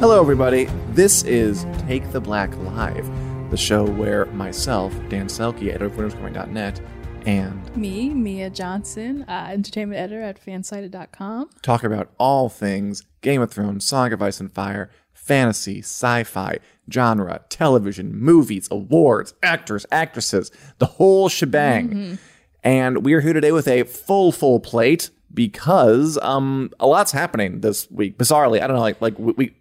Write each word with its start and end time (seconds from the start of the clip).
Hello, 0.00 0.20
everybody. 0.20 0.66
This 0.92 1.24
is 1.24 1.66
Take 1.88 2.12
the 2.12 2.20
Black 2.20 2.56
Live, 2.58 3.04
the 3.50 3.56
show 3.56 3.84
where 3.84 4.26
myself, 4.26 4.92
Dan 5.08 5.26
Selcke, 5.26 5.74
editor 5.74 5.86
of 5.86 7.26
and 7.26 7.76
Me, 7.76 8.08
Mia 8.10 8.48
Johnson, 8.48 9.24
uh, 9.26 9.48
entertainment 9.50 10.00
editor 10.00 10.22
at 10.22 10.40
fansided.com. 10.40 11.50
talk 11.62 11.82
about 11.82 12.12
all 12.16 12.48
things 12.48 13.02
Game 13.22 13.42
of 13.42 13.50
Thrones, 13.50 13.84
Song 13.84 14.12
of 14.12 14.22
Ice 14.22 14.38
and 14.38 14.52
Fire, 14.52 14.88
fantasy, 15.12 15.80
sci 15.80 16.22
fi, 16.22 16.58
genre, 16.88 17.40
television, 17.48 18.16
movies, 18.16 18.68
awards, 18.70 19.34
actors, 19.42 19.84
actresses, 19.90 20.52
the 20.78 20.86
whole 20.86 21.28
shebang. 21.28 22.20
And 22.62 23.04
we 23.04 23.14
are 23.14 23.20
here 23.20 23.32
today 23.32 23.50
with 23.50 23.66
a 23.66 23.82
full, 23.82 24.30
full 24.30 24.60
plate 24.60 25.10
because 25.34 26.18
um 26.22 26.70
a 26.80 26.86
lot's 26.86 27.12
happening 27.12 27.60
this 27.60 27.90
week. 27.90 28.16
Bizarrely, 28.16 28.62
I 28.62 28.66
don't 28.66 28.76
know, 28.76 28.82
like 28.82 29.00
like 29.00 29.18
we 29.18 29.32
we, 29.32 29.54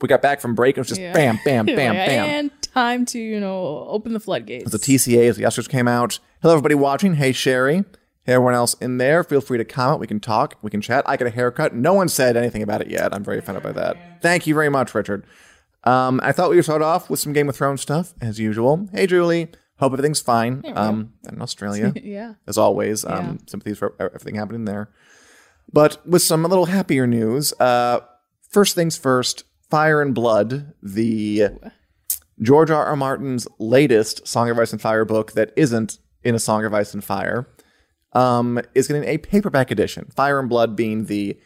we 0.00 0.08
got 0.08 0.22
back 0.22 0.40
from 0.40 0.54
break 0.54 0.76
and 0.76 0.78
it 0.78 0.80
was 0.82 0.88
just 0.88 1.00
Yeah. 1.00 1.12
bam, 1.12 1.38
bam, 1.44 1.66
bam, 1.66 1.96
Like, 1.96 2.06
bam. 2.06 2.24
And 2.28 2.62
time 2.62 3.04
to, 3.06 3.18
you 3.18 3.40
know, 3.40 3.86
open 3.88 4.12
the 4.12 4.20
floodgates. 4.20 4.70
The 4.70 4.78
TCA 4.78 5.28
as 5.28 5.36
the 5.36 5.44
Oscars 5.44 5.68
came 5.68 5.88
out. 5.88 6.18
Hello, 6.42 6.54
everybody 6.54 6.74
watching. 6.74 7.14
Hey, 7.14 7.32
Sherry. 7.32 7.84
Hey, 8.24 8.32
everyone 8.34 8.54
else 8.54 8.74
in 8.74 8.98
there. 8.98 9.22
Feel 9.22 9.40
free 9.40 9.58
to 9.58 9.64
comment. 9.64 10.00
We 10.00 10.06
can 10.06 10.20
talk. 10.20 10.56
We 10.60 10.70
can 10.70 10.80
chat. 10.80 11.04
I 11.06 11.16
got 11.16 11.26
a 11.28 11.30
haircut. 11.30 11.74
No 11.74 11.94
one 11.94 12.08
said 12.08 12.36
anything 12.36 12.62
about 12.62 12.80
it 12.80 12.88
yet. 12.88 13.14
I'm 13.14 13.22
very 13.22 13.38
offended 13.38 13.62
by 13.62 13.72
that. 13.72 14.20
Thank 14.20 14.46
you 14.46 14.54
very 14.54 14.68
much, 14.68 14.94
Richard. 14.94 15.24
Um, 15.84 16.18
I 16.22 16.32
thought 16.32 16.50
we 16.50 16.56
would 16.56 16.64
start 16.64 16.82
off 16.82 17.08
with 17.08 17.20
some 17.20 17.32
Game 17.32 17.48
of 17.48 17.54
Thrones 17.54 17.80
stuff, 17.80 18.14
as 18.20 18.40
usual. 18.40 18.88
Hey, 18.92 19.06
Julie. 19.06 19.48
Hope 19.78 19.92
everything's 19.92 20.20
fine. 20.20 20.62
Um, 20.74 21.12
in 21.30 21.40
Australia, 21.40 21.92
yeah. 22.02 22.34
as 22.46 22.58
always. 22.58 23.04
Um, 23.04 23.38
Sympathies 23.46 23.78
for 23.78 23.94
everything 24.00 24.34
happening 24.34 24.64
there. 24.64 24.88
But 25.72 26.04
with 26.06 26.22
some 26.22 26.44
a 26.44 26.48
little 26.48 26.64
happier 26.66 27.06
news. 27.06 27.52
Uh, 27.60 28.00
first 28.48 28.74
things 28.74 28.96
first. 28.96 29.44
Fire 29.70 30.00
and 30.00 30.14
Blood, 30.14 30.74
the 30.82 31.48
George 32.40 32.70
R. 32.70 32.84
R. 32.84 32.96
Martin's 32.96 33.48
latest 33.58 34.26
Song 34.26 34.50
of 34.50 34.58
Ice 34.58 34.72
and 34.72 34.80
Fire 34.80 35.04
book 35.04 35.32
that 35.32 35.52
isn't 35.56 35.98
in 36.22 36.34
a 36.34 36.38
Song 36.38 36.64
of 36.64 36.74
Ice 36.74 36.94
and 36.94 37.02
Fire, 37.02 37.48
um, 38.12 38.60
is 38.74 38.88
getting 38.88 39.04
a 39.04 39.18
paperback 39.18 39.70
edition. 39.70 40.10
Fire 40.14 40.38
and 40.38 40.48
Blood 40.48 40.76
being 40.76 41.06
the 41.06 41.38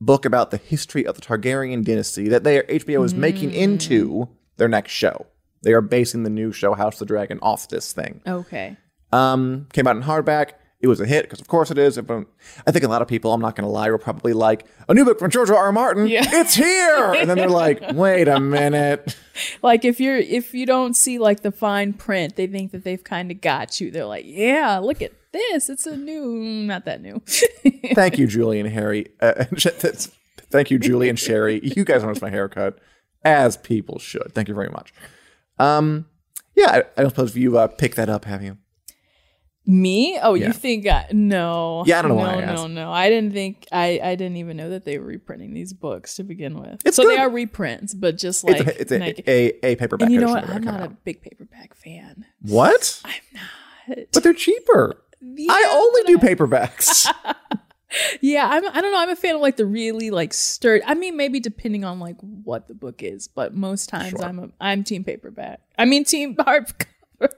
book 0.00 0.24
about 0.24 0.50
the 0.50 0.56
history 0.56 1.06
of 1.06 1.16
the 1.16 1.20
Targaryen 1.20 1.84
dynasty 1.84 2.28
that 2.28 2.44
they 2.44 2.60
HBO 2.62 3.04
is 3.04 3.14
making 3.14 3.52
into 3.52 4.28
their 4.56 4.68
next 4.68 4.92
show. 4.92 5.26
They 5.62 5.72
are 5.72 5.80
basing 5.80 6.22
the 6.22 6.30
new 6.30 6.52
show 6.52 6.74
House 6.74 6.94
of 6.94 7.00
the 7.00 7.06
Dragon 7.06 7.38
off 7.42 7.68
this 7.68 7.92
thing. 7.92 8.20
Okay. 8.26 8.76
Um, 9.12 9.66
came 9.72 9.86
out 9.86 9.96
in 9.96 10.02
hardback. 10.02 10.52
It 10.80 10.86
was 10.86 11.00
a 11.00 11.06
hit 11.06 11.24
because, 11.24 11.40
of 11.40 11.48
course, 11.48 11.72
it 11.72 11.78
is. 11.78 11.98
Everyone- 11.98 12.26
I 12.66 12.70
think 12.70 12.84
a 12.84 12.88
lot 12.88 13.02
of 13.02 13.08
people, 13.08 13.32
I'm 13.32 13.40
not 13.40 13.56
going 13.56 13.66
to 13.66 13.70
lie, 13.70 13.90
were 13.90 13.98
probably 13.98 14.32
like, 14.32 14.64
"A 14.88 14.94
new 14.94 15.04
book 15.04 15.18
from 15.18 15.28
George 15.30 15.50
R. 15.50 15.56
R. 15.56 15.72
Martin, 15.72 16.06
Yeah. 16.06 16.22
it's 16.26 16.54
here!" 16.54 17.14
And 17.14 17.28
then 17.28 17.36
they're 17.36 17.48
like, 17.48 17.82
"Wait 17.94 18.28
a 18.28 18.38
minute." 18.38 19.16
Like 19.62 19.84
if 19.84 19.98
you're 20.00 20.16
if 20.16 20.54
you 20.54 20.66
don't 20.66 20.94
see 20.94 21.18
like 21.18 21.40
the 21.40 21.50
fine 21.52 21.92
print, 21.94 22.36
they 22.36 22.46
think 22.46 22.70
that 22.72 22.84
they've 22.84 23.02
kind 23.02 23.30
of 23.32 23.40
got 23.40 23.80
you. 23.80 23.90
They're 23.90 24.04
like, 24.04 24.24
yeah, 24.26 24.78
look 24.78 25.02
at 25.02 25.12
this. 25.32 25.68
It's 25.68 25.86
a 25.86 25.96
new, 25.96 26.26
not 26.66 26.84
that 26.84 27.00
new. 27.02 27.20
Thank 27.94 28.18
you, 28.18 28.26
Julie 28.28 28.60
and 28.60 28.68
Harry. 28.68 29.08
Uh, 29.20 29.44
thank 30.50 30.70
you, 30.70 30.78
Julie 30.78 31.08
and 31.08 31.18
Sherry. 31.18 31.60
You 31.62 31.84
guys 31.84 32.02
noticed 32.02 32.22
my 32.22 32.30
haircut, 32.30 32.78
as 33.24 33.56
people 33.56 33.98
should. 33.98 34.32
Thank 34.34 34.48
you 34.48 34.54
very 34.54 34.70
much. 34.70 34.92
Um, 35.58 36.06
yeah, 36.54 36.70
I, 36.70 36.78
I 36.96 37.02
don't 37.02 37.10
suppose 37.10 37.36
you 37.36 37.58
uh, 37.58 37.66
picked 37.68 37.96
that 37.96 38.08
up, 38.08 38.24
have 38.24 38.42
you? 38.42 38.58
Me? 39.70 40.18
Oh, 40.22 40.32
Yeah. 40.32 40.46
you 40.46 40.52
think 40.54 40.86
I, 40.86 41.06
no? 41.12 41.84
Yeah, 41.86 41.98
I 41.98 42.02
don't 42.02 42.12
know 42.12 42.16
no, 42.16 42.22
why 42.22 42.42
I 42.42 42.54
no, 42.54 42.66
no. 42.68 42.90
I 42.90 43.10
didn't 43.10 43.34
think 43.34 43.66
I 43.70 44.00
I 44.02 44.14
didn't 44.14 44.38
even 44.38 44.56
know 44.56 44.70
that 44.70 44.86
they 44.86 44.98
were 44.98 45.04
reprinting 45.04 45.52
these 45.52 45.74
books 45.74 46.16
to 46.16 46.24
begin 46.24 46.58
with. 46.58 46.80
It's 46.86 46.96
so 46.96 47.02
good. 47.02 47.10
they 47.18 47.18
are 47.22 47.28
reprints, 47.28 47.92
but 47.92 48.16
just 48.16 48.44
like 48.44 48.60
it's 48.60 48.68
a, 48.70 48.80
it's 48.80 48.92
a, 48.92 48.98
like- 48.98 49.28
a, 49.28 49.66
a 49.66 49.76
paperback. 49.76 50.06
and 50.06 50.12
you 50.14 50.20
know 50.22 50.30
what? 50.30 50.48
I'm 50.48 50.62
not 50.62 50.82
a 50.82 50.88
big 50.88 51.20
paperback 51.20 51.74
fan. 51.74 52.24
What? 52.40 53.02
I'm 53.04 53.12
not. 53.34 53.98
But 54.12 54.22
they're 54.22 54.32
cheaper. 54.32 55.02
Yeah, 55.20 55.52
I 55.52 55.68
only 55.70 56.02
do 56.04 56.18
paperbacks. 56.26 57.06
Yeah, 58.20 58.46
I'm. 58.46 58.66
I 58.68 58.80
don't 58.82 58.92
know. 58.92 58.98
I'm 59.00 59.08
a 59.10 59.16
fan 59.16 59.34
of 59.34 59.40
like 59.40 59.56
the 59.56 59.64
really 59.66 60.10
like 60.10 60.34
sturdy. 60.34 60.84
I 60.84 60.94
mean, 60.94 61.16
maybe 61.16 61.40
depending 61.40 61.84
on 61.84 61.98
like 62.00 62.16
what 62.20 62.68
the 62.68 62.74
book 62.74 63.02
is, 63.02 63.28
but 63.28 63.54
most 63.54 63.88
times 63.88 64.10
Sure. 64.10 64.24
I'm 64.24 64.38
a 64.38 64.48
I'm 64.60 64.84
team 64.84 65.04
paperback. 65.04 65.60
I 65.78 65.86
mean, 65.86 66.04
team 66.04 66.36
hardcover. 66.38 67.30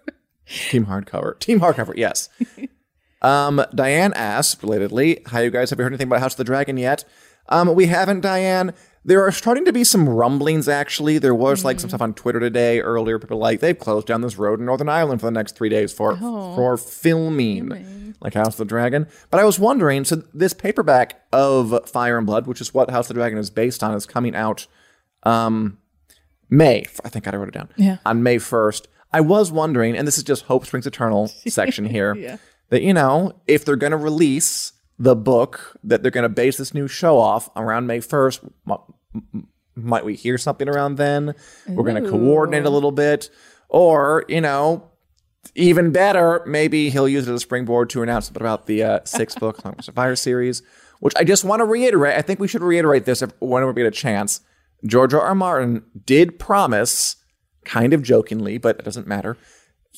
Team 0.50 0.87
hardcover. 0.87 1.38
Team 1.38 1.61
hardcover, 1.61 1.94
yes. 1.97 2.28
um, 3.22 3.65
Diane 3.75 4.12
asks, 4.15 4.61
relatedly, 4.62 5.27
hi, 5.28 5.43
you 5.43 5.50
guys. 5.50 5.71
Have 5.71 5.78
you 5.78 5.84
heard 5.84 5.93
anything 5.93 6.09
about 6.09 6.21
House 6.21 6.33
of 6.34 6.38
the 6.38 6.44
Dragon 6.44 6.77
yet? 6.77 7.05
Um, 7.49 7.72
we 7.75 7.87
haven't, 7.87 8.21
Diane. 8.21 8.75
There 9.05 9.22
are 9.27 9.33
starting 9.33 9.65
to 9.65 9.72
be 9.72 9.84
some 9.84 10.09
rumblings, 10.09 10.69
actually. 10.69 11.19
There 11.19 11.34
was 11.34 11.65
like 11.65 11.81
some 11.81 11.88
stuff 11.88 12.03
on 12.03 12.15
Twitter 12.15 12.41
today 12.41 12.81
earlier. 12.81 13.19
People 13.19 13.38
like, 13.38 13.61
they've 13.61 13.78
closed 13.78 14.09
down 14.09 14.21
this 14.21 14.37
road 14.37 14.59
in 14.59 14.66
Northern 14.66 14.88
Ireland 14.88 15.21
for 15.21 15.28
the 15.28 15.31
next 15.33 15.56
three 15.56 15.69
days 15.69 15.93
for, 15.93 16.16
for 16.16 16.77
filming, 16.77 18.15
like 18.20 18.35
House 18.35 18.55
of 18.55 18.58
the 18.58 18.64
Dragon. 18.67 19.06
But 19.31 19.41
I 19.41 19.44
was 19.44 19.58
wondering, 19.58 20.05
so 20.05 20.17
this 20.35 20.53
paperback 20.53 21.23
of 21.32 21.88
Fire 21.88 22.19
and 22.19 22.26
Blood, 22.26 22.46
which 22.46 22.61
is 22.61 22.75
what 22.75 22.91
House 22.91 23.06
of 23.08 23.14
the 23.14 23.20
Dragon 23.20 23.38
is 23.38 23.50
based 23.50 23.82
on, 23.82 23.94
is 23.94 24.05
coming 24.05 24.35
out 24.35 24.67
um, 25.23 25.79
May. 26.50 26.85
I 27.05 27.08
think 27.08 27.26
I 27.26 27.37
wrote 27.37 27.49
it 27.49 27.55
down. 27.55 27.70
Yeah. 27.76 27.99
On 28.05 28.23
May 28.23 28.37
1st. 28.37 28.87
I 29.12 29.20
was 29.20 29.50
wondering, 29.50 29.96
and 29.96 30.06
this 30.06 30.18
is 30.18 30.24
just 30.24 30.44
Hope 30.44 30.66
Springs 30.66 30.86
Eternal 30.86 31.28
section 31.48 31.84
here, 31.84 32.14
that, 32.68 32.82
you 32.82 32.94
know, 32.94 33.32
if 33.46 33.64
they're 33.64 33.76
going 33.76 33.90
to 33.92 33.96
release 33.96 34.72
the 34.98 35.16
book 35.16 35.76
that 35.82 36.02
they're 36.02 36.10
going 36.10 36.22
to 36.22 36.28
base 36.28 36.56
this 36.58 36.74
new 36.74 36.86
show 36.86 37.18
off 37.18 37.48
around 37.56 37.86
May 37.86 37.98
1st, 38.00 38.50
m- 38.70 39.48
might 39.74 40.04
we 40.04 40.14
hear 40.14 40.36
something 40.38 40.68
around 40.68 40.96
then? 40.96 41.34
We're 41.68 41.84
going 41.84 42.02
to 42.02 42.08
coordinate 42.10 42.64
a 42.66 42.70
little 42.70 42.92
bit. 42.92 43.30
Or, 43.68 44.24
you 44.28 44.40
know, 44.40 44.90
even 45.54 45.90
better, 45.90 46.42
maybe 46.46 46.90
he'll 46.90 47.08
use 47.08 47.26
it 47.26 47.30
as 47.32 47.36
a 47.36 47.40
springboard 47.40 47.88
to 47.90 48.02
announce 48.02 48.26
something 48.26 48.42
about 48.42 48.66
the 48.66 48.82
uh, 48.82 49.00
sixth 49.04 49.40
book, 49.40 49.60
Song 49.60 49.74
of 49.78 49.94
Fire 49.94 50.16
series, 50.16 50.62
which 51.00 51.14
I 51.16 51.24
just 51.24 51.44
want 51.44 51.60
to 51.60 51.64
reiterate. 51.64 52.16
I 52.16 52.22
think 52.22 52.40
we 52.40 52.48
should 52.48 52.62
reiterate 52.62 53.04
this 53.06 53.22
if, 53.22 53.30
whenever 53.40 53.72
we 53.72 53.82
get 53.82 53.86
a 53.86 53.90
chance. 53.90 54.40
George 54.84 55.14
R. 55.14 55.20
R. 55.20 55.34
Martin 55.34 55.82
did 56.04 56.38
promise, 56.38 57.16
kind 57.64 57.92
of 57.92 58.02
jokingly, 58.02 58.58
but 58.58 58.78
it 58.78 58.84
doesn't 58.84 59.06
matter, 59.06 59.36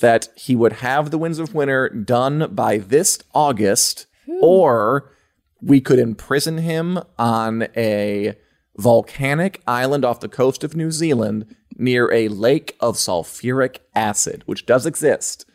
that 0.01 0.29
he 0.37 0.57
would 0.57 0.75
have 0.75 1.11
the 1.11 1.19
Winds 1.19 1.39
of 1.39 1.55
Winter 1.55 1.89
done 1.89 2.55
by 2.55 2.79
this 2.79 3.19
August, 3.35 4.07
or 4.41 5.13
we 5.61 5.81
could 5.81 5.99
imprison 5.99 6.59
him 6.59 6.99
on 7.19 7.69
a 7.77 8.35
volcanic 8.77 9.63
island 9.67 10.05
off 10.05 10.21
the 10.21 10.29
coast 10.29 10.65
of 10.65 10.75
New 10.75 10.91
Zealand 10.91 11.55
near 11.77 12.11
a 12.13 12.29
lake 12.29 12.77
of 12.81 12.97
sulfuric 12.97 13.79
acid, 13.95 14.43
which 14.47 14.67
does 14.67 14.87
exist. 14.87 15.47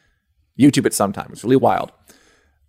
YouTube 0.59 0.85
it 0.85 0.93
sometime. 0.93 1.29
It's 1.31 1.43
really 1.43 1.55
wild. 1.55 1.91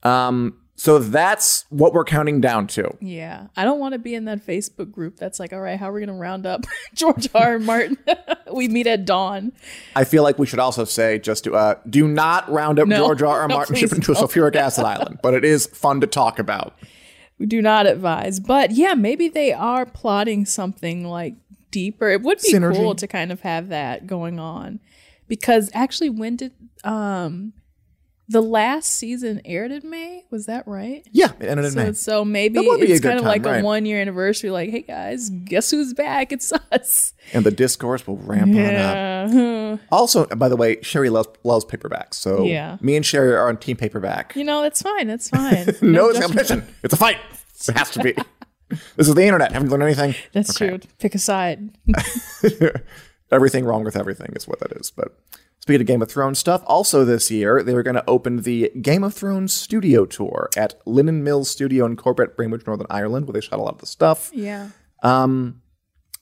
Um, 0.03 0.59
so 0.81 1.01
that's 1.01 1.65
what 1.71 1.93
we're 1.93 2.05
counting 2.05 2.41
down 2.41 2.69
to. 2.69 2.97
Yeah, 3.01 3.49
I 3.57 3.65
don't 3.65 3.81
want 3.81 3.95
to 3.95 3.99
be 3.99 4.15
in 4.15 4.27
that 4.27 4.47
Facebook 4.47 4.93
group 4.93 5.17
that's 5.17 5.41
like, 5.41 5.53
all 5.53 5.61
right, 5.61 5.77
how 5.77 5.91
are 5.91 5.93
we 5.93 5.99
going 5.99 6.07
to 6.07 6.15
round 6.15 6.47
up 6.47 6.67
George 6.95 7.29
R. 7.35 7.43
R. 7.55 7.59
Martin? 7.59 7.99
we 8.53 8.69
meet 8.69 8.87
at 8.87 9.05
dawn. 9.05 9.51
I 9.97 10.05
feel 10.05 10.23
like 10.23 10.39
we 10.39 10.47
should 10.47 10.61
also 10.61 10.85
say 10.85 11.19
just 11.19 11.43
to 11.45 11.57
uh, 11.57 11.75
do 11.91 12.07
not 12.07 12.49
round 12.49 12.79
up 12.79 12.87
No. 12.87 12.99
George 12.99 13.23
R. 13.23 13.41
R. 13.41 13.49
No, 13.49 13.57
Martin 13.57 13.75
ship 13.75 13.93
into 13.93 14.13
a 14.13 14.15
sulfuric 14.15 14.55
acid 14.55 14.85
island, 14.85 15.19
but 15.21 15.35
it 15.35 15.45
is 15.45 15.67
fun 15.67 16.01
to 16.01 16.07
talk 16.07 16.39
about. 16.39 16.79
We 17.41 17.47
do 17.47 17.61
not 17.61 17.87
advise, 17.89 18.39
but 18.39 18.71
yeah, 18.71 18.95
maybe 18.95 19.29
they 19.29 19.53
are 19.53 19.85
plotting 19.85 20.47
something 20.47 21.05
like 21.05 21.35
deeper. 21.73 22.09
It 22.09 22.23
would 22.23 22.39
be 22.41 22.53
Synergy. 22.53 22.77
cool 22.77 22.95
to 22.95 23.09
kind 23.09 23.33
of 23.33 23.41
have 23.41 23.69
that 23.69 24.07
going 24.07 24.39
on, 24.39 24.79
because 25.27 25.71
actually, 25.75 26.11
when 26.11 26.37
did 26.37 26.53
um 26.85 27.53
the 28.31 28.43
last 28.43 28.91
season 28.95 29.41
aired 29.45 29.71
in 29.71 29.89
May? 29.89 30.25
Was 30.31 30.47
that 30.47 30.67
right? 30.69 31.07
Yeah, 31.13 31.33
it 31.41 31.47
ended 31.49 31.65
in 31.65 31.71
So, 31.73 31.85
May. 31.85 31.93
so 31.93 32.25
maybe 32.25 32.55
That 32.57 32.65
would 32.67 32.81
be 32.81 32.93
a 32.93 32.95
it's 32.97 33.01
kind 33.03 33.15
of 33.19 33.23
time, 33.23 33.29
like 33.29 33.45
right. 33.45 33.61
a 33.61 33.65
one 33.65 33.87
year 33.87 34.01
anniversary. 34.01 34.51
Like, 34.51 34.69
hey 34.71 34.83
guys, 34.83 35.31
guess 35.31 35.71
who's 35.71 35.95
back? 35.95 36.31
It's 36.33 36.53
us. 36.73 37.15
And 37.33 37.45
the 37.47 37.51
discourse 37.51 38.07
will 38.07 38.19
ramp 38.19 38.55
on 38.55 38.59
up. 38.59 39.33
Yeah. 39.33 39.77
Also, 39.91 40.27
by 40.27 40.49
the 40.49 40.57
way, 40.57 40.81
Sherry 40.83 41.09
loves, 41.11 41.29
loves 41.45 41.65
paperbacks. 41.65 42.15
So 42.15 42.45
Yeah. 42.45 42.77
me 42.83 42.97
and 42.97 43.05
Sherry 43.07 43.33
are 43.33 43.49
on 43.49 43.57
team 43.57 43.77
paperback. 43.77 44.37
You 44.37 44.45
know, 44.45 44.61
that's 44.63 44.83
fine. 44.83 45.07
That's 45.07 45.31
fine. 45.31 45.67
no, 45.83 46.09
it's 46.11 46.19
competition. 46.21 46.67
It's 46.83 46.93
a 46.95 46.99
fight. 46.99 47.17
It 47.67 47.77
has 47.77 47.91
to 47.93 48.03
be. 48.03 48.15
this 48.97 49.09
is 49.09 49.15
the 49.15 49.25
internet. 49.25 49.53
Haven't 49.53 49.71
learned 49.71 49.83
anything? 49.85 50.15
That's 50.33 50.51
Okay. 50.51 50.77
true. 50.77 50.89
Pick 50.99 51.15
a 51.15 51.19
side. 51.19 51.71
everything 53.33 53.65
wrong 53.65 53.85
with 53.85 53.97
everything 53.97 54.33
is 54.37 54.47
what 54.47 54.61
that 54.61 54.73
is. 54.73 54.91
But 54.91 55.19
speaking 55.61 55.81
of 55.83 55.87
Game 55.87 56.03
of 56.03 56.11
Thrones 56.11 56.39
stuff, 56.39 56.63
also 56.67 57.05
this 57.05 57.31
year 57.31 57.63
they 57.63 57.75
were 57.75 57.83
going 57.83 57.97
to 57.97 58.05
open 58.09 58.43
the 58.43 58.71
Game 58.81 59.05
of 59.05 59.15
Thrones 59.15 59.53
studio 59.53 60.07
tour 60.07 60.49
at 60.57 60.75
Linen 60.87 61.23
Mills 61.25 61.51
Studio 61.51 61.87
in 61.87 61.97
Corporate, 61.97 62.37
Banbridge, 62.37 62.67
Northern 62.67 62.87
Ireland, 62.91 63.27
where 63.27 63.35
they 63.35 63.41
shot 63.41 63.59
a 63.59 63.63
lot 63.63 63.75
of 63.75 63.81
the 63.81 63.87
stuff. 63.87 64.31
Yeah. 64.35 64.71
Um, 65.03 65.63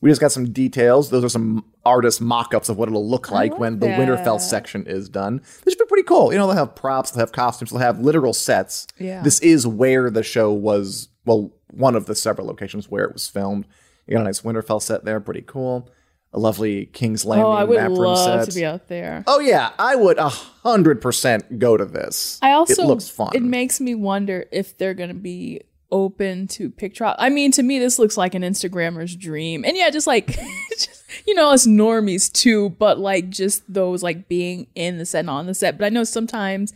we 0.00 0.11
just 0.11 0.21
got 0.21 0.33
some 0.33 0.53
details. 0.53 1.11
Those 1.11 1.25
are 1.25 1.29
some 1.29 1.65
artist 1.85 2.21
mock-ups 2.21 2.69
of 2.69 2.77
what 2.77 2.88
it'll 2.88 3.09
look 3.09 3.31
like 3.31 3.59
when 3.59 3.79
the. 3.79 3.87
Winterfell 3.87 4.41
section 4.41 4.87
is 4.87 5.09
done. 5.09 5.38
This 5.65 5.73
should 5.73 5.79
be 5.79 5.87
pretty 5.87 6.03
cool. 6.03 6.33
You 6.33 6.38
know, 6.38 6.47
they'll 6.47 6.56
have 6.56 6.75
props, 6.75 7.11
they'll 7.11 7.21
have 7.21 7.33
costumes, 7.33 7.71
they'll 7.71 7.81
have 7.81 8.00
literal 8.00 8.35
sets. 8.35 8.87
Yeah. 8.99 9.23
This 9.23 9.41
is 9.41 9.67
where 9.67 10.11
the 10.11 10.23
show 10.23 10.53
was. 10.53 11.09
Well, 11.25 11.53
one 11.71 11.97
of 11.97 12.06
the 12.06 12.15
several 12.15 12.47
locations 12.47 12.91
where 12.91 13.05
it 13.05 13.12
was 13.12 13.27
filmed. 13.27 13.67
You 14.06 14.15
got 14.15 14.21
a 14.21 14.25
nice 14.25 14.43
Winterfell 14.43 14.83
set 14.83 15.05
there, 15.05 15.19
pretty 15.19 15.43
cool. 15.43 15.88
A 16.37 16.38
lovely 16.38 16.87
King's 16.87 17.25
Landing 17.25 17.47
Oh, 17.47 17.50
I 17.50 17.65
would 17.65 17.91
love 17.91 18.44
set. 18.44 18.50
to 18.50 18.55
be 18.55 18.65
out 18.65 18.88
there. 18.88 19.25
Oh 19.27 19.41
yeah, 19.41 19.71
I 19.79 19.97
would 19.97 20.19
a 20.19 20.29
hundred 20.29 21.00
percent 21.00 21.59
go 21.59 21.79
to 21.79 21.87
this. 21.87 22.38
I 22.43 22.53
also 22.53 22.83
it 22.83 22.87
looks 22.87 23.09
fun. 23.09 23.31
It 23.35 23.43
makes 23.43 23.81
me 23.81 23.94
wonder 23.94 24.44
if 24.53 24.77
they're 24.77 24.93
gonna 24.93 25.15
be 25.15 25.62
open 25.91 26.47
to 26.49 26.69
picture. 26.69 27.15
I 27.19 27.31
mean, 27.31 27.53
to 27.53 27.62
me, 27.62 27.79
this 27.79 27.99
looks 27.99 28.19
like 28.19 28.35
an 28.35 28.43
Instagrammer's 28.43 29.17
dream, 29.17 29.65
and 29.65 29.79
yeah, 29.79 29.88
just 29.88 30.06
like 30.06 30.27
just, 30.73 31.05
you 31.27 31.35
know, 31.35 31.50
us 31.50 31.67
normies 31.67 32.31
too, 32.31 32.69
but 32.71 32.99
like 32.99 33.31
just 33.31 33.62
those 33.73 34.03
like 34.03 34.29
being 34.29 34.67
in 34.75 34.99
the 34.99 35.06
set 35.06 35.21
and 35.21 35.31
on 35.31 35.47
the 35.47 35.55
set. 35.55 35.79
But 35.79 35.87
I 35.87 35.88
know 35.88 36.05
sometimes 36.05 36.75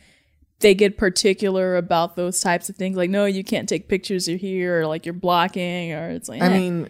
they 0.60 0.74
get 0.74 0.96
particular 0.96 1.76
about 1.76 2.16
those 2.16 2.40
types 2.40 2.70
of 2.70 2.76
things, 2.76 2.96
like 2.96 3.10
no, 3.10 3.26
you 3.26 3.44
can't 3.44 3.68
take 3.68 3.88
pictures. 3.88 4.26
You're 4.26 4.38
here, 4.38 4.80
or 4.80 4.86
like 4.86 5.04
you're 5.04 5.12
blocking, 5.12 5.92
or 5.92 6.08
it's 6.08 6.30
like 6.30 6.40
I 6.40 6.46
eh. 6.46 6.58
mean, 6.58 6.88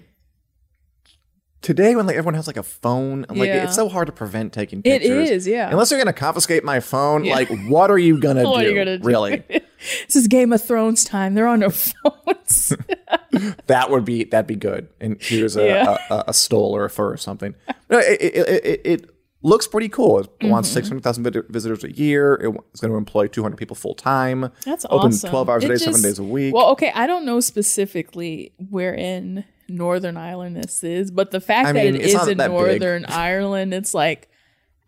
today 1.63 1.95
when 1.97 2.07
like 2.07 2.17
everyone 2.17 2.35
has 2.35 2.47
like 2.47 2.57
a 2.57 2.63
phone, 2.63 3.27
like 3.29 3.49
Yeah. 3.49 3.65
it's 3.65 3.75
so 3.75 3.89
hard 3.89 4.07
to 4.07 4.13
prevent 4.13 4.53
taking 4.53 4.81
It 4.81 5.03
pictures. 5.03 5.31
is, 5.31 5.47
yeah. 5.47 5.71
Unless 5.71 5.91
you're 5.91 6.01
gonna 6.01 6.13
confiscate 6.13 6.65
my 6.65 6.81
phone, 6.81 7.25
Yeah. 7.25 7.35
like 7.35 7.49
what 7.69 7.91
are 7.91 7.99
you 7.99 8.19
gonna 8.21 8.45
What 8.49 8.61
do? 8.63 8.69
you 8.69 8.75
gonna 8.75 8.99
do? 8.99 9.05
Really, 9.05 9.43
this 9.49 10.17
is 10.17 10.27
Game 10.29 10.53
of 10.53 10.63
Thrones 10.65 11.05
time. 11.05 11.35
there 11.35 11.47
are 11.49 11.57
no 11.57 11.71
phones. 11.71 12.75
that 13.67 13.91
would 13.91 14.05
be 14.05 14.25
that'd 14.25 14.47
be 14.47 14.57
good. 14.57 14.89
And 15.01 15.17
here's 15.21 15.57
a 15.57 15.67
Yeah. 15.67 15.97
a, 16.11 16.25
a, 16.29 16.35
stole 16.35 16.75
or 16.77 16.85
a 16.85 16.91
fur 16.91 17.13
or 17.13 17.17
something. 17.17 17.55
No, 17.89 17.99
it, 17.99 18.21
it, 18.21 18.35
it, 18.37 18.65
it, 18.67 18.81
it 18.85 19.11
looks 19.43 19.67
pretty 19.67 19.89
cool. 19.89 20.21
It 20.21 20.29
wants 20.43 20.69
Mm-hmm. 20.69 20.75
six 20.75 20.89
hundred 20.89 21.03
thousand 21.03 21.45
visitors 21.49 21.85
a 21.85 21.93
year. 21.93 22.35
It's 22.73 22.81
going 22.81 22.91
to 22.93 22.97
employ 22.97 23.27
two 23.27 23.43
hundred 23.43 23.57
people 23.57 23.77
full 23.77 23.95
time. 23.95 24.51
That's 24.65 24.85
open 24.91 25.09
awesome. 25.09 25.31
twelve 25.31 25.49
hours 25.49 25.65
a 25.65 25.67
It 25.67 25.71
day, 25.71 25.77
seven 25.85 26.03
days 26.03 26.19
a 26.19 26.25
week. 26.25 26.55
Well, 26.55 26.69
okay, 26.71 26.93
I 26.95 27.07
don't 27.07 27.25
know 27.25 27.41
specifically 27.41 28.53
where 28.69 28.95
in 28.95 29.45
Northern 29.71 30.17
Ireland 30.17 30.57
this 30.57 30.83
is, 30.85 31.11
but 31.11 31.31
the 31.31 31.41
fact 31.41 31.69
I 31.69 31.73
that 31.73 31.85
mean, 31.85 31.97
it 31.97 32.03
it's 32.03 32.27
in 32.27 32.39
that 32.39 32.49
big. 32.49 32.57
Northern 32.57 33.05
Ireland, 33.07 33.73
it's 33.73 33.95
like 33.95 34.29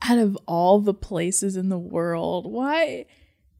out 0.03 0.19
of 0.19 0.37
all 0.47 0.81
the 0.81 0.95
places 0.95 1.57
in 1.57 1.69
the 1.69 1.79
world, 1.79 2.51
why 2.51 3.07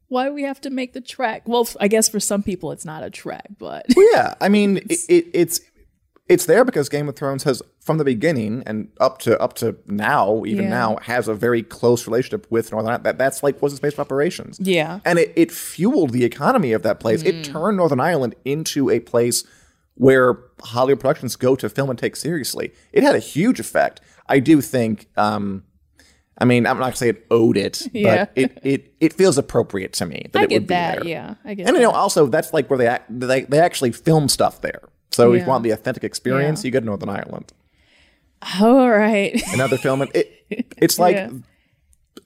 why 0.09 0.25
do 0.27 0.33
we 0.33 0.43
have 0.43 0.61
to 0.61 0.69
make 0.69 0.93
the 0.93 1.01
trek? 1.01 1.47
Well, 1.47 1.67
I 1.79 1.87
guess 1.87 2.07
for 2.09 2.19
some 2.19 2.43
people 2.43 2.71
it's 2.71 2.85
not 2.85 3.03
a 3.03 3.09
trek, 3.09 3.47
but 3.57 3.85
yeah, 3.95 4.35
I 4.39 4.49
mean, 4.49 4.77
it, 4.89 4.99
it, 5.09 5.25
it's 5.33 5.61
it's 6.29 6.45
there 6.45 6.63
because 6.63 6.87
Game 6.87 7.09
of 7.09 7.17
Thrones 7.17 7.43
has, 7.43 7.61
from 7.81 7.97
the 7.97 8.05
beginning 8.05 8.63
and 8.65 8.87
up 9.01 9.19
to 9.19 9.37
up 9.41 9.53
to 9.55 9.75
now, 9.87 10.43
even 10.45 10.65
Yeah. 10.65 10.69
now, 10.69 10.97
has 11.01 11.27
a 11.27 11.33
very 11.33 11.61
close 11.63 12.07
relationship 12.07 12.47
with 12.49 12.71
Northern 12.71 12.89
Ireland. 12.89 13.03
That 13.05 13.17
that's 13.17 13.43
like 13.43 13.61
was 13.61 13.73
its 13.73 13.79
base 13.81 13.93
of 13.93 13.99
operations. 13.99 14.57
Yeah. 14.61 14.99
and 15.03 15.19
it, 15.19 15.33
it 15.35 15.51
fueled 15.51 16.11
the 16.11 16.23
economy 16.23 16.71
of 16.71 16.83
that 16.83 16.99
place. 17.01 17.23
Mm. 17.23 17.27
It 17.27 17.43
turned 17.43 17.77
Northern 17.77 17.99
Ireland 17.99 18.35
into 18.45 18.89
a 18.89 18.99
place 18.99 19.43
where 19.95 20.37
Hollywood 20.61 20.99
productions 20.99 21.35
go 21.35 21.55
to 21.55 21.69
film 21.69 21.89
and 21.89 21.99
take 21.99 22.15
seriously. 22.15 22.73
It 22.91 23.03
had 23.03 23.15
a 23.15 23.19
huge 23.19 23.59
effect. 23.59 24.01
I 24.27 24.39
do 24.39 24.61
think. 24.61 25.07
Um, 25.17 25.63
I 26.37 26.45
mean, 26.45 26.65
I'm 26.65 26.77
not 26.79 26.85
gonna 26.85 26.95
say 26.95 27.09
it 27.09 27.25
owed 27.29 27.57
it, 27.57 27.87
Yeah. 27.93 28.25
but 28.25 28.31
it, 28.35 28.59
it 28.63 28.93
it 28.99 29.13
feels 29.13 29.37
appropriate 29.37 29.93
to 29.93 30.05
me 30.07 30.25
that 30.31 30.39
I 30.39 30.41
it 30.43 30.45
would 30.45 30.49
get 30.49 30.61
be 30.61 30.65
that. 30.67 30.95
there. 30.99 31.07
Yeah, 31.07 31.35
I 31.45 31.53
get 31.53 31.67
And 31.67 31.75
that. 31.75 31.79
you 31.81 31.85
know, 31.85 31.91
also 31.93 32.25
that's 32.25 32.53
like 32.53 32.69
where 32.69 32.79
they 32.79 32.87
act, 32.87 33.05
they 33.09 33.41
they 33.41 33.59
actually 33.59 33.91
film 33.91 34.27
stuff 34.29 34.61
there. 34.61 34.81
So 35.11 35.33
if 35.33 35.43
you 35.43 35.47
want 35.47 35.63
the 35.63 35.69
authentic 35.69 36.03
experience, 36.03 36.63
Yeah. 36.63 36.67
you 36.69 36.71
go 36.71 36.79
to 36.79 36.85
Northern 36.87 37.09
Ireland. 37.09 37.53
All 38.59 38.89
right. 38.89 39.41
Another 39.53 39.77
film, 39.77 40.01
it 40.13 40.31
it's 40.77 40.97
like 40.97 41.15
Yeah. 41.15 41.29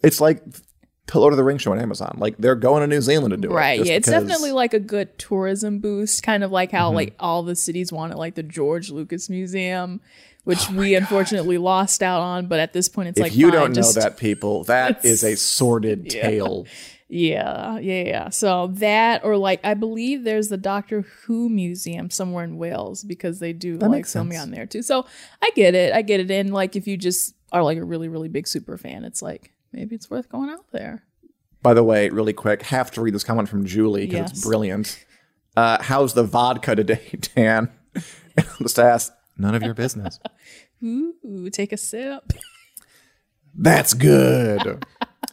it's 0.04 0.22
like 0.22 0.42
Lord 1.16 1.34
of 1.34 1.38
the 1.38 1.44
Rings 1.44 1.62
show 1.62 1.72
on 1.72 1.80
Amazon. 1.80 2.16
Like 2.20 2.38
they're 2.38 2.56
going 2.56 2.82
to 2.82 2.88
New 2.88 3.02
Zealand 3.02 3.32
to 3.32 3.38
do 3.38 3.50
it. 3.50 3.54
Right. 3.54 3.84
Yeah, 3.84 3.94
it's 3.94 4.08
because- 4.08 4.24
definitely 4.24 4.52
like 4.52 4.74
a 4.74 4.80
good 4.80 5.18
tourism 5.18 5.80
boost, 5.80 6.24
kind 6.24 6.44
of 6.44 6.52
like 6.52 6.70
Mm-hmm. 6.70 6.78
how 6.78 6.92
like 6.92 7.16
all 7.20 7.44
the 7.44 7.56
cities 7.56 7.92
wanted 7.92 8.18
like 8.18 8.36
the 8.36 8.44
George 8.44 8.90
Lucas 8.90 9.30
Museum, 9.30 10.02
which 10.44 10.70
Oh 10.70 10.74
we 10.76 10.96
unfortunately 10.96 11.58
lost 11.58 12.04
out 12.04 12.22
on. 12.22 12.48
But 12.48 12.60
at 12.60 12.74
this 12.74 12.90
point, 12.90 13.10
it's 13.10 13.20
If 13.20 13.24
like 13.24 13.36
you 13.36 13.52
don't 13.52 13.76
know 13.76 13.92
that, 13.94 14.18
people, 14.18 14.64
that 14.66 15.04
is 15.06 15.24
a 15.24 15.36
sordid 15.36 16.10
tale. 16.10 16.66
Yeah, 17.10 17.80
yeah, 17.80 18.04
yeah. 18.04 18.30
So 18.30 18.68
that, 18.74 19.24
or 19.24 19.38
like, 19.38 19.62
I 19.64 19.76
believe 19.76 20.26
there's 20.26 20.50
the 20.50 20.58
Doctor 20.58 21.02
Who 21.24 21.48
museum 21.48 22.10
somewhere 22.10 22.44
in 22.44 22.58
Wales 22.58 23.02
because 23.04 23.40
they 23.40 23.54
do 23.54 23.78
like 23.78 23.92
makes 23.92 24.12
filming 24.12 24.38
on 24.38 24.52
there 24.52 24.66
too. 24.66 24.82
So 24.82 25.06
I 25.42 25.52
get 25.56 25.74
it. 25.74 25.94
I 25.94 26.02
get 26.02 26.20
it. 26.20 26.30
And 26.30 26.54
like, 26.54 26.76
if 26.76 26.86
you 26.86 26.98
just 26.98 27.34
are 27.54 27.64
like 27.64 27.78
a 27.78 27.84
really, 27.86 28.10
really 28.10 28.28
big 28.28 28.46
super 28.46 28.78
fan, 28.78 29.06
it's 29.06 29.22
like 29.22 29.54
maybe 29.78 29.96
it's 29.96 30.10
worth 30.10 30.28
going 30.30 30.50
out 30.50 30.66
there. 30.72 31.04
By 31.62 31.74
the 31.74 31.84
way, 31.84 32.10
really 32.10 32.34
quick, 32.34 32.64
have 32.64 32.90
to 32.92 33.02
read 33.02 33.14
this 33.14 33.24
comment 33.24 33.48
from 33.50 33.66
Julie 33.66 34.06
because 34.06 34.20
Yes. 34.20 34.32
it's 34.32 34.44
brilliant. 34.46 35.06
Uh, 35.56 35.82
how's 35.82 36.14
the 36.14 36.24
vodka 36.24 36.76
today, 36.76 37.02
Dan? 37.36 37.70
I'll 37.96 38.44
just 38.62 38.80
ask, 38.80 39.14
none 39.38 39.56
of 39.56 39.64
your 39.64 39.74
business. 39.74 40.20
Ooh, 40.84 41.50
take 41.52 41.72
a 41.74 41.78
sip. 41.78 42.34
That's 43.56 43.94
good. 43.96 44.86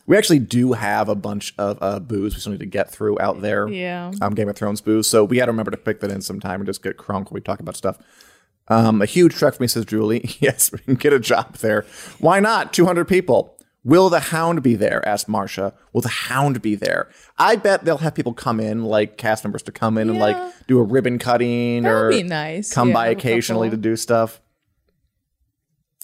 we 0.06 0.16
actually 0.16 0.38
do 0.38 0.72
have 0.72 1.08
a 1.10 1.14
bunch 1.14 1.54
of 1.58 1.78
uh, 1.82 2.00
booze 2.00 2.34
we 2.34 2.40
still 2.40 2.52
need 2.52 2.60
to 2.60 2.66
get 2.66 2.90
through 2.90 3.18
out 3.20 3.42
there. 3.42 3.68
Yeah. 3.68 4.12
Um, 4.22 4.34
Game 4.34 4.48
of 4.48 4.56
Thrones 4.56 4.80
booze. 4.80 5.06
So 5.06 5.24
we 5.24 5.36
got 5.36 5.46
to 5.46 5.52
remember 5.52 5.70
to 5.70 5.76
pick 5.76 6.00
that 6.00 6.10
in 6.10 6.22
sometime 6.22 6.60
and 6.60 6.66
just 6.66 6.82
get 6.82 6.96
crunk 6.96 7.26
when 7.30 7.34
we 7.34 7.40
talk 7.42 7.60
about 7.60 7.76
stuff. 7.76 7.98
Um, 8.68 9.02
a 9.02 9.06
huge 9.06 9.34
trek 9.34 9.54
for 9.54 9.62
me, 9.62 9.66
says 9.66 9.84
Julie. 9.84 10.36
yes, 10.40 10.72
we 10.72 10.78
can 10.78 10.94
get 10.94 11.12
a 11.12 11.20
job 11.20 11.56
there. 11.56 11.84
Why 12.18 12.40
not? 12.40 12.72
200 12.72 13.06
people. 13.06 13.53
Will 13.84 14.08
the 14.08 14.20
hound 14.20 14.62
be 14.62 14.74
there? 14.74 15.06
asked 15.06 15.28
Marcia. 15.28 15.74
Will 15.92 16.00
the 16.00 16.08
hound 16.08 16.62
be 16.62 16.74
there? 16.74 17.10
I 17.38 17.56
bet 17.56 17.84
they'll 17.84 17.98
have 17.98 18.14
people 18.14 18.32
come 18.32 18.58
in, 18.58 18.84
like 18.84 19.18
cast 19.18 19.44
members 19.44 19.62
to 19.64 19.72
come 19.72 19.98
in 19.98 20.08
and 20.08 20.18
like 20.18 20.36
do 20.66 20.78
a 20.78 20.82
ribbon 20.82 21.18
cutting 21.18 21.82
That 21.82 21.92
or 21.92 22.10
be 22.10 22.22
nice. 22.22 22.72
come 22.72 22.88
Yeah, 22.88 22.94
by 22.94 23.08
occasionally 23.08 23.68
to 23.70 23.76
do 23.76 23.94
stuff. 23.96 24.40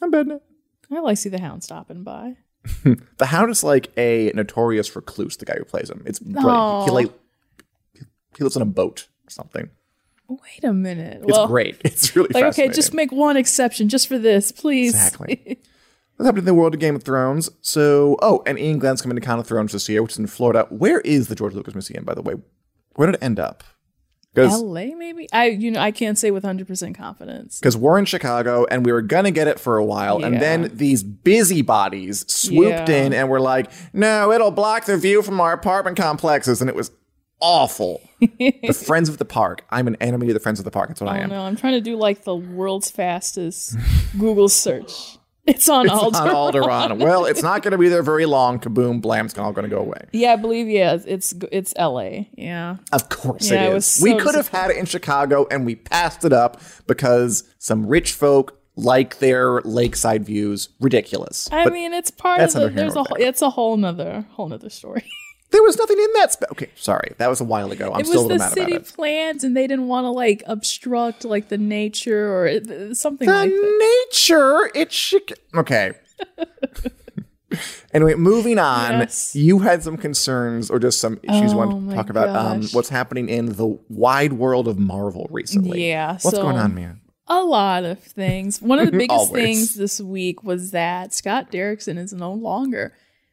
I'm 0.03 0.11
betting 0.11 0.33
it. 0.33 0.43
I 0.91 1.01
like 1.01 1.19
see 1.19 1.29
the 1.29 1.41
hound 1.41 1.65
stopping 1.65 2.05
by. 2.05 2.37
The 3.19 3.27
Hound 3.27 3.51
is 3.51 3.65
like 3.65 3.91
a 3.97 4.33
notorious 4.35 4.95
recluse. 4.95 5.37
The 5.37 5.47
guy 5.47 5.57
who 5.57 5.65
plays 5.65 5.91
him, 5.91 6.03
it's 6.07 6.19
brilliant. 6.19 6.85
He, 6.85 6.91
oh. 6.91 6.95
like 6.95 7.11
he 8.37 8.45
lives 8.45 8.57
on 8.57 8.63
a 8.63 8.67
boat 8.67 9.09
or 9.27 9.31
something. 9.31 9.71
Wait 10.29 10.65
a 10.65 10.73
minute. 10.73 11.23
It's 11.23 11.33
well, 11.33 11.47
great. 11.47 11.81
It's 11.85 12.15
really 12.15 12.31
Like, 12.33 12.45
okay, 12.45 12.69
just 12.69 12.95
make 12.95 13.13
one 13.13 13.37
exception 13.37 13.89
just 13.89 14.07
for 14.07 14.19
this, 14.19 14.53
please. 14.53 14.95
Exactly. 14.95 15.59
What's 16.21 16.27
happening 16.27 16.43
in 16.43 16.45
the 16.45 16.53
world 16.55 16.75
of 16.75 16.81
Game 16.81 16.95
of 16.95 17.03
Thrones? 17.03 17.49
So, 17.63 18.19
oh, 18.21 18.43
and 18.45 18.59
Iain 18.59 18.79
Glen's 18.79 19.01
coming 19.01 19.17
to 19.17 19.23
Con 19.23 19.39
of 19.39 19.47
Thrones 19.47 19.73
this 19.73 19.89
year, 19.89 20.03
which 20.03 20.13
is 20.13 20.19
in 20.19 20.27
Florida. 20.27 20.67
Where 20.69 21.01
is 21.01 21.29
the 21.29 21.35
George 21.35 21.55
Lucas 21.55 21.73
Museum, 21.75 22.05
by 22.05 22.13
the 22.13 22.21
way? 22.21 22.35
Where 22.97 23.07
did 23.07 23.15
it 23.15 23.25
end 23.25 23.41
up? 23.41 23.65
LA 24.37 24.95
maybe? 24.95 25.29
I 25.33 25.47
you 25.47 25.71
know, 25.71 25.81
I 25.81 25.91
can't 25.93 26.19
say 26.19 26.31
with 26.31 26.45
100% 26.45 26.95
confidence. 26.95 27.59
because 27.59 27.75
we're 27.75 27.99
in 27.99 28.05
Chicago 28.05 28.67
and 28.71 28.85
we 28.85 28.93
were 28.93 29.01
gonna 29.01 29.31
get 29.31 29.49
it 29.49 29.59
for 29.59 29.79
a 29.79 29.85
while, 29.85 30.23
and 30.23 30.39
then 30.43 30.71
these 30.75 31.03
busybodies 31.03 32.31
swooped 32.31 32.91
Yeah. 32.91 32.97
in 33.07 33.15
and 33.15 33.31
were 33.31 33.41
like, 33.41 33.71
"No, 33.95 34.31
it'll 34.31 34.51
block 34.51 34.85
the 34.85 34.99
view 34.99 35.23
from 35.23 35.41
our 35.41 35.55
apartment 35.55 35.97
complexes," 35.97 36.61
and 36.61 36.69
it 36.69 36.77
was 36.77 36.91
awful. 37.41 38.03
the 38.21 38.79
Friends 38.87 39.09
of 39.09 39.17
the 39.17 39.25
Park. 39.25 39.65
I'm 39.71 39.87
an 39.89 39.97
enemy 40.03 40.29
of 40.29 40.35
the 40.35 40.41
Friends 40.41 40.61
of 40.61 40.67
the 40.67 40.71
Park. 40.71 40.89
That's 40.91 41.01
what 41.01 41.09
I 41.09 41.15
I 41.15 41.21
am. 41.21 41.31
don't 41.31 41.39
know. 41.39 41.45
I'm 41.47 41.57
trying 41.57 41.73
to 41.73 41.81
do 41.81 41.97
like 41.97 42.25
the 42.25 42.37
world's 42.37 42.91
fastest 42.91 43.75
Google 44.19 44.51
search. 44.51 45.17
It's 45.51 45.69
on 45.69 45.87
It's 45.87 45.95
Alder. 45.95 46.19
on 46.19 46.53
Alderaan. 46.91 46.99
well, 46.99 47.25
it's 47.27 47.43
not 47.43 47.63
going 47.63 47.73
to 47.73 47.79
be 47.79 47.89
there 47.89 48.03
very 48.03 48.27
long. 48.27 48.59
Kaboom, 48.61 49.01
blam, 49.03 49.27
it's 49.27 49.37
all 49.39 49.53
going 49.53 49.69
to 49.69 49.75
go 49.75 49.81
away. 49.83 50.01
Yeah, 50.13 50.33
I 50.33 50.37
believe 50.37 50.69
yeah, 50.69 50.97
it's 51.05 51.35
it's 51.53 51.75
LA. 51.79 52.25
Yeah. 52.37 52.77
Of 52.93 53.09
course 53.09 53.51
Yeah, 53.51 53.69
it 53.71 53.77
is. 53.77 54.01
we 54.03 54.17
could 54.17 54.35
have 54.35 54.49
had 54.49 54.71
it 54.71 54.77
in 54.77 54.87
Chicago 54.87 55.47
and 55.51 55.67
we 55.67 55.75
passed 55.77 56.25
it 56.25 56.33
up 56.33 56.61
because 56.87 57.45
some 57.59 57.87
rich 57.87 58.13
folk 58.13 58.59
like 58.77 59.19
their 59.19 59.61
lakeside 59.63 60.25
views. 60.25 60.69
Ridiculous. 60.81 61.49
I 61.53 61.65
but 61.65 61.73
mean, 61.73 61.93
it's 61.93 62.11
part 62.11 62.41
of 62.41 62.53
the. 62.53 62.69
There's 62.69 62.95
a. 62.97 63.05
whole- 63.05 63.17
It's 63.19 63.43
a 63.43 63.51
whole 63.51 63.77
nother 63.77 64.27
whole 64.33 64.49
nother 64.49 64.71
story. 64.71 65.05
there 65.51 65.63
was 65.63 65.77
nothing 65.79 65.99
in 65.99 66.07
that. 66.15 66.37
Okay, 66.53 66.71
sorry. 66.77 67.13
That 67.19 67.29
was 67.29 67.41
a 67.41 67.45
while 67.45 67.71
ago. 67.73 67.93
I'm 67.93 68.01
it 68.01 68.07
still 68.07 68.29
was 68.29 68.31
a 68.31 68.35
little 68.35 68.39
the 68.39 68.45
mad 68.45 68.53
city 68.53 68.79
plans, 68.95 69.45
and 69.45 69.57
they 69.57 69.67
didn't 69.67 69.89
want 69.89 70.05
to 70.05 70.11
like 70.11 70.43
obstruct 70.47 71.25
like 71.25 71.49
the 71.49 71.59
nature 71.59 72.33
or 72.33 72.47
it- 72.47 72.97
something 72.97 73.27
The 73.29 73.35
like 73.35 73.51
that. 73.51 74.07
nature, 74.13 74.71
it 74.75 74.93
should. 74.93 75.33
Okay. 75.55 75.93
anyway, 77.93 78.15
moving 78.15 78.59
on. 78.59 78.93
Yes. 79.01 79.35
You 79.35 79.61
had 79.61 79.83
some 79.83 79.97
concerns 79.97 80.71
or 80.71 80.79
just 80.79 81.01
some 81.01 81.19
issues 81.23 81.53
you 81.53 81.59
Oh 81.59 81.67
want 81.67 81.91
to 81.91 81.97
talk 81.97 82.11
about 82.11 82.29
um, 82.29 82.63
what's 82.73 82.89
happening 82.89 83.29
in 83.29 83.47
the 83.57 83.79
wide 83.89 84.35
world 84.35 84.69
of 84.69 84.79
Marvel 84.79 85.27
recently. 85.31 85.89
Yeah, 85.89 86.13
What's 86.13 86.31
so- 86.31 86.43
going 86.43 86.57
on, 86.57 86.75
man? 86.75 87.01
A 87.33 87.45
lot 87.45 87.85
of 87.85 88.01
things. 88.03 88.61
One 88.61 88.81
of 88.81 88.91
the 88.91 88.99
biggest 88.99 89.33
things 89.33 89.75
this 89.77 90.01
week 90.01 90.43
was 90.43 90.73
that 90.73 91.15
Scott 91.15 91.53
Derrickson 91.53 91.97
is 91.97 92.13
no 92.13 92.33
longer 92.33 92.93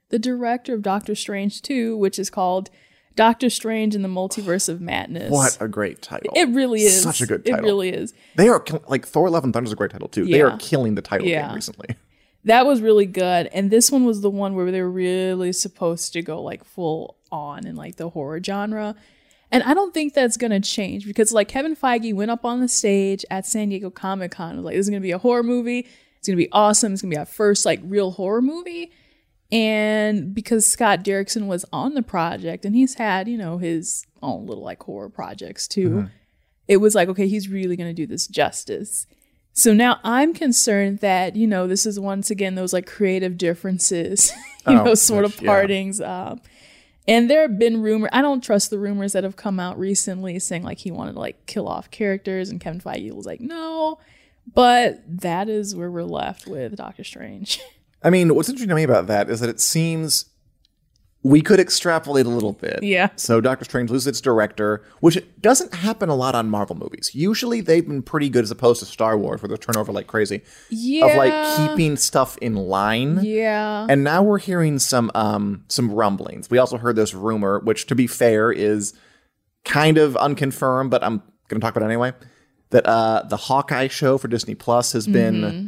the 0.09 0.19
director 0.19 0.73
of 0.73 0.81
Doctor 0.81 1.15
Strange 1.15 1.61
2, 1.61 1.97
which 1.97 2.17
is 2.19 2.29
called 2.29 2.69
Doctor 3.15 3.49
Strange 3.49 3.95
in 3.95 4.03
the 4.03 4.07
Multiverse 4.07 4.69
of 4.69 4.79
Madness. 4.79 5.31
What 5.31 5.57
a 5.59 5.67
great 5.67 6.01
title. 6.01 6.31
It 6.35 6.49
really 6.49 6.81
is. 6.83 7.01
Such 7.01 7.21
a 7.21 7.25
good 7.25 7.43
title. 7.45 7.59
It 7.59 7.63
really 7.63 7.89
is. 7.89 8.13
They 8.35 8.47
are 8.47 8.59
kill- 8.59 8.83
like 8.87 9.05
Thor: 9.07 9.29
Love 9.29 9.43
and 9.43 9.53
Thunder 9.53 9.67
is 9.67 9.73
a 9.73 9.75
great 9.75 9.91
title 9.91 10.07
too. 10.07 10.25
They 10.25 10.41
are 10.41 10.55
killing 10.57 10.95
the 10.95 11.01
title 11.01 11.27
Yeah. 11.27 11.47
game 11.47 11.55
recently. 11.55 11.95
That 12.43 12.65
was 12.65 12.79
really 12.79 13.07
good. 13.07 13.47
And 13.47 13.69
this 13.71 13.91
one 13.91 14.05
was 14.05 14.21
the 14.21 14.29
one 14.29 14.55
where 14.55 14.71
they 14.71 14.81
were 14.81 14.89
really 14.89 15.51
supposed 15.51 16.13
to 16.13 16.21
go 16.21 16.41
like 16.41 16.63
full 16.63 17.17
on 17.29 17.67
in 17.67 17.75
like 17.75 17.97
the 17.97 18.07
horror 18.09 18.41
genre. 18.41 18.95
And 19.51 19.63
I 19.63 19.73
don't 19.73 19.93
think 19.93 20.13
that's 20.13 20.37
gonna 20.37 20.61
change 20.61 21.05
because 21.05 21.33
like 21.33 21.49
Kevin 21.49 21.75
Feige 21.75 22.13
went 22.13 22.31
up 22.31 22.45
on 22.45 22.61
the 22.61 22.69
stage 22.69 23.25
at 23.29 23.45
San 23.45 23.67
Diego 23.67 23.89
Comic 23.89 24.31
Con 24.31 24.51
and 24.51 24.57
was 24.59 24.65
like, 24.65 24.75
this 24.75 24.85
is 24.85 24.89
gonna 24.89 25.01
be 25.01 25.11
a 25.11 25.17
horror 25.17 25.43
movie. 25.43 25.87
It's 26.19 26.27
gonna 26.29 26.37
be 26.37 26.49
awesome. 26.53 26.93
It's 26.93 27.01
gonna 27.01 27.11
be 27.11 27.17
our 27.17 27.25
first 27.25 27.65
like 27.65 27.81
real 27.83 28.11
horror 28.11 28.41
movie. 28.41 28.91
And 29.51 30.33
because 30.33 30.65
Scott 30.65 31.03
Derrickson 31.03 31.47
was 31.47 31.63
on 31.71 31.93
the 31.93 32.01
project 32.03 32.65
and 32.65 32.75
he's 32.75 32.95
had, 32.95 33.27
you 33.27 33.37
know, 33.37 33.57
his 33.57 34.05
own 34.21 34.45
little 34.45 34.63
like 34.63 34.83
horror 34.83 35.09
projects 35.09 35.67
too, 35.67 36.09
it 36.67 36.77
was 36.77 36.95
like, 36.95 37.07
okay, 37.09 37.27
he's 37.27 37.47
really 37.47 37.75
gonna 37.77 37.93
do 37.93 38.05
this 38.05 38.27
justice. 38.27 39.07
So 39.53 39.73
now 39.73 39.99
I'm 40.03 40.33
concerned 40.33 40.99
that, 40.99 41.35
you 41.35 41.47
know, 41.47 41.65
this 41.65 41.85
is 41.85 41.99
once 41.99 42.29
again 42.29 42.55
those 42.55 42.73
like 42.73 42.85
creative 42.85 43.37
differences, 43.37 44.31
you 44.67 44.77
Oh, 44.79 44.83
know, 44.83 44.93
sort 44.95 45.23
of 45.25 45.33
which- 45.35 45.43
yeah. 45.43 45.47
partings. 45.49 46.01
Um, 46.01 46.41
and 47.07 47.29
there 47.29 47.43
have 47.43 47.57
been 47.57 47.81
rumors. 47.81 48.09
I 48.11 48.21
don't 48.21 48.43
trust 48.43 48.69
the 48.69 48.77
rumors 48.77 49.13
that 49.13 49.23
have 49.23 49.37
come 49.37 49.61
out 49.61 49.79
recently 49.79 50.39
saying 50.39 50.63
like 50.63 50.79
he 50.79 50.91
wanted 50.91 51.13
to 51.13 51.19
like 51.19 51.45
kill 51.45 51.65
off 51.69 51.89
characters, 51.89 52.49
and 52.49 52.59
Kevin 52.59 52.81
Feige 52.81 53.13
was 53.13 53.25
like, 53.25 53.39
no. 53.39 53.97
But 54.53 55.01
that 55.21 55.47
is 55.47 55.73
where 55.73 55.89
we're 55.89 56.03
left 56.03 56.47
with 56.47 56.75
Doctor 56.75 57.05
Strange. 57.05 57.61
I 58.03 58.09
mean, 58.09 58.35
what's 58.35 58.47
interesting 58.49 58.69
to 58.69 58.75
me 58.75 58.83
about 58.83 59.07
that 59.07 59.29
is 59.29 59.39
that 59.39 59.49
it 59.49 59.59
seems 59.59 60.25
we 61.23 61.41
could 61.41 61.59
extrapolate 61.59 62.25
a 62.25 62.29
little 62.29 62.53
bit. 62.53 62.81
Yeah. 62.83 63.09
So 63.15 63.41
Doctor 63.41 63.65
Strange 63.65 63.89
loses 63.89 64.07
its 64.07 64.21
director, 64.21 64.83
which 65.01 65.21
doesn't 65.41 65.73
happen 65.73 66.07
a 66.09 66.15
lot 66.15 66.35
on 66.35 66.47
Marvel 66.49 66.75
movies. 66.77 67.11
Usually 67.13 67.59
they've 67.59 67.85
been 67.85 68.03
pretty 68.03 68.29
good 68.29 68.43
as 68.43 68.51
opposed 68.51 68.79
to 68.79 68.85
Star 68.85 69.17
Wars, 69.17 69.41
where 69.41 69.49
they 69.49 69.57
turn 69.57 69.75
over 69.75 69.91
like 69.91 70.07
crazy. 70.07 70.41
yeah. 70.69 71.05
Of 71.07 71.17
like 71.17 71.57
keeping 71.57 71.97
stuff 71.97 72.37
in 72.37 72.55
line. 72.55 73.19
Yeah. 73.23 73.87
And 73.89 74.03
now 74.03 74.21
we're 74.23 74.37
hearing 74.37 74.79
some 74.79 75.11
um 75.15 75.65
some 75.67 75.91
rumblings. 75.91 76.49
We 76.49 76.59
also 76.59 76.77
heard 76.77 76.95
this 76.95 77.13
rumor, 77.13 77.59
which 77.59 77.87
to 77.87 77.95
be 77.95 78.07
fair 78.07 78.51
is 78.51 78.93
kind 79.65 79.97
of 79.97 80.15
unconfirmed, 80.17 80.91
but 80.91 81.03
I'm 81.03 81.21
gonna 81.49 81.59
talk 81.59 81.75
about 81.75 81.83
it 81.83 81.91
anyway. 81.91 82.13
That 82.69 82.85
uh 82.85 83.23
the 83.27 83.37
Hawkeye 83.37 83.87
show 83.87 84.17
for 84.17 84.27
Disney 84.29 84.55
Plus 84.55 84.93
has 84.93 85.07
been 85.07 85.35
Mm-hmm. 85.41 85.67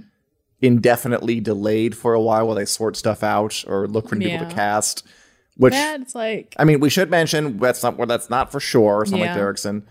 Indefinitely 0.62 1.40
delayed 1.40 1.96
for 1.96 2.14
a 2.14 2.22
while 2.22 2.46
while 2.48 2.56
they 2.56 2.66
sort 2.66 2.96
stuff 2.98 3.24
out 3.24 3.64
or 3.68 3.88
look 3.88 4.10
for 4.10 4.16
new 4.16 4.30
people 4.30 4.48
to 4.48 4.54
cast. 4.54 5.06
Which 5.58 5.74
That's 5.74 6.16
like 6.16 6.56
I 6.58 6.64
mean, 6.64 6.80
we 6.80 6.90
should 6.90 7.10
mention 7.10 7.58
that's 7.58 7.84
not 7.84 7.98
well, 7.98 8.08
that's 8.08 8.30
not 8.30 8.52
for 8.52 8.60
sure. 8.60 9.06
Like 9.06 9.20
Yeah. 9.22 9.38
Derrickson. 9.38 9.84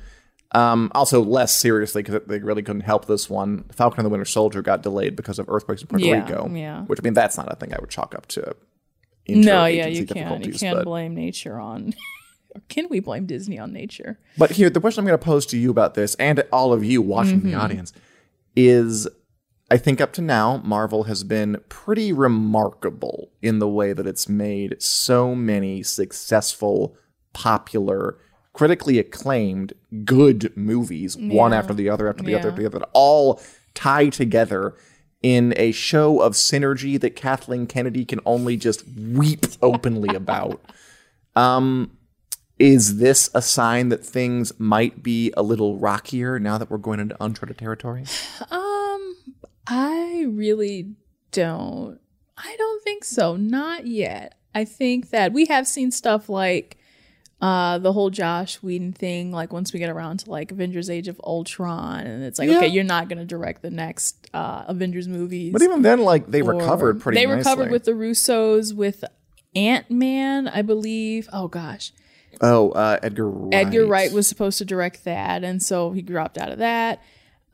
Um, 0.53 0.91
also, 0.95 1.23
less 1.23 1.55
seriously 1.55 2.03
because 2.03 2.23
they 2.27 2.39
really 2.39 2.63
couldn't 2.63 2.81
help 2.81 3.05
this 3.05 3.29
one. 3.29 3.65
Falcon 3.71 4.01
and 4.01 4.07
the 4.07 4.11
Winter 4.11 4.25
Soldier 4.25 4.63
got 4.63 4.83
delayed 4.83 5.15
because 5.15 5.39
of 5.39 5.47
earthquakes 5.51 5.83
in 5.83 5.89
Puerto 5.89 6.07
Yeah, 6.07 6.25
Rico. 6.25 6.49
yeah. 6.55 6.85
Which 6.85 6.99
I 6.99 7.03
mean, 7.03 7.13
that's 7.13 7.37
not 7.37 7.53
a 7.53 7.57
thing 7.57 7.75
I 7.75 7.77
would 7.81 7.91
chalk 7.91 8.15
up 8.15 8.27
to. 8.29 8.57
no, 9.29 9.67
yeah, 9.67 9.87
you 9.89 10.07
can't. 10.07 10.47
You 10.47 10.55
can't 10.55 10.79
but- 10.79 10.85
blame 10.87 11.15
nature 11.15 11.61
on. 11.61 11.93
or 12.55 12.63
can 12.71 12.89
we 12.89 13.01
blame 13.01 13.27
Disney 13.27 13.59
on 13.59 13.75
nature? 13.75 14.19
But 14.39 14.53
here, 14.53 14.71
the 14.71 14.81
question 14.81 15.01
I'm 15.03 15.07
going 15.07 15.19
to 15.19 15.23
pose 15.25 15.45
to 15.47 15.59
you 15.59 15.71
about 15.71 15.93
this, 15.93 16.15
and 16.15 16.43
all 16.51 16.73
of 16.73 16.83
you 16.83 17.03
watching 17.03 17.41
Mm-hmm. 17.41 17.51
the 17.51 17.55
audience, 17.57 17.93
is 18.57 19.07
I 19.71 19.77
think 19.77 20.01
up 20.01 20.13
to 20.15 20.23
now, 20.23 20.63
Marvel 20.65 21.05
has 21.05 21.25
been 21.25 21.61
pretty 21.69 22.13
remarkable 22.13 23.31
in 23.43 23.59
the 23.59 23.69
way 23.69 23.93
that 23.93 24.07
it's 24.07 24.29
made 24.29 24.83
so 24.83 25.35
many 25.35 25.83
successful, 25.83 26.97
popular, 27.35 28.17
critically 28.55 28.99
acclaimed, 28.99 29.75
good 30.05 30.57
movies, 30.57 31.17
one 31.19 31.53
after 31.53 31.75
the 31.75 31.91
other, 31.91 32.09
after 32.09 32.23
the 32.23 32.35
other, 32.35 32.49
after 32.49 32.63
the 32.63 32.67
other, 32.67 32.79
that 32.79 32.91
all 32.95 33.41
tie 33.75 34.09
together 34.09 34.75
in 35.23 35.53
a 35.57 35.73
show 35.73 36.21
of 36.21 36.33
synergy 36.33 36.99
that 36.99 37.15
Kathleen 37.15 37.67
Kennedy 37.67 38.05
can 38.07 38.21
only 38.25 38.57
just 38.57 38.85
weep 38.89 39.47
openly 39.63 40.15
about. 40.15 40.61
Um, 41.37 41.97
is 42.59 42.99
this 42.99 43.31
a 43.33 43.41
sign 43.41 43.91
that 43.91 44.05
things 44.05 44.53
might 44.59 45.05
be 45.05 45.33
a 45.37 45.43
little 45.43 45.79
rockier 45.79 46.41
now 46.41 46.59
that 46.59 46.69
we're 46.69 46.79
going 46.79 46.99
into 46.99 47.17
uncharted 47.23 47.59
territory? 47.59 48.05
Um, 48.51 48.68
I 49.69 50.25
really 50.29 50.95
don't. 51.31 51.99
I 52.37 52.55
don't 52.57 52.83
think 52.83 53.05
so. 53.05 53.37
Not 53.37 53.87
yet. 53.87 54.35
I 54.55 54.65
think 54.65 55.11
that 55.11 55.33
we 55.33 55.45
have 55.47 55.69
seen 55.69 55.91
stuff 55.91 56.29
like 56.29 56.77
uh 57.41 57.79
the 57.79 57.93
whole 57.93 58.11
Joss 58.11 58.57
Whedon 58.63 58.93
thing 58.93 59.31
like 59.31 59.53
once 59.53 59.73
we 59.73 59.79
get 59.79 59.91
around 59.91 60.19
to 60.21 60.31
like 60.31 60.51
Avengers 60.51 60.91
Age 60.91 61.07
of 61.07 61.21
Ultron 61.23 62.01
and 62.05 62.25
it's 62.25 62.37
like 62.39 62.49
Yeah. 62.49 62.57
okay 62.57 62.67
you're 62.67 62.83
not 62.83 63.09
going 63.09 63.19
to 63.19 63.25
direct 63.25 63.63
the 63.63 63.71
next 63.71 64.29
uh 64.35 64.65
Avengers 64.67 65.07
movies. 65.07 65.53
But 65.53 65.63
even 65.63 65.83
then, 65.83 66.01
like 66.01 66.27
they 66.29 66.41
or- 66.43 66.55
recovered 66.55 67.01
pretty. 67.01 67.17
Much. 67.19 67.23
They 67.23 67.27
nicely. 67.37 67.51
recovered 67.51 67.71
with 67.71 67.85
the 67.85 67.93
Russos 67.93 68.75
with 68.75 69.05
Ant-Man, 69.55 70.49
I 70.49 70.63
believe. 70.63 71.29
Oh 71.33 71.47
gosh. 71.49 71.93
oh 72.41 72.71
uh, 72.71 72.99
Edgar 73.03 73.29
Wright. 73.29 73.67
Edgar 73.67 73.87
Wright 73.87 74.13
was 74.13 74.27
supposed 74.27 74.59
to 74.59 74.65
direct 74.65 75.05
that, 75.05 75.45
and 75.45 75.63
so 75.63 75.93
he 75.93 76.03
dropped 76.03 76.39
out 76.39 76.51
of 76.51 76.59
that. 76.59 77.03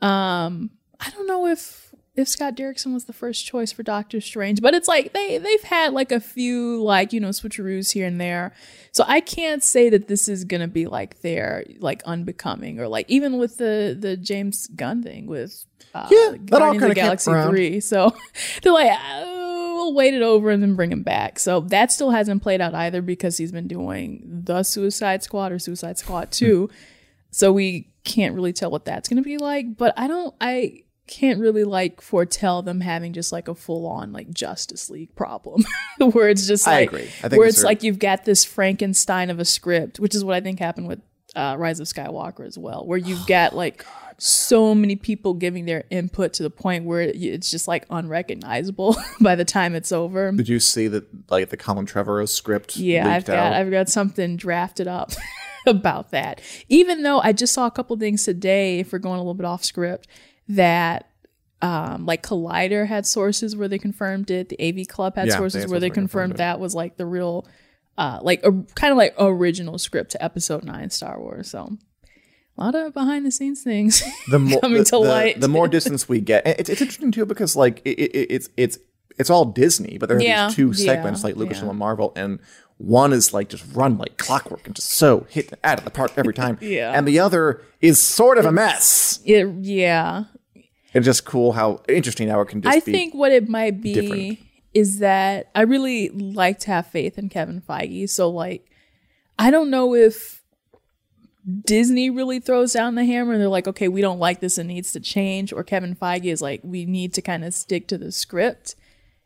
Um, 0.01 0.71
I 0.99 1.09
don't 1.11 1.27
know 1.27 1.45
if 1.47 1.84
if 2.15 2.27
Scott 2.27 2.55
Derrickson 2.55 2.93
was 2.93 3.05
the 3.05 3.13
first 3.13 3.45
choice 3.45 3.71
for 3.71 3.83
Doctor 3.83 4.21
Strange, 4.21 4.61
but 4.61 4.73
it's 4.73 4.87
like 4.87 5.13
they 5.13 5.37
they've 5.37 5.63
had 5.63 5.93
like 5.93 6.11
a 6.11 6.19
few 6.19 6.81
like 6.81 7.11
you 7.13 7.19
know 7.19 7.29
switcheroos 7.29 7.91
here 7.91 8.07
and 8.07 8.19
there, 8.19 8.53
so 8.91 9.03
I 9.07 9.19
can't 9.19 9.63
say 9.63 9.89
that 9.89 10.07
this 10.07 10.27
is 10.29 10.43
gonna 10.45 10.67
be 10.67 10.87
like 10.87 11.21
their 11.21 11.65
like 11.79 12.01
unbecoming 12.05 12.79
or 12.79 12.87
like 12.87 13.09
even 13.09 13.37
with 13.37 13.57
the 13.57 13.95
the 13.99 14.15
James 14.17 14.67
Gunn 14.67 15.03
thing 15.03 15.27
with 15.27 15.65
uh, 15.93 16.07
Yeah, 16.09 16.35
that 16.45 16.61
all 16.61 16.71
kinda 16.71 16.89
the 16.89 16.95
Galaxy 16.95 17.31
three. 17.31 17.79
So 17.79 18.15
they're 18.61 18.71
like. 18.73 18.97
Oh, 18.99 19.41
We'll 19.75 19.93
wait 19.93 20.13
it 20.13 20.21
over 20.21 20.51
and 20.51 20.63
then 20.63 20.75
bring 20.75 20.89
him 20.89 21.03
back. 21.03 21.37
So 21.37 21.59
that 21.59 21.91
still 21.91 22.09
hasn't 22.11 22.41
played 22.41 22.61
out 22.61 22.73
either 22.73 23.01
because 23.01 23.35
he's 23.35 23.51
been 23.51 23.67
doing 23.67 24.23
the 24.45 24.63
Suicide 24.63 25.21
Squad 25.21 25.51
or 25.51 25.59
Suicide 25.59 25.97
Squad 25.97 26.31
2. 26.31 26.69
so 27.29 27.51
we 27.51 27.91
can't 28.05 28.33
really 28.35 28.53
tell 28.53 28.71
what 28.71 28.85
that's 28.85 29.09
going 29.09 29.21
to 29.21 29.27
be 29.27 29.37
like. 29.37 29.75
But 29.75 29.93
I 29.97 30.07
don't, 30.07 30.33
I 30.39 30.84
can't 31.07 31.39
really 31.39 31.63
like 31.63 32.01
foretell 32.01 32.61
them 32.61 32.81
having 32.81 33.13
just 33.13 33.31
like 33.31 33.47
a 33.47 33.55
full 33.55 33.85
on 33.85 34.11
like 34.11 34.31
Justice 34.31 34.89
League 34.89 35.15
problem 35.15 35.63
where 35.99 36.29
it's 36.29 36.47
just 36.47 36.67
I 36.67 36.81
like, 36.81 36.89
agree. 36.89 37.07
I 37.23 37.29
think 37.29 37.39
where 37.39 37.47
it's 37.47 37.63
like 37.63 37.83
you've 37.83 37.99
got 37.99 38.25
this 38.25 38.43
Frankenstein 38.43 39.29
of 39.29 39.39
a 39.39 39.45
script, 39.45 39.99
which 39.99 40.15
is 40.15 40.23
what 40.23 40.35
I 40.35 40.41
think 40.41 40.59
happened 40.59 40.87
with 40.87 41.01
uh, 41.35 41.55
Rise 41.57 41.79
of 41.79 41.87
Skywalker 41.87 42.45
as 42.45 42.57
well, 42.57 42.85
where 42.85 42.97
you've 42.97 43.27
got 43.27 43.55
like 43.55 43.85
so 44.17 44.73
many 44.73 44.95
people 44.95 45.33
giving 45.33 45.65
their 45.65 45.83
input 45.89 46.33
to 46.33 46.43
the 46.43 46.49
point 46.49 46.85
where 46.85 47.01
it's 47.01 47.51
just 47.51 47.67
like 47.67 47.85
unrecognizable 47.89 48.95
by 49.21 49.35
the 49.35 49.45
time 49.45 49.75
it's 49.75 49.91
over. 49.91 50.31
Did 50.31 50.49
you 50.49 50.59
see 50.59 50.87
that 50.87 51.05
like 51.29 51.49
the 51.49 51.57
Colin 51.57 51.85
Trevorrow 51.85 52.27
script? 52.27 52.77
Yeah, 52.77 53.07
I've 53.09 53.25
got 53.25 53.37
out? 53.37 53.53
I've 53.53 53.71
got 53.71 53.89
something 53.89 54.37
drafted 54.37 54.87
up 54.87 55.11
about 55.67 56.11
that. 56.11 56.41
Even 56.69 57.03
though 57.03 57.19
I 57.19 57.33
just 57.33 57.53
saw 57.53 57.67
a 57.67 57.71
couple 57.71 57.97
things 57.97 58.23
today, 58.23 58.79
if 58.79 58.93
we're 58.93 58.99
going 58.99 59.15
a 59.15 59.21
little 59.21 59.33
bit 59.33 59.45
off 59.45 59.63
script, 59.63 60.07
that 60.49 61.09
um 61.61 62.05
like 62.05 62.21
Collider 62.23 62.87
had 62.87 63.05
sources 63.05 63.55
where 63.55 63.67
they 63.67 63.79
confirmed 63.79 64.29
it. 64.31 64.49
The 64.49 64.59
AV 64.81 64.87
Club 64.87 65.15
had 65.15 65.27
Yeah, 65.27 65.37
sources 65.37 65.61
where 65.61 65.67
they 65.67 65.71
where 65.71 65.79
they 65.79 65.89
confirmed 65.89 66.31
confirmed 66.33 66.37
that 66.39 66.59
was 66.59 66.75
like 66.75 66.97
the 66.97 67.05
real 67.05 67.47
uh 67.97 68.19
like 68.21 68.43
a 68.45 68.51
kind 68.75 68.91
of 68.91 68.97
like 68.97 69.15
original 69.17 69.77
script 69.77 70.11
to 70.11 70.23
episode 70.23 70.63
9 70.63 70.89
Star 70.89 71.19
Wars. 71.19 71.49
So 71.49 71.77
a 72.57 72.61
lot 72.63 72.75
of 72.75 72.93
behind 72.93 73.25
the 73.25 73.31
scenes 73.31 73.61
things 73.63 74.03
the 74.31 74.39
more 74.39 74.59
coming 74.61 74.79
the, 74.79 74.85
to 74.85 74.91
the- 74.91 74.99
light. 74.99 75.39
the 75.41 75.47
more 75.47 75.67
distance 75.67 76.07
we 76.09 76.19
get, 76.21 76.45
it's, 76.45 76.69
it's 76.69 76.81
interesting 76.81 77.11
too 77.11 77.25
because 77.25 77.55
like 77.55 77.81
it, 77.85 77.91
it, 77.99 78.27
it's 78.31 78.49
it's 78.57 78.77
it's 79.17 79.29
all 79.29 79.45
Disney, 79.45 79.97
but 79.97 80.09
there 80.09 80.17
are 80.17 80.21
Yeah, 80.21 80.47
these 80.47 80.55
two 80.55 80.67
yeah, 80.75 80.91
segments 80.93 81.23
like 81.23 81.35
Lucasfilm 81.35 81.63
yeah. 81.63 81.69
and 81.69 81.79
Marvel, 81.79 82.11
and 82.17 82.39
one 82.77 83.13
is 83.13 83.33
like 83.33 83.47
just 83.47 83.63
run 83.73 83.97
like 83.97 84.17
clockwork 84.17 84.67
and 84.67 84.75
just 84.75 84.89
so 84.89 85.25
hit 85.29 85.53
out 85.63 85.77
of 85.77 85.85
the 85.85 85.89
park 85.91 86.11
every 86.17 86.33
time. 86.33 86.57
Yeah. 86.61 86.91
and 86.91 87.07
the 87.07 87.19
other 87.19 87.61
is 87.79 88.01
sort 88.01 88.37
of 88.37 88.43
a 88.45 88.51
mess. 88.51 89.21
it, 89.23 89.47
yeah. 89.61 90.25
It's 90.95 91.05
just 91.05 91.25
cool 91.25 91.51
how 91.51 91.83
interesting 91.87 92.29
how 92.29 92.41
it 92.41 92.47
can 92.47 92.61
just 92.61 92.75
I 92.75 92.79
think 92.79 93.13
what 93.13 93.31
it 93.31 93.47
might 93.47 93.81
be 93.81 93.93
different. 93.93 94.39
is 94.73 94.99
that 94.99 95.51
I 95.53 95.61
really 95.61 96.09
like 96.09 96.57
to 96.59 96.67
have 96.67 96.87
faith 96.87 97.17
in 97.19 97.29
Kevin 97.29 97.61
Feige. 97.61 98.09
So 98.09 98.29
like 98.29 98.71
I 99.37 99.51
don't 99.51 99.69
know 99.69 99.93
if 99.93 100.41
Disney 101.63 102.09
really 102.09 102.39
throws 102.39 102.73
down 102.73 102.95
the 102.95 103.05
hammer 103.05 103.33
and 103.33 103.41
they're 103.41 103.47
like, 103.47 103.67
okay, 103.67 103.87
we 103.87 104.01
don't 104.01 104.19
like 104.19 104.39
this 104.39 104.57
and 104.57 104.67
needs 104.67 104.91
to 104.93 104.99
change, 104.99 105.53
or 105.53 105.63
Kevin 105.63 105.95
Feige 105.95 106.25
is 106.25 106.41
like, 106.41 106.61
we 106.63 106.85
need 106.85 107.13
to 107.13 107.21
kind 107.21 107.45
of 107.45 107.53
stick 107.53 107.87
to 107.89 107.97
the 107.97 108.11
script. 108.11 108.75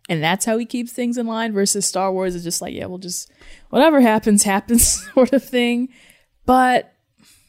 And 0.10 0.24
that's 0.24 0.46
how 0.46 0.58
he 0.58 0.66
keeps 0.66 0.92
things 0.92 1.18
in 1.18 1.28
line 1.28 1.54
versus 1.54 1.86
Star 1.86 2.12
Wars 2.12 2.34
is 2.34 2.44
just 2.44 2.62
like, 2.62 2.74
yeah, 2.74 2.88
we'll 2.88 2.98
just 2.98 3.32
whatever 3.70 4.02
happens, 4.02 4.44
happens 4.56 5.08
sort 5.14 5.34
of 5.34 5.44
thing. 5.44 5.90
But 6.46 6.94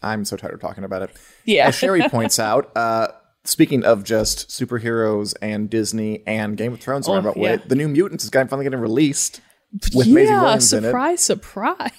I'm 0.03 0.25
so 0.25 0.37
tired 0.37 0.55
of 0.55 0.61
talking 0.61 0.85
about 0.85 1.03
it. 1.03 1.11
yeah. 1.45 1.69
As 1.69 1.75
Sherry 1.75 2.03
points 2.09 2.39
out, 2.39 2.71
uh, 2.77 3.09
speaking 3.45 3.85
of 3.85 4.05
just 4.05 4.49
superheroes 4.49 5.35
and 5.41 5.69
Disney 5.71 6.23
and 6.27 6.57
Game 6.57 6.73
of 6.73 6.81
Thrones, 6.81 7.09
Oh, 7.09 7.15
about 7.15 7.37
yeah. 7.37 7.57
the 7.67 7.75
new 7.75 7.89
Mutants 7.89 8.25
is 8.25 8.31
finally 8.31 8.65
getting 8.65 8.81
released 8.81 9.41
with 9.95 10.09
Maisie 10.09 10.31
yeah, 10.33 10.43
Williams 10.43 10.73
in 10.73 10.85
it. 10.85 10.89
surprise, 10.89 11.21
surprise. 11.23 11.91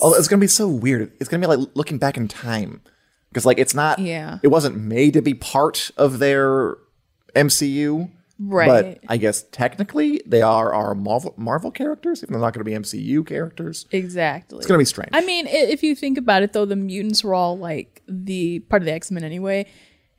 Oh, 0.00 0.14
it's 0.14 0.28
gonna 0.28 0.40
be 0.40 0.46
so 0.46 0.68
weird. 0.68 1.12
It's 1.18 1.28
gonna 1.28 1.40
be 1.40 1.54
like 1.56 1.68
looking 1.74 1.98
back 1.98 2.16
in 2.16 2.28
time 2.28 2.82
because 3.30 3.44
like 3.44 3.58
it's 3.58 3.74
not. 3.74 3.98
Yeah. 3.98 4.38
It 4.42 4.48
wasn't 4.48 4.76
made 4.76 5.14
to 5.14 5.22
be 5.22 5.34
part 5.34 5.90
of 5.96 6.18
their 6.20 6.76
MCU. 7.34 8.10
Right. 8.38 9.00
But 9.00 9.10
I 9.12 9.18
guess 9.18 9.44
technically 9.52 10.20
they 10.26 10.42
are 10.42 10.72
our 10.72 10.94
Marvel 10.94 11.32
Marvel 11.36 11.70
characters, 11.70 12.22
even 12.22 12.32
though 12.32 12.38
they're 12.38 12.46
not 12.46 12.54
going 12.54 12.64
to 12.64 12.70
be 12.70 12.76
MCU 12.76 13.24
characters. 13.26 13.86
exactly. 13.92 14.58
It's 14.58 14.66
going 14.66 14.78
to 14.78 14.82
be 14.82 14.84
strange. 14.86 15.10
I 15.12 15.20
mean, 15.24 15.46
if 15.46 15.82
you 15.84 15.94
think 15.94 16.18
about 16.18 16.42
it, 16.42 16.52
though, 16.52 16.64
the 16.64 16.74
mutants 16.76 17.22
were 17.22 17.34
all 17.34 17.56
like 17.56 18.02
the 18.08 18.60
part 18.60 18.82
of 18.82 18.86
the 18.86 18.92
X 18.92 19.10
Men 19.12 19.22
anyway, 19.22 19.66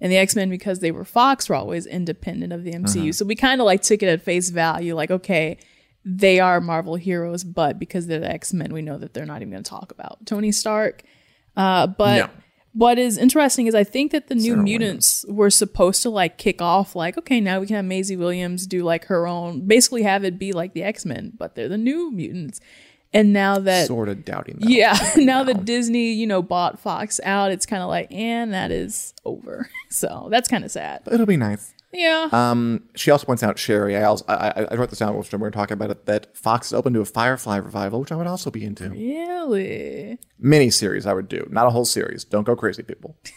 and 0.03 0.11
the 0.11 0.17
X 0.17 0.35
Men 0.35 0.49
because 0.51 0.79
they 0.79 0.91
were 0.91 1.05
Fox 1.05 1.49
were 1.49 1.55
always 1.55 1.87
independent 1.87 2.53
of 2.53 2.63
the 2.63 2.73
MCU. 2.73 3.01
Uh-huh. 3.01 3.11
So 3.13 3.25
we 3.25 3.35
kind 3.35 3.59
of 3.61 3.65
like 3.65 3.81
took 3.81 4.03
it 4.03 4.07
at 4.07 4.21
face 4.21 4.49
value, 4.51 4.93
like 4.93 5.09
okay, 5.09 5.57
they 6.05 6.39
are 6.39 6.59
Marvel 6.61 6.95
heroes, 6.95 7.43
but 7.43 7.79
because 7.79 8.05
they're 8.07 8.19
the 8.19 8.29
X 8.29 8.53
Men, 8.53 8.73
we 8.73 8.81
know 8.81 8.97
that 8.97 9.13
they're 9.15 9.25
not 9.25 9.41
even 9.41 9.51
going 9.51 9.63
to 9.63 9.69
talk 9.69 9.91
about 9.91 10.25
Tony 10.25 10.51
Stark. 10.51 11.03
Uh, 11.55 11.87
but 11.87 12.17
No. 12.17 12.29
what 12.73 12.97
is 12.99 13.17
interesting 13.17 13.67
is 13.67 13.75
I 13.75 13.83
think 13.85 14.11
that 14.11 14.27
the 14.27 14.35
new 14.35 14.57
mutants 14.57 15.23
were 15.29 15.49
supposed 15.49 16.01
to 16.01 16.09
like 16.09 16.37
kick 16.37 16.61
off 16.61 16.95
like 16.95 17.17
okay 17.19 17.39
now 17.39 17.59
we 17.61 17.67
can 17.67 17.75
have 17.77 17.85
Maisie 17.85 18.17
Williams 18.17 18.67
do 18.67 18.83
like 18.83 19.05
her 19.05 19.25
own 19.27 19.67
basically 19.67 20.01
have 20.03 20.23
it 20.25 20.37
be 20.39 20.51
like 20.51 20.73
the 20.73 20.83
X 20.83 21.05
Men 21.05 21.31
but 21.37 21.53
they're 21.55 21.69
the 21.69 21.77
new 21.77 22.11
mutants 22.11 22.59
and 23.13 23.33
now 23.33 23.59
that 23.59 23.87
sort 23.87 24.09
of 24.09 24.25
doubting 24.25 24.57
that. 24.59 24.69
yeah, 24.69 24.97
now 25.17 25.43
that 25.43 25.65
Disney, 25.65 26.13
you 26.13 26.27
know, 26.27 26.41
bought 26.41 26.79
Fox 26.79 27.19
out, 27.23 27.51
it's 27.51 27.65
kind 27.65 27.83
of 27.83 27.89
like, 27.89 28.11
and 28.11 28.53
that 28.53 28.71
is 28.71 29.13
over. 29.25 29.69
So 29.89 30.27
that's 30.31 30.49
kind 30.49 30.65
of 30.65 30.71
sad. 30.71 31.01
But 31.03 31.13
it'll 31.13 31.27
be 31.27 31.37
nice. 31.37 31.71
Yeah. 31.91 32.27
Um, 32.31 32.85
she 32.95 33.11
also 33.11 33.27
points 33.27 33.43
out, 33.43 33.59
Sherry, 33.59 33.95
I, 33.95 34.01
also, 34.05 34.25
I, 34.27 34.33
I, 34.49 34.67
I 34.71 34.75
wrote 34.75 34.89
this 34.89 34.97
down, 34.97 35.15
which 35.15 35.31
we're 35.31 35.37
going 35.37 35.51
to 35.51 35.55
talk 35.55 35.69
about 35.69 35.91
it, 35.91 36.07
that 36.07 36.35
Fox 36.35 36.65
is 36.67 36.73
open 36.73 36.93
to 36.93 37.01
a 37.01 37.05
Firefly 37.05 37.57
revival, 37.57 37.99
which 37.99 38.11
I 38.11 38.15
would 38.15 38.25
also 38.25 38.49
be 38.49 38.65
into. 38.65 38.89
really? 38.89 40.17
Mini 40.39 40.71
series, 40.71 41.05
I 41.05 41.13
would 41.13 41.27
do, 41.27 41.47
not 41.51 41.67
a 41.67 41.69
whole 41.69 41.85
series. 41.85 42.23
Don't 42.23 42.43
go 42.43 42.55
crazy, 42.55 42.81
people. 42.83 43.15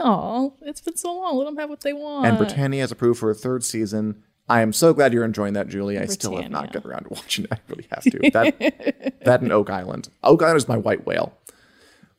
Oh, 0.00 0.54
it's 0.62 0.80
been 0.80 0.96
so 0.96 1.12
long. 1.12 1.36
Let 1.36 1.46
them 1.46 1.56
have 1.56 1.68
what 1.68 1.80
they 1.80 1.92
want. 1.92 2.24
And 2.24 2.38
Britannia 2.38 2.82
has 2.82 2.92
approved 2.92 3.18
for 3.18 3.30
a 3.32 3.34
third 3.34 3.64
season. 3.64 4.22
I 4.48 4.62
am 4.62 4.72
so 4.72 4.92
glad 4.94 5.12
you're 5.12 5.24
enjoying 5.24 5.54
that, 5.54 5.68
Julie. 5.68 5.98
I 5.98 6.06
still 6.06 6.36
have 6.40 6.50
not 6.50 6.72
gotten 6.72 6.90
around 6.90 7.04
to 7.04 7.10
watching 7.10 7.44
it. 7.44 7.52
I 7.52 7.58
really 7.68 7.86
have 7.90 8.02
to. 8.04 8.30
That, 8.30 9.20
that 9.24 9.40
and 9.42 9.52
Oak 9.52 9.70
Island. 9.70 10.08
Oak 10.24 10.42
Island 10.42 10.56
is 10.56 10.68
my 10.68 10.76
white 10.76 11.06
whale. 11.06 11.34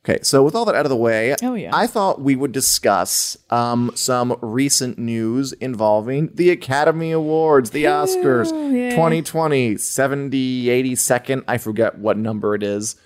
Okay, 0.02 0.18
so 0.22 0.42
with 0.42 0.54
all 0.54 0.64
that 0.64 0.74
out 0.74 0.86
of 0.86 0.90
the 0.90 0.96
way, 0.96 1.36
Oh, 1.42 1.52
yeah. 1.54 1.70
I 1.74 1.86
thought 1.86 2.22
we 2.22 2.34
would 2.34 2.52
discuss 2.52 3.36
um, 3.50 3.90
some 3.94 4.34
recent 4.40 4.98
news 4.98 5.52
involving 5.52 6.30
the 6.34 6.48
Academy 6.50 7.12
Awards, 7.12 7.70
the 7.70 7.84
Oscars, 7.84 8.48
2020, 8.48 9.76
70, 9.76 10.64
82nd. 10.66 11.44
I 11.46 11.58
forget 11.58 11.98
what 11.98 12.16
number 12.16 12.54
it 12.54 12.62
is. 12.62 12.96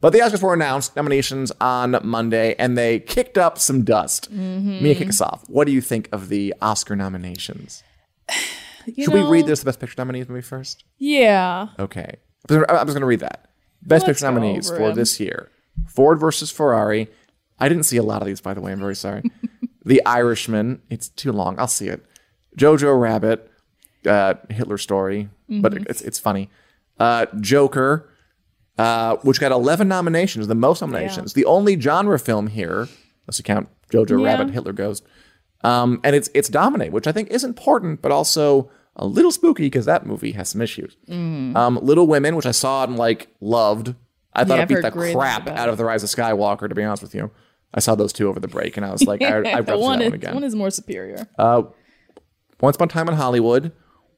But 0.00 0.12
the 0.12 0.18
Oscars 0.20 0.42
were 0.42 0.54
announced, 0.54 0.96
nominations 0.96 1.52
on 1.60 1.96
Monday, 2.02 2.56
and 2.58 2.76
they 2.76 2.98
kicked 2.98 3.38
up 3.38 3.58
some 3.58 3.84
dust. 3.84 4.32
Mm-hmm. 4.32 4.82
Mia, 4.82 4.94
kick 4.96 5.10
us 5.10 5.20
off. 5.20 5.44
What 5.46 5.66
do 5.66 5.72
you 5.72 5.80
think 5.82 6.08
of 6.10 6.30
the 6.30 6.52
Oscar 6.60 6.96
nominations? 6.96 7.84
You 8.96 9.04
Should 9.04 9.14
know, 9.14 9.24
we 9.26 9.30
read 9.38 9.46
this 9.46 9.60
the 9.60 9.66
Best 9.66 9.80
Picture 9.80 9.94
nominees 9.98 10.28
maybe 10.28 10.40
first? 10.42 10.84
Yeah. 10.98 11.68
Okay. 11.78 12.16
I'm 12.48 12.58
just 12.60 12.86
going 12.86 13.00
to 13.00 13.06
read 13.06 13.20
that. 13.20 13.50
Best 13.82 14.06
Let's 14.06 14.20
Picture 14.20 14.32
nominees 14.32 14.68
for 14.70 14.82
'em. 14.82 14.94
this 14.94 15.18
year 15.20 15.50
Ford 15.88 16.18
versus 16.20 16.50
Ferrari. 16.50 17.08
I 17.58 17.68
didn't 17.68 17.84
see 17.84 17.96
a 17.96 18.02
lot 18.02 18.22
of 18.22 18.26
these, 18.26 18.40
by 18.40 18.54
the 18.54 18.60
way. 18.60 18.72
I'm 18.72 18.80
very 18.80 18.96
sorry. 18.96 19.22
the 19.84 20.04
Irishman. 20.06 20.82
It's 20.90 21.08
too 21.08 21.32
long. 21.32 21.58
I'll 21.58 21.66
see 21.68 21.88
it. 21.88 22.04
Jojo 22.56 22.98
Rabbit. 22.98 23.50
Uh, 24.06 24.34
Hitler 24.48 24.78
Story. 24.78 25.28
But 25.48 25.72
Mm-hmm. 25.72 25.84
it's, 25.90 26.00
it's 26.02 26.18
funny. 26.18 26.48
Uh, 26.98 27.26
Joker. 27.40 28.08
Uh, 28.78 29.16
which 29.16 29.38
got 29.40 29.52
11 29.52 29.88
nominations, 29.88 30.46
the 30.46 30.54
most 30.54 30.80
nominations. 30.80 31.34
The 31.34 31.44
only 31.44 31.78
genre 31.78 32.18
film 32.18 32.46
here, 32.46 32.88
unless 33.26 33.36
you 33.36 33.42
count 33.44 33.68
Jojo 33.92 34.18
Yeah. 34.22 34.26
Rabbit, 34.26 34.50
Hitler 34.54 34.72
Ghost. 34.72 35.04
Um, 35.62 36.00
and 36.02 36.16
it's 36.16 36.30
it's 36.32 36.48
Dominate, 36.48 36.90
which 36.90 37.06
I 37.06 37.12
think 37.12 37.28
is 37.28 37.44
important, 37.44 38.00
but 38.00 38.10
also 38.10 38.70
a 38.96 39.06
little 39.06 39.30
spooky 39.30 39.64
because 39.64 39.86
that 39.86 40.06
movie 40.06 40.32
has 40.32 40.48
some 40.50 40.60
issues. 40.60 40.96
Um, 41.08 41.78
Little 41.82 42.06
Women, 42.06 42.36
which 42.36 42.46
I 42.46 42.50
saw 42.50 42.84
and 42.84 42.96
like 42.96 43.28
loved. 43.40 43.94
I 44.32 44.44
thought 44.44 44.56
Yeah, 44.58 44.62
it 44.64 44.68
beat 44.68 44.82
the 44.82 44.90
crap 44.90 45.48
out 45.48 45.68
of 45.68 45.76
the 45.76 45.84
Rise 45.84 46.02
of 46.02 46.08
Skywalker. 46.10 46.68
To 46.68 46.74
be 46.74 46.82
honest 46.84 47.02
with 47.02 47.14
you, 47.14 47.30
I 47.74 47.80
saw 47.80 47.94
those 47.94 48.12
two 48.12 48.28
over 48.28 48.38
the 48.40 48.48
break, 48.48 48.76
and 48.76 48.84
I 48.86 48.90
was 48.92 49.02
like, 49.04 49.22
I, 49.22 49.38
I'd 49.38 49.44
rather 49.44 49.62
the 49.72 49.78
one, 49.78 49.98
that 50.00 50.04
is, 50.06 50.10
one 50.10 50.14
again. 50.14 50.34
one 50.34 50.44
is 50.44 50.54
more 50.54 50.70
superior. 50.70 51.26
Once 52.60 52.76
Upon 52.76 52.88
a 52.88 52.90
Time 52.90 53.08
in 53.08 53.14
Hollywood, 53.14 53.72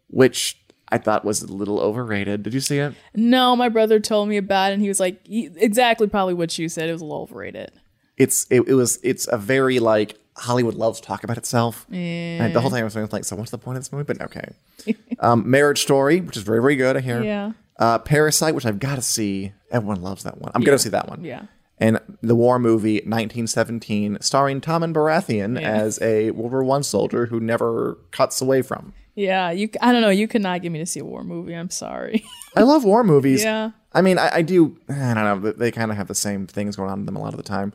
which 0.09 0.59
I 0.89 0.99
thought 0.99 1.25
was 1.25 1.43
a 1.43 1.53
little 1.53 1.81
overrated. 1.81 2.43
Did 2.43 2.55
you 2.55 2.61
see 2.61 2.79
it? 2.79 2.95
no, 3.15 3.55
my 3.57 3.69
brother 3.69 4.01
told 4.01 4.29
me 4.29 4.37
about 4.37 4.71
it, 4.71 4.75
and 4.75 4.83
he 4.83 4.89
was 4.89 5.01
like, 5.01 5.25
he- 5.27 5.51
exactly 5.57 6.07
probably 6.09 6.35
what 6.35 6.59
you 6.59 6.69
said. 6.69 6.89
It 6.89 6.93
was 6.93 7.01
a 7.03 7.05
little 7.05 7.23
overrated. 7.23 7.71
It's 8.19 8.47
it, 8.51 8.63
it 8.69 8.75
was 8.75 8.99
it's 9.03 9.27
a 9.33 9.39
very 9.39 9.79
like 9.79 10.19
Hollywood 10.37 10.75
loves 10.75 11.01
to 11.01 11.07
talk 11.07 11.25
about 11.25 11.39
itself. 11.39 11.87
And 11.91 12.55
the 12.55 12.61
whole 12.61 12.71
time 12.71 12.81
I 12.81 12.85
was 12.85 13.13
like, 13.13 13.25
so 13.25 13.37
what's 13.37 13.51
the 13.51 13.59
point 13.59 13.77
of 13.77 13.85
this 13.85 13.93
movie? 13.93 14.05
But 14.05 14.21
okay. 14.23 14.55
um, 15.21 15.49
Marriage 15.51 15.83
Story, 15.83 16.21
which 16.21 16.37
is 16.37 16.43
very 16.43 16.61
very 16.61 16.77
good. 16.77 16.97
I 16.97 17.01
hear. 17.01 17.23
Yeah. 17.23 17.53
Uh, 17.79 17.99
Parasite, 17.99 18.55
which 18.55 18.67
I've 18.67 18.79
got 18.79 18.97
to 18.97 19.03
see. 19.03 19.53
Everyone 19.71 20.03
loves 20.03 20.23
that 20.25 20.39
one. 20.39 20.53
I'm 20.55 20.63
gonna 20.63 20.79
see 20.79 20.91
that 20.91 21.09
one. 21.09 21.25
Yeah. 21.25 21.47
And 21.79 21.99
the 22.23 22.37
war 22.37 22.61
movie 22.61 22.97
1917, 22.97 24.19
starring 24.21 24.61
Tommen 24.61 24.95
Baratheon 24.95 25.61
as 25.61 26.01
a 26.01 26.31
World 26.31 26.53
War 26.53 26.63
One 26.63 26.85
soldier 26.85 27.27
who 27.27 27.41
never 27.41 27.99
cuts 28.13 28.41
away 28.41 28.63
from. 28.63 28.93
Yeah, 29.15 29.51
you. 29.51 29.69
I 29.81 29.93
don't 29.93 30.01
know. 30.01 30.11
You 30.11 30.29
could 30.29 30.43
not 30.43 30.63
get 30.63 30.71
me 30.71 30.79
to 30.79 30.87
see 30.87 31.01
a 31.01 31.05
war 31.05 31.25
movie. 31.25 31.55
I'm 31.55 31.71
sorry. 31.71 32.25
I 32.57 32.63
love 32.63 32.85
war 32.85 33.05
movies. 33.05 33.43
Yeah. 33.43 33.73
I 33.93 34.01
mean, 34.01 34.19
I, 34.19 34.37
I 34.37 34.43
do. 34.43 34.79
I 34.89 35.15
don't 35.15 35.43
know. 35.43 35.53
They 35.53 35.71
kind 35.71 35.91
of 35.91 35.97
have 35.97 36.09
the 36.09 36.15
same 36.15 36.47
things 36.47 36.77
going 36.77 36.91
on 36.91 37.01
in 37.01 37.07
them 37.07 37.17
a 37.17 37.21
lot 37.21 37.35
of 37.35 37.37
the 37.37 37.43
time. 37.43 37.73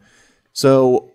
So, 0.54 1.12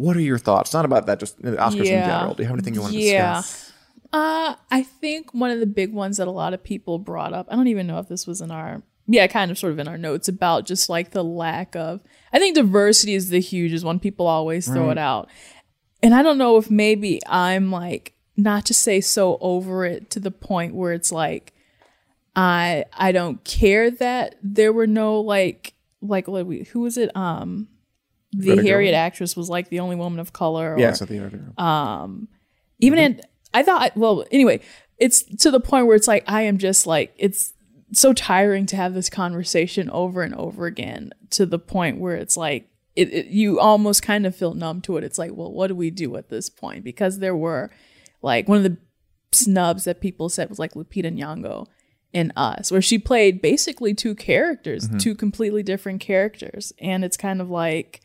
what 0.00 0.16
are 0.16 0.20
your 0.20 0.38
thoughts? 0.38 0.72
Not 0.72 0.84
about 0.86 1.06
that, 1.06 1.20
just 1.20 1.40
Oscars 1.42 1.80
in 1.80 2.04
general. 2.04 2.34
Do 2.34 2.42
you 2.42 2.48
have 2.48 2.54
anything 2.56 2.74
you 2.74 2.80
want 2.80 2.94
to 2.94 3.00
Yeah. 3.00 3.34
discuss? 3.36 3.72
Uh, 4.12 4.54
I 4.70 4.82
think 4.82 5.32
one 5.34 5.50
of 5.50 5.60
the 5.60 5.66
big 5.66 5.92
ones 5.92 6.16
that 6.16 6.26
a 6.26 6.30
lot 6.32 6.54
of 6.54 6.64
people 6.64 6.98
brought 6.98 7.32
up, 7.32 7.46
I 7.50 7.54
don't 7.54 7.68
even 7.68 7.86
know 7.86 7.98
if 7.98 8.08
this 8.08 8.26
was 8.26 8.40
in 8.40 8.50
our, 8.50 8.82
yeah, 9.06 9.26
kind 9.26 9.50
of 9.50 9.58
sort 9.58 9.72
of 9.72 9.78
in 9.78 9.86
our 9.86 9.98
notes 9.98 10.26
about 10.26 10.64
just 10.66 10.88
like 10.88 11.10
the 11.10 11.22
lack 11.22 11.76
of, 11.76 12.00
I 12.32 12.38
think 12.38 12.54
diversity 12.56 13.14
is 13.14 13.28
the 13.28 13.40
hugest 13.40 13.84
one. 13.84 14.00
People 14.00 14.26
always 14.26 14.66
throw 14.66 14.90
it 14.90 14.98
out. 14.98 15.28
And 16.02 16.14
I 16.14 16.22
don't 16.22 16.38
know 16.38 16.56
if 16.56 16.70
maybe 16.70 17.20
I'm 17.26 17.70
like, 17.70 18.14
not 18.36 18.64
to 18.66 18.74
say 18.74 19.00
so 19.02 19.36
over 19.42 19.84
it 19.84 20.08
to 20.10 20.18
the 20.20 20.30
point 20.30 20.74
where 20.74 20.92
it's 20.94 21.12
like, 21.12 21.52
I, 22.34 22.86
I 22.92 23.12
don't 23.12 23.44
care 23.44 23.90
that 23.90 24.36
there 24.42 24.72
were 24.72 24.86
no 24.86 25.20
like, 25.20 25.74
like, 26.00 26.26
what 26.26 26.46
we, 26.46 26.64
who 26.64 26.80
was 26.80 26.96
it? 26.96 27.14
Um, 27.14 27.68
the 28.32 28.54
Greta 28.54 28.62
Harriet 28.62 28.94
Gerwig? 28.94 28.98
actress 28.98 29.36
was 29.36 29.48
like 29.48 29.68
the 29.68 29.80
only 29.80 29.96
woman 29.96 30.20
of 30.20 30.32
color. 30.32 30.74
Or, 30.74 30.78
Yeah, 30.78 30.92
so 30.92 31.04
the 31.04 31.24
other. 31.24 31.40
Um, 31.62 32.28
even 32.78 32.98
in 32.98 33.20
I 33.52 33.62
thought 33.62 33.96
well 33.96 34.24
anyway, 34.30 34.60
it's 34.98 35.22
to 35.42 35.50
the 35.50 35.60
point 35.60 35.86
where 35.86 35.96
it's 35.96 36.08
like 36.08 36.24
I 36.26 36.42
am 36.42 36.58
just 36.58 36.86
like 36.86 37.12
it's 37.16 37.52
so 37.92 38.12
tiring 38.12 38.66
to 38.66 38.76
have 38.76 38.94
this 38.94 39.10
conversation 39.10 39.90
over 39.90 40.22
and 40.22 40.34
over 40.34 40.66
again 40.66 41.10
to 41.30 41.44
the 41.44 41.58
point 41.58 41.98
where 41.98 42.14
it's 42.14 42.36
like 42.36 42.68
it, 42.96 43.12
it 43.12 43.26
you 43.26 43.58
almost 43.58 44.02
kind 44.02 44.26
of 44.26 44.36
feel 44.36 44.54
numb 44.54 44.80
to 44.82 44.96
it. 44.96 45.04
It's 45.04 45.18
like, 45.18 45.32
well, 45.34 45.52
what 45.52 45.68
do 45.68 45.74
we 45.74 45.90
do 45.90 46.16
at 46.16 46.28
this 46.28 46.48
point? 46.48 46.84
Because 46.84 47.18
there 47.18 47.36
were 47.36 47.70
like 48.22 48.48
one 48.48 48.58
of 48.58 48.64
the 48.64 48.76
snubs 49.32 49.84
that 49.84 50.00
people 50.00 50.28
said 50.28 50.48
was 50.48 50.58
like 50.58 50.74
Lupita 50.74 51.12
Nyong'o 51.12 51.66
in 52.12 52.32
Us, 52.36 52.70
where 52.70 52.82
she 52.82 52.98
played 52.98 53.40
basically 53.40 53.94
two 53.94 54.14
characters, 54.14 54.88
two 54.98 55.14
completely 55.14 55.62
different 55.62 56.00
characters, 56.00 56.72
and 56.80 57.04
it's 57.04 57.16
kind 57.16 57.40
of 57.40 57.48
like 57.48 58.02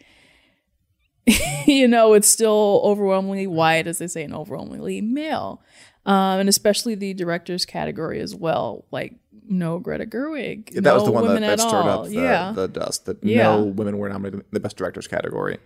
you 1.65 1.87
know, 1.87 2.13
it's 2.13 2.27
still 2.27 2.81
overwhelmingly 2.83 3.47
white, 3.47 3.87
as 3.87 3.97
they 3.97 4.07
say, 4.07 4.23
and 4.23 4.33
overwhelmingly 4.35 5.01
male. 5.01 5.61
Um, 6.05 6.39
and 6.41 6.49
especially 6.49 6.93
the 6.95 7.13
director's 7.13 7.65
category 7.65 8.19
as 8.19 8.35
well. 8.35 8.85
Like, 8.91 9.15
no 9.47 9.79
Greta 9.79 10.05
Gerwig. 10.05 10.81
that 10.83 10.93
was 10.93 11.03
the 11.03 11.11
one 11.11 11.25
that, 11.27 11.39
that 11.41 11.59
stirred 11.59 11.73
all. 11.87 12.01
up 12.01 12.05
the, 12.07 12.13
yeah. 12.13 12.51
the 12.51 12.67
dust. 12.67 13.05
That 13.05 13.23
Yeah. 13.23 13.43
no 13.55 13.63
women 13.63 13.97
were 13.97 14.09
nominated 14.09 14.39
in 14.41 14.45
the 14.51 14.59
best 14.59 14.77
directors 14.77 15.07
category. 15.07 15.57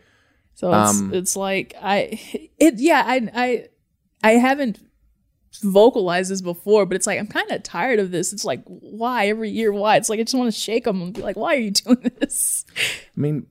So 0.56 0.74
it's, 0.74 1.00
Um, 1.00 1.14
it's 1.14 1.36
like 1.38 1.74
I 1.82 2.20
it 2.60 2.76
yeah 2.80 3.04
I 3.06 3.30
I 3.34 3.68
I 4.22 4.32
haven't 4.34 4.80
vocalized 5.64 6.30
this 6.32 6.42
before, 6.42 6.86
but 6.86 6.96
it's 6.96 7.08
like 7.08 7.20
I'm 7.20 7.28
kind 7.28 7.50
of 7.52 7.64
tired 7.64 8.00
of 8.00 8.12
this. 8.12 8.34
It's 8.34 8.44
like 8.46 8.64
why 8.66 9.28
every 9.30 9.50
year 9.50 9.72
why? 9.72 9.96
It's 9.96 10.10
like 10.10 10.20
I 10.20 10.24
just 10.24 10.36
want 10.36 10.54
to 10.54 10.60
shake 10.60 10.84
them 10.84 11.02
and 11.02 11.14
be 11.14 11.22
like, 11.22 11.38
why 11.38 11.56
are 11.56 11.60
you 11.60 11.72
doing 11.72 12.12
this? 12.20 12.66
I 13.16 13.20
mean, 13.20 13.48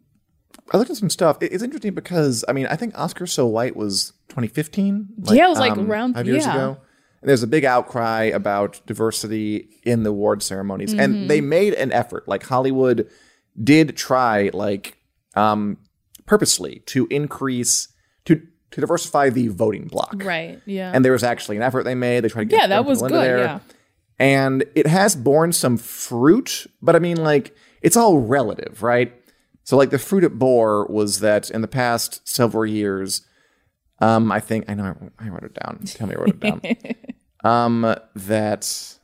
I 0.72 0.76
looked 0.76 0.90
at 0.90 0.96
some 0.96 1.10
stuff. 1.10 1.38
It's 1.40 1.62
interesting 1.62 1.94
because 1.94 2.44
I 2.48 2.52
mean, 2.52 2.66
I 2.66 2.76
think 2.76 2.98
Oscar 2.98 3.26
So 3.26 3.46
White 3.46 3.74
was 3.76 4.12
2015. 4.28 5.08
Yeah, 5.32 5.46
it 5.46 5.48
was, 5.48 5.58
like, 5.58 5.76
around- 5.78 6.14
five 6.14 6.26
years 6.26 6.44
yeah. 6.44 6.54
ago. 6.54 6.78
And 7.20 7.28
there's 7.28 7.42
a 7.42 7.48
big 7.48 7.64
outcry 7.64 8.24
about 8.24 8.80
diversity 8.86 9.68
in 9.82 10.04
the 10.04 10.10
award 10.10 10.40
ceremonies, 10.42 10.90
Mm-hmm. 10.92 11.00
and 11.00 11.28
they 11.30 11.40
made 11.40 11.74
an 11.74 11.90
effort. 11.90 12.28
Like 12.28 12.44
Hollywood 12.44 13.08
did 13.60 13.96
try, 13.96 14.50
like 14.52 14.98
um, 15.34 15.78
purposely, 16.26 16.82
to 16.86 17.06
increase 17.10 17.88
to 18.26 18.40
to 18.70 18.80
diversify 18.80 19.30
the 19.30 19.48
voting 19.48 19.88
block. 19.88 20.14
Right. 20.22 20.60
Yeah. 20.64 20.92
And 20.94 21.04
there 21.04 21.10
was 21.12 21.24
actually 21.24 21.56
an 21.56 21.62
effort 21.64 21.82
they 21.84 21.94
made. 21.96 22.22
They 22.22 22.28
tried 22.28 22.42
to 22.42 22.50
get 22.50 22.60
yeah, 22.60 22.66
that 22.68 22.84
was 22.84 23.00
good. 23.02 23.10
there 23.12 23.38
Yeah. 23.38 23.58
and 24.20 24.62
it 24.76 24.86
has 24.86 25.16
borne 25.16 25.52
some 25.52 25.76
fruit, 25.76 26.66
but 26.82 26.94
I 26.94 26.98
mean, 27.00 27.16
like, 27.16 27.56
it's 27.82 27.96
all 27.96 28.18
relative, 28.18 28.82
right? 28.82 29.12
So, 29.68 29.76
like, 29.76 29.90
the 29.90 29.98
fruit 29.98 30.24
it 30.24 30.38
bore 30.38 30.86
was 30.86 31.20
that 31.20 31.50
in 31.50 31.60
the 31.60 31.68
past 31.68 32.26
several 32.26 32.64
years, 32.64 33.26
um, 33.98 34.32
I 34.32 34.40
think 34.40 34.64
I 34.66 34.72
know 34.72 34.96
I, 35.18 35.26
I 35.26 35.28
wrote 35.28 35.42
it 35.42 35.52
down. 35.62 35.80
Tell 35.84 36.06
me 36.06 36.14
I 36.14 36.18
wrote 36.18 36.28
it 36.30 36.40
down. 36.40 36.62
um, 37.44 37.94
that 38.16 38.96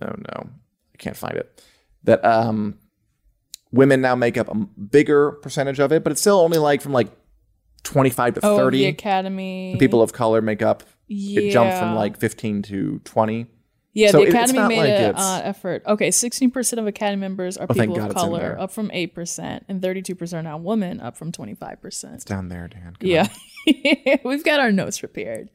oh 0.00 0.14
no, 0.16 0.48
I 0.94 0.96
can't 0.96 1.18
find 1.18 1.34
it. 1.36 1.62
That 2.04 2.24
um, 2.24 2.78
women 3.72 4.00
now 4.00 4.14
make 4.14 4.38
up 4.38 4.48
a 4.48 4.54
bigger 4.54 5.32
percentage 5.32 5.80
of 5.80 5.92
it, 5.92 6.02
but 6.02 6.12
it's 6.12 6.22
still 6.22 6.40
only 6.40 6.56
like 6.56 6.80
from 6.80 6.92
like 6.94 7.08
twenty 7.82 8.08
five 8.08 8.32
to 8.36 8.40
Oh, 8.42 8.56
thirty. 8.56 8.78
the 8.78 8.86
Academy. 8.86 9.76
People 9.78 10.00
of 10.00 10.14
color 10.14 10.40
make 10.40 10.62
up. 10.62 10.82
It 11.10 11.50
jumped 11.52 11.76
from 11.76 11.94
like 11.94 12.18
fifteen 12.18 12.62
to 12.62 13.00
twenty. 13.04 13.48
Yeah, 13.96 14.10
So 14.10 14.18
the 14.18 14.24
it- 14.24 14.28
Academy 14.28 14.68
made 14.68 14.90
an 14.90 15.14
uh, 15.16 15.40
effort. 15.42 15.82
Okay, 15.86 16.08
16% 16.10 16.78
of 16.78 16.86
Academy 16.86 17.18
members 17.20 17.56
are 17.56 17.66
Oh, 17.68 17.72
people 17.72 17.98
of 18.00 18.14
color, 18.14 18.54
up 18.60 18.70
from 18.70 18.90
8%, 18.90 19.62
and 19.68 19.80
32% 19.80 20.32
are 20.38 20.42
now 20.42 20.58
women, 20.58 21.00
up 21.00 21.16
from 21.16 21.32
25%. 21.32 22.14
It's 22.14 22.24
down 22.24 22.48
there, 22.50 22.68
Dan. 22.68 22.94
Come 23.00 23.08
Yeah. 23.08 23.28
We've 24.24 24.44
got 24.44 24.60
our 24.60 24.70
notes 24.70 25.00
prepared. 25.00 25.48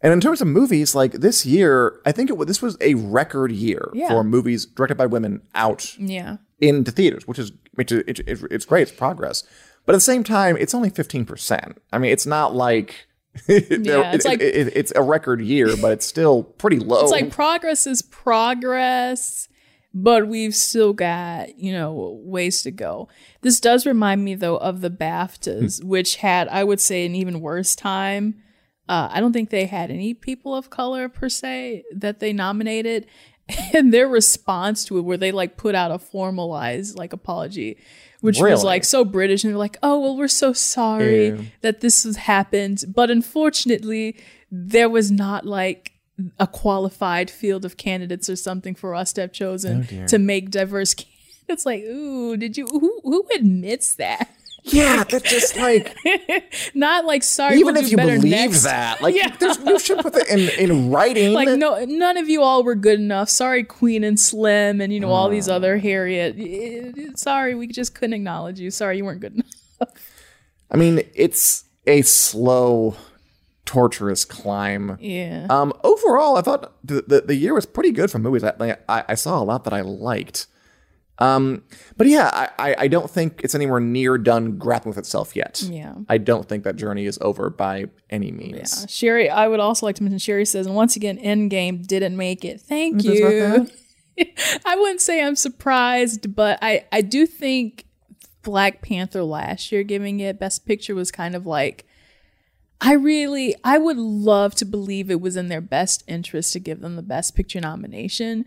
And 0.00 0.12
in 0.12 0.20
terms 0.20 0.40
of 0.40 0.46
movies, 0.46 0.94
like 0.94 1.12
this 1.12 1.44
year, 1.44 2.00
I 2.06 2.12
think 2.12 2.30
it 2.30 2.38
this 2.46 2.62
was 2.62 2.76
a 2.80 2.94
record 2.94 3.50
year 3.50 3.90
Yeah. 3.92 4.08
for 4.08 4.22
movies 4.22 4.66
directed 4.66 4.96
by 4.96 5.06
women 5.06 5.42
out 5.54 5.98
Yeah. 5.98 6.36
into 6.60 6.92
theaters, 6.92 7.26
which 7.26 7.38
is 7.40 7.50
which 7.74 7.90
it, 7.90 8.20
it, 8.20 8.40
it's 8.52 8.66
great, 8.66 8.82
it's 8.82 8.92
progress. 8.92 9.42
But 9.86 9.94
at 9.94 9.96
the 9.96 10.00
same 10.02 10.22
time, 10.22 10.56
it's 10.58 10.74
only 10.74 10.90
fifteen 10.90 11.24
percent. 11.24 11.80
I 11.92 11.98
mean, 11.98 12.12
it's 12.12 12.26
not 12.26 12.54
like 12.54 13.06
Yeah, 13.48 14.12
it's 14.12 14.24
like- 14.24 14.40
it- 14.40 14.54
it- 14.68 14.72
it's 14.76 14.92
a 14.96 15.02
record 15.02 15.40
year, 15.40 15.76
but 15.80 15.92
it's 15.92 16.06
still 16.06 16.42
pretty 16.44 16.78
low. 16.78 17.00
It's 17.02 17.10
like 17.10 17.30
progress 17.30 17.86
is 17.86 18.02
progress, 18.02 19.48
but 19.92 20.26
we've 20.28 20.54
still 20.54 20.92
got, 20.92 21.58
you 21.58 21.72
know, 21.72 22.20
ways 22.24 22.62
to 22.62 22.70
go. 22.70 23.08
This 23.42 23.60
does 23.60 23.86
remind 23.86 24.24
me, 24.24 24.34
though, 24.34 24.56
of 24.56 24.80
the 24.80 24.90
BAFTAs, 24.90 25.80
Hmm. 25.82 25.88
which 25.88 26.16
had, 26.16 26.48
I 26.48 26.64
would 26.64 26.80
say, 26.80 27.04
an 27.06 27.14
even 27.14 27.40
worse 27.40 27.74
time. 27.76 28.36
Uh, 28.88 29.08
I 29.10 29.20
don't 29.20 29.32
think 29.32 29.50
they 29.50 29.64
had 29.66 29.90
any 29.90 30.12
people 30.14 30.54
of 30.54 30.68
color 30.70 31.08
per 31.08 31.28
se 31.28 31.84
that 31.94 32.20
they 32.20 32.32
nominated. 32.32 33.06
And 33.74 33.92
their 33.92 34.08
response 34.08 34.86
to 34.86 34.96
it, 34.96 35.02
where 35.02 35.18
they 35.18 35.30
like 35.30 35.58
put 35.58 35.74
out 35.74 35.90
a 35.90 35.98
formalized 35.98 36.96
like 36.96 37.12
apology, 37.12 37.76
which 38.24 38.40
was 38.40 38.64
like 38.64 38.84
so 38.84 39.04
British, 39.04 39.44
and 39.44 39.52
they're 39.52 39.58
like, 39.58 39.76
"Oh 39.82 40.00
well, 40.00 40.16
we're 40.16 40.28
so 40.28 40.54
sorry 40.54 41.26
Ew. 41.26 41.46
that 41.60 41.82
this 41.82 42.04
has 42.04 42.16
happened, 42.16 42.84
but 42.88 43.10
unfortunately, 43.10 44.16
there 44.50 44.88
was 44.88 45.10
not 45.10 45.44
like 45.44 45.92
a 46.40 46.46
qualified 46.46 47.30
field 47.30 47.66
of 47.66 47.76
candidates 47.76 48.30
or 48.30 48.36
something 48.36 48.74
for 48.74 48.94
us 48.94 49.12
to 49.12 49.20
have 49.20 49.32
chosen 49.32 49.80
oh, 49.80 49.82
dear. 49.82 50.06
to 50.06 50.18
make 50.18 50.50
diverse 50.50 50.94
candidates." 51.46 51.66
Like, 51.66 51.82
ooh, 51.82 52.38
did 52.38 52.56
you? 52.56 52.66
Who 52.66 52.98
who 53.04 53.26
admits 53.34 53.94
that? 53.96 54.33
Yeah, 54.66 55.04
that's 55.04 55.30
just 55.30 55.56
like 55.56 55.94
Not 56.74 57.04
like 57.04 57.22
sorry. 57.22 57.58
even 57.60 57.74
we'll 57.74 57.84
if 57.84 57.90
you 57.90 57.96
better 57.96 58.16
believe 58.16 58.30
next. 58.32 58.62
that, 58.64 59.00
like 59.02 59.14
Yeah. 59.14 59.34
there's, 59.38 59.58
you 59.58 59.78
should 59.78 59.98
put 59.98 60.14
that 60.14 60.28
in 60.28 60.48
in 60.58 60.90
writing. 60.90 61.32
Like 61.32 61.48
no, 61.58 61.84
none 61.84 62.16
of 62.16 62.28
you 62.28 62.42
all 62.42 62.64
were 62.64 62.74
good 62.74 62.98
enough. 62.98 63.28
Sorry, 63.28 63.62
Queen 63.62 64.02
and 64.04 64.18
Slim, 64.18 64.80
and 64.80 64.92
you 64.92 65.00
know 65.00 65.10
all 65.10 65.28
these 65.28 65.48
other 65.48 65.76
Harriet. 65.78 67.18
Sorry, 67.18 67.54
we 67.54 67.66
just 67.66 67.94
couldn't 67.94 68.14
acknowledge 68.14 68.58
you. 68.58 68.70
Sorry, 68.70 68.96
you 68.96 69.04
weren't 69.04 69.20
good 69.20 69.34
enough. 69.34 69.90
I 70.70 70.76
mean, 70.76 71.02
it's 71.14 71.64
a 71.86 72.00
slow, 72.02 72.96
torturous 73.66 74.24
climb. 74.24 74.96
Yeah. 75.00 75.46
Um, 75.50 75.72
overall, 75.84 76.36
I 76.36 76.40
thought 76.42 76.72
the, 76.82 77.04
the, 77.06 77.20
the 77.20 77.34
year 77.34 77.54
was 77.54 77.66
pretty 77.66 77.92
good 77.92 78.10
for 78.10 78.18
movies. 78.18 78.42
I, 78.44 78.76
I 78.88 79.04
I 79.10 79.14
saw 79.14 79.40
a 79.40 79.44
lot 79.44 79.64
that 79.64 79.72
I 79.74 79.82
liked. 79.82 80.46
Um, 81.18 81.62
but 81.96 82.08
yeah, 82.08 82.48
I, 82.58 82.74
I, 82.76 82.88
don't 82.88 83.08
think 83.08 83.42
it's 83.44 83.54
anywhere 83.54 83.78
near 83.78 84.18
done 84.18 84.58
grappling 84.58 84.90
with 84.90 84.98
itself 84.98 85.36
yet. 85.36 85.62
Yeah. 85.62 85.94
I 86.08 86.18
don't 86.18 86.48
think 86.48 86.64
that 86.64 86.74
journey 86.74 87.06
is 87.06 87.18
over 87.20 87.50
by 87.50 87.84
any 88.10 88.32
means. 88.32 88.82
Uh, 88.82 88.86
Sherry, 88.88 89.30
I 89.30 89.46
would 89.46 89.60
also 89.60 89.86
like 89.86 89.94
to 89.96 90.02
mention 90.02 90.18
Sherry 90.18 90.44
says, 90.44 90.66
and 90.66 90.74
once 90.74 90.96
again, 90.96 91.18
Endgame 91.18 91.86
didn't 91.86 92.16
make 92.16 92.44
it. 92.44 92.60
Thank 92.60 93.04
you. 93.04 93.68
I 94.66 94.76
wouldn't 94.76 95.00
say 95.00 95.22
I'm 95.22 95.36
surprised, 95.36 96.34
but 96.34 96.58
I, 96.60 96.84
I 96.90 97.00
do 97.00 97.26
think 97.26 97.84
Black 98.42 98.82
Panther 98.82 99.22
last 99.22 99.70
year 99.70 99.84
giving 99.84 100.18
it 100.18 100.40
Best 100.40 100.66
Picture 100.66 100.96
was 100.96 101.12
kind 101.12 101.36
of 101.36 101.46
like, 101.46 101.86
I 102.80 102.94
really, 102.94 103.54
I 103.62 103.78
would 103.78 103.98
love 103.98 104.56
to 104.56 104.64
believe 104.64 105.10
it 105.10 105.20
was 105.20 105.36
in 105.36 105.48
their 105.48 105.60
best 105.60 106.02
interest 106.08 106.52
to 106.54 106.60
give 106.60 106.80
them 106.80 106.96
the 106.96 107.02
Best 107.02 107.36
Picture 107.36 107.60
nomination. 107.60 108.46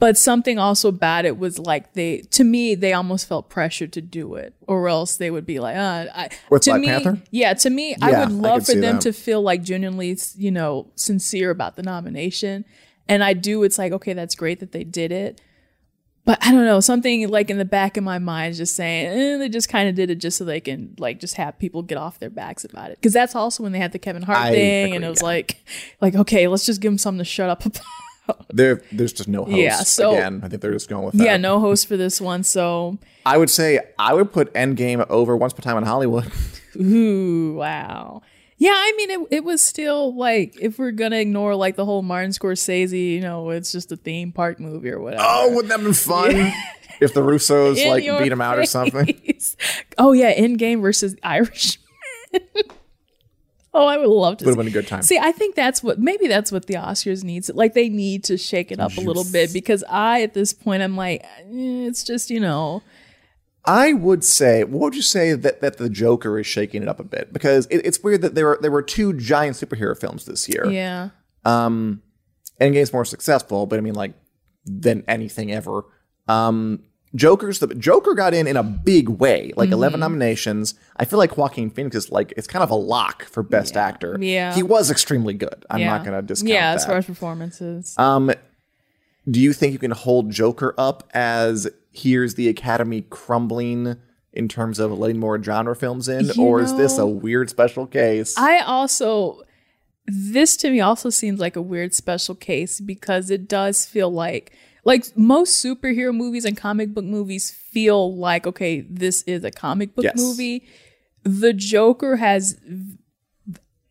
But 0.00 0.16
something 0.16 0.58
also 0.58 0.88
about 0.88 1.26
it 1.26 1.36
was 1.36 1.58
like 1.58 1.92
they, 1.92 2.22
to 2.30 2.42
me, 2.42 2.74
they 2.74 2.94
almost 2.94 3.28
felt 3.28 3.50
pressured 3.50 3.92
to 3.92 4.00
do 4.00 4.34
it, 4.34 4.54
or 4.66 4.88
else 4.88 5.18
they 5.18 5.30
would 5.30 5.44
be 5.44 5.60
like, 5.60 5.76
uh, 5.76 6.06
I, 6.14 6.30
With 6.48 6.62
to 6.62 6.70
Black 6.70 6.80
me, 6.80 6.86
Panther? 6.88 7.22
yeah, 7.30 7.52
to 7.52 7.68
me, 7.68 7.94
I 8.00 8.18
would 8.20 8.32
love 8.32 8.64
could 8.64 8.74
for 8.74 8.80
them 8.80 8.94
that. 8.94 9.02
to 9.02 9.12
feel 9.12 9.42
like 9.42 9.62
genuinely, 9.62 10.18
you 10.36 10.50
know, 10.50 10.90
sincere 10.94 11.50
about 11.50 11.76
the 11.76 11.82
nomination. 11.82 12.64
And 13.08 13.22
I 13.22 13.34
do, 13.34 13.62
it's 13.62 13.76
like, 13.76 13.92
okay, 13.92 14.14
that's 14.14 14.34
great 14.34 14.60
that 14.60 14.72
they 14.72 14.84
did 14.84 15.12
it. 15.12 15.38
But 16.24 16.38
I 16.40 16.50
don't 16.52 16.64
know, 16.64 16.80
something 16.80 17.28
like 17.28 17.50
in 17.50 17.58
the 17.58 17.64
back 17.66 17.98
of 17.98 18.04
my 18.04 18.18
mind 18.18 18.52
is 18.52 18.56
just 18.56 18.76
saying, 18.76 19.06
eh, 19.06 19.36
they 19.36 19.48
just 19.50 19.68
kind 19.68 19.86
of 19.88 19.94
did 19.94 20.10
it 20.10 20.16
just 20.16 20.38
so 20.38 20.44
they 20.44 20.60
can 20.60 20.94
like 20.98 21.20
just 21.20 21.34
have 21.34 21.58
people 21.58 21.82
get 21.82 21.98
off 21.98 22.18
their 22.18 22.30
backs 22.30 22.64
about 22.64 22.90
it. 22.90 22.98
Because 22.98 23.12
that's 23.12 23.34
also 23.34 23.62
when 23.62 23.72
they 23.72 23.78
had 23.78 23.92
the 23.92 23.98
Kevin 23.98 24.22
Hart 24.22 24.38
I 24.38 24.50
thing, 24.52 24.94
and 24.94 25.04
it 25.04 25.08
was 25.08 25.20
yeah. 25.20 25.26
like, 25.26 25.64
like 26.00 26.14
okay, 26.14 26.46
let's 26.46 26.64
just 26.64 26.80
give 26.80 26.90
them 26.90 26.98
something 26.98 27.18
to 27.18 27.24
shut 27.24 27.50
up 27.50 27.66
about. 27.66 27.82
There, 28.52 28.82
there's 28.92 29.12
just 29.12 29.28
no 29.28 29.44
host. 29.44 29.56
Yeah, 29.56 29.76
so- 29.78 30.12
again, 30.12 30.40
I 30.42 30.48
think 30.48 30.60
they're 30.62 30.72
just 30.72 30.88
going 30.88 31.04
with 31.04 31.14
that. 31.14 31.24
yeah, 31.24 31.36
no 31.36 31.60
host 31.60 31.86
for 31.86 31.96
this 31.96 32.20
one, 32.20 32.42
so 32.42 32.98
I 33.24 33.36
would 33.38 33.50
say 33.50 33.80
I 33.98 34.14
would 34.14 34.32
put 34.32 34.52
Endgame 34.54 35.06
over 35.08 35.36
Once 35.36 35.52
Upon 35.52 35.62
a 35.62 35.64
Time 35.64 35.76
in 35.78 35.84
Hollywood. 35.84 36.30
Ooh, 36.80 37.54
wow. 37.54 38.22
Yeah, 38.58 38.74
I 38.74 38.92
mean, 38.96 39.10
it, 39.10 39.20
it 39.30 39.44
was 39.44 39.62
still 39.62 40.14
like, 40.14 40.54
if 40.60 40.78
we're 40.78 40.90
going 40.90 41.12
to 41.12 41.18
ignore 41.20 41.54
like 41.54 41.76
the 41.76 41.84
whole 41.86 42.02
Martin 42.02 42.30
Scorsese, 42.32 43.12
you 43.14 43.20
know, 43.20 43.48
it's 43.50 43.72
just 43.72 43.90
a 43.90 43.96
theme 43.96 44.32
park 44.32 44.60
movie 44.60 44.90
or 44.90 45.00
whatever. 45.00 45.22
oh, 45.26 45.48
wouldn't 45.54 45.68
that 45.68 45.78
have 45.78 45.84
been 45.84 45.94
fun 45.94 46.30
if 47.00 47.14
the 47.14 47.22
Russos 47.22 47.82
like 47.88 48.04
beat 48.22 48.30
him 48.32 48.40
out 48.42 48.58
or 48.58 48.66
something? 48.66 49.18
Oh, 49.96 50.12
yeah, 50.12 50.34
Endgame 50.38 50.82
versus 50.82 51.16
Irish. 51.22 51.78
Oh, 53.72 53.86
I 53.86 53.96
would 53.96 54.08
love 54.08 54.38
to 54.38 54.44
Would 54.44 54.52
have 54.52 54.58
been 54.58 54.66
a 54.66 54.70
good 54.70 54.86
time. 54.86 55.02
See, 55.02 55.18
I 55.18 55.32
think 55.32 55.54
that's 55.54 55.82
what 55.82 55.98
maybe 55.98 56.26
that's 56.26 56.50
what 56.50 56.66
the 56.66 56.74
Oscars 56.74 57.24
needs. 57.24 57.50
Like 57.50 57.74
they 57.74 57.88
need 57.88 58.24
to 58.24 58.36
shake 58.36 58.72
it 58.72 58.80
up 58.80 58.96
a 58.96 59.00
little 59.00 59.24
bit 59.24 59.52
because 59.52 59.84
I, 59.88 60.22
at 60.22 60.34
this 60.34 60.52
point, 60.52 60.82
I'm 60.82 60.96
like, 60.96 61.22
eh, 61.22 61.86
it's 61.86 62.04
just 62.04 62.30
you 62.30 62.40
know, 62.40 62.82
I 63.64 63.92
would 63.92 64.24
say, 64.24 64.64
what 64.64 64.80
would 64.80 64.96
you 64.96 65.02
say 65.02 65.34
that, 65.34 65.60
that 65.60 65.76
the 65.76 65.90
Joker 65.90 66.38
is 66.38 66.46
shaking 66.46 66.82
it 66.82 66.88
up 66.88 66.98
a 66.98 67.04
bit? 67.04 67.32
Because 67.32 67.66
it, 67.66 67.84
it's 67.84 68.02
weird 68.02 68.22
that 68.22 68.34
there 68.34 68.46
were 68.46 68.58
there 68.60 68.70
were 68.70 68.82
two 68.82 69.12
giant 69.12 69.56
superhero 69.56 69.98
films 69.98 70.24
this 70.24 70.48
year. 70.48 70.66
Yeah. 70.68 71.10
Um, 71.44 72.02
Endgame's 72.60 72.92
more 72.92 73.04
successful, 73.04 73.66
but 73.66 73.78
I 73.78 73.82
mean, 73.82 73.94
like, 73.94 74.14
than 74.64 75.04
anything 75.08 75.52
ever. 75.52 75.84
Um, 76.28 76.84
Joker's 77.14 77.58
the 77.58 77.66
Joker 77.74 78.14
got 78.14 78.34
in 78.34 78.46
in 78.46 78.56
a 78.56 78.62
big 78.62 79.08
way, 79.08 79.52
like 79.56 79.68
Mm-hmm. 79.70 79.74
11 79.74 80.00
nominations. 80.00 80.74
I 80.96 81.04
feel 81.04 81.18
like 81.18 81.36
Joaquin 81.36 81.70
Phoenix 81.70 81.96
is 81.96 82.12
like 82.12 82.32
it's 82.36 82.46
kind 82.46 82.62
of 82.62 82.70
a 82.70 82.74
lock 82.76 83.24
for 83.24 83.42
best 83.42 83.76
actor. 83.76 84.16
Yeah. 84.20 84.54
he 84.54 84.62
was 84.62 84.90
extremely 84.90 85.34
good. 85.34 85.64
I'm 85.70 85.80
yeah. 85.80 85.88
not 85.90 86.04
going 86.04 86.16
to 86.16 86.22
discount 86.22 86.50
Yeah, 86.50 86.70
that. 86.70 86.76
as 86.76 86.86
far 86.86 86.96
as 86.96 87.06
performances. 87.06 87.94
um, 87.98 88.30
do 89.30 89.40
you 89.40 89.52
think 89.52 89.72
you 89.72 89.78
can 89.78 89.90
hold 89.90 90.30
Joker 90.30 90.74
up 90.78 91.08
as 91.12 91.68
here's 91.92 92.34
the 92.36 92.48
Academy 92.48 93.02
crumbling 93.10 93.96
in 94.32 94.48
terms 94.48 94.78
of 94.78 94.96
letting 94.96 95.18
more 95.18 95.42
genre 95.42 95.74
films 95.74 96.08
in, 96.08 96.26
You 96.34 96.42
or 96.44 96.60
is 96.60 96.74
this 96.76 96.96
a 96.98 97.06
weird 97.06 97.50
special 97.50 97.86
case? 97.86 98.38
I 98.38 98.60
also 98.60 99.42
this 100.06 100.56
to 100.58 100.70
me 100.70 100.80
also 100.80 101.10
seems 101.10 101.38
like 101.40 101.54
a 101.56 101.62
weird 101.62 101.92
special 101.94 102.34
case 102.34 102.80
because 102.80 103.30
it 103.30 103.48
does 103.48 103.84
feel 103.84 104.10
like 104.10 104.52
like 104.90 105.16
most 105.16 105.64
superhero 105.64 106.14
movies 106.14 106.44
and 106.44 106.56
comic 106.56 106.92
book 106.94 107.04
movies 107.04 107.50
feel 107.50 108.14
like 108.16 108.46
okay, 108.46 108.80
this 108.82 109.22
is 109.22 109.44
a 109.44 109.50
comic 109.50 109.94
book 109.94 110.04
Yes. 110.04 110.16
movie. 110.18 110.66
The 111.24 111.52
Joker 111.52 112.16
has 112.16 112.56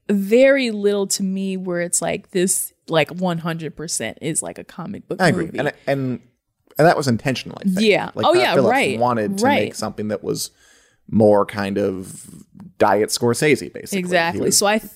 very 0.10 0.72
little 0.72 1.08
to 1.08 1.24
me 1.24 1.58
where 1.58 1.82
it's 1.82 2.02
like 2.02 2.32
this 2.32 2.74
like 2.88 3.10
100% 3.10 4.18
is 4.22 4.42
like 4.42 4.58
a 4.58 4.64
comic 4.64 5.08
book 5.08 5.22
I 5.22 5.30
agree, 5.30 5.46
movie. 5.46 5.60
and 5.60 5.72
and 5.86 6.20
and 6.78 6.88
that 6.88 6.98
was 6.98 7.08
intentional. 7.08 7.58
I 7.60 7.64
think. 7.66 7.82
Yeah. 7.82 8.10
Like, 8.16 8.26
Oh, 8.26 8.34
Todd 8.34 8.42
yeah, 8.42 8.54
Phillips 8.56 8.72
right, 8.72 9.00
Wanted 9.00 9.38
to 9.40 9.44
right. 9.44 9.64
make 9.66 9.76
something 9.76 10.08
that 10.08 10.24
was 10.24 10.50
more 11.12 11.46
kind 11.46 11.78
of 11.78 12.26
diet 12.78 13.10
Scorsese, 13.10 13.72
basically. 13.74 14.00
Exactly. 14.00 14.46
was- 14.46 14.58
So 14.58 14.66
I 14.66 14.78
th- 14.80 14.92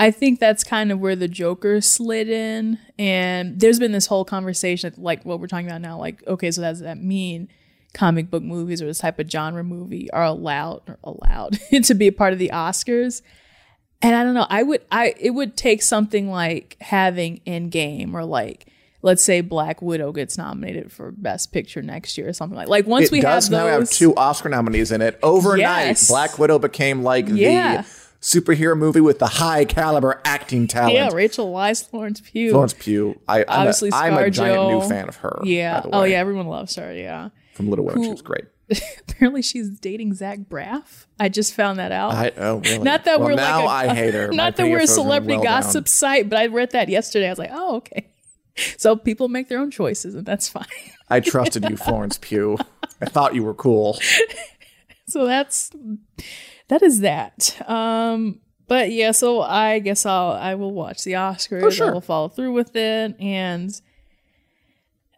I 0.00 0.10
think 0.10 0.40
that's 0.40 0.64
kind 0.64 0.90
of 0.90 0.98
where 0.98 1.14
the 1.14 1.28
Joker 1.28 1.80
slid 1.80 2.28
in 2.28 2.78
and 2.98 3.60
there's 3.60 3.78
been 3.78 3.92
this 3.92 4.06
whole 4.06 4.24
conversation 4.24 4.92
like 4.96 5.24
what 5.24 5.40
we're 5.40 5.46
talking 5.46 5.66
about 5.66 5.80
now 5.82 5.98
like 5.98 6.26
okay 6.26 6.50
so 6.50 6.62
does 6.62 6.80
that 6.80 6.98
mean 7.02 7.48
comic 7.92 8.30
book 8.30 8.42
movies 8.42 8.80
or 8.80 8.86
this 8.86 9.00
type 9.00 9.18
of 9.18 9.30
genre 9.30 9.62
movie 9.64 10.10
are 10.12 10.24
allowed 10.24 10.82
or 10.88 10.98
allowed 11.04 11.58
to 11.84 11.94
be 11.94 12.06
a 12.06 12.12
part 12.12 12.32
of 12.32 12.38
the 12.38 12.50
Oscars? 12.52 13.20
And 14.02 14.14
I 14.16 14.24
don't 14.24 14.34
know, 14.34 14.46
I 14.48 14.62
would 14.62 14.82
I 14.90 15.14
it 15.20 15.30
would 15.30 15.56
take 15.56 15.82
something 15.82 16.30
like 16.30 16.76
having 16.80 17.40
Endgame 17.46 18.14
or 18.14 18.24
like 18.24 18.66
let's 19.02 19.22
say 19.24 19.40
Black 19.42 19.82
Widow 19.82 20.12
gets 20.12 20.38
nominated 20.38 20.90
for 20.92 21.10
best 21.10 21.52
picture 21.52 21.82
next 21.82 22.16
year 22.16 22.28
or 22.28 22.32
something 22.32 22.56
like 22.56 22.68
like 22.68 22.86
once 22.86 23.06
it 23.06 23.12
we 23.12 23.20
does 23.20 23.48
have 23.48 23.52
now 23.52 23.66
have 23.66 23.90
two 23.90 24.14
Oscar 24.14 24.48
nominees 24.48 24.92
in 24.92 25.02
it. 25.02 25.18
Overnight, 25.22 25.58
Yes. 25.86 26.08
Black 26.08 26.38
Widow 26.38 26.58
became 26.58 27.02
like 27.02 27.26
Yeah. 27.28 27.82
the 27.82 27.88
superhero 28.20 28.76
movie 28.76 29.00
with 29.00 29.18
the 29.18 29.26
high 29.26 29.64
caliber 29.64 30.20
acting 30.24 30.66
talent. 30.66 30.94
Yeah, 30.94 31.10
Rachel 31.12 31.52
Weisz, 31.52 31.88
Florence 31.88 32.20
Pugh. 32.20 32.50
Florence 32.50 32.74
Pugh. 32.74 33.18
I, 33.26 33.40
I'm, 33.40 33.44
Obviously, 33.48 33.90
a, 33.90 33.94
I'm 33.94 34.14
a 34.14 34.30
giant 34.30 34.68
new 34.70 34.88
fan 34.88 35.08
of 35.08 35.16
her. 35.16 35.40
Yeah. 35.44 35.80
by 35.80 35.88
the 35.88 35.94
Oh 35.96 36.02
yeah, 36.04 36.18
everyone 36.18 36.46
loves 36.46 36.76
her. 36.76 36.94
Yeah. 36.94 37.30
From 37.54 37.68
Little 37.68 37.84
Women, 37.84 38.04
she 38.04 38.10
was 38.10 38.22
great. 38.22 38.44
Apparently, 39.08 39.42
she's 39.42 39.68
dating 39.68 40.14
Zach 40.14 40.38
Braff. 40.40 41.06
I 41.18 41.28
just 41.28 41.54
found 41.54 41.78
that 41.78 41.92
out. 41.92 42.12
I, 42.12 42.32
oh, 42.36 42.58
really? 42.58 42.78
not 42.78 43.04
that 43.04 43.18
Well, 43.18 43.30
we're 43.30 43.34
now 43.34 43.64
like 43.64 43.88
a, 43.88 43.90
I 43.90 43.94
hate 43.94 44.14
her. 44.14 44.28
Not 44.32 44.56
that 44.56 44.68
we're 44.68 44.80
a 44.80 44.86
celebrity 44.86 45.34
well 45.34 45.44
down. 45.44 45.62
gossip 45.62 45.88
site, 45.88 46.28
but 46.28 46.38
I 46.38 46.46
read 46.46 46.70
that 46.70 46.88
yesterday. 46.88 47.26
I 47.26 47.30
was 47.30 47.38
like, 47.38 47.50
oh 47.52 47.76
okay. 47.76 48.06
So 48.76 48.94
people 48.94 49.28
make 49.28 49.48
their 49.48 49.58
own 49.58 49.70
choices, 49.70 50.14
and 50.14 50.26
that's 50.26 50.48
fine. 50.48 50.66
I 51.08 51.20
trusted 51.20 51.70
you, 51.70 51.76
Florence 51.76 52.18
Pugh. 52.20 52.58
I 53.00 53.06
thought 53.06 53.34
you 53.34 53.42
were 53.42 53.54
cool. 53.54 53.98
so 55.06 55.24
that's 55.24 55.70
that 56.70 56.82
is 56.82 57.00
that. 57.00 57.60
Um, 57.68 58.40
but 58.66 58.92
yeah, 58.92 59.10
so 59.10 59.42
I 59.42 59.80
guess 59.80 60.06
I'll 60.06 60.30
I 60.30 60.54
will 60.54 60.72
watch 60.72 61.02
the 61.02 61.12
Oscars. 61.12 61.64
Oh, 61.64 61.70
sure. 61.70 61.90
I 61.90 61.92
will 61.92 62.00
follow 62.00 62.28
through 62.28 62.52
with 62.52 62.74
it, 62.76 63.16
and 63.20 63.80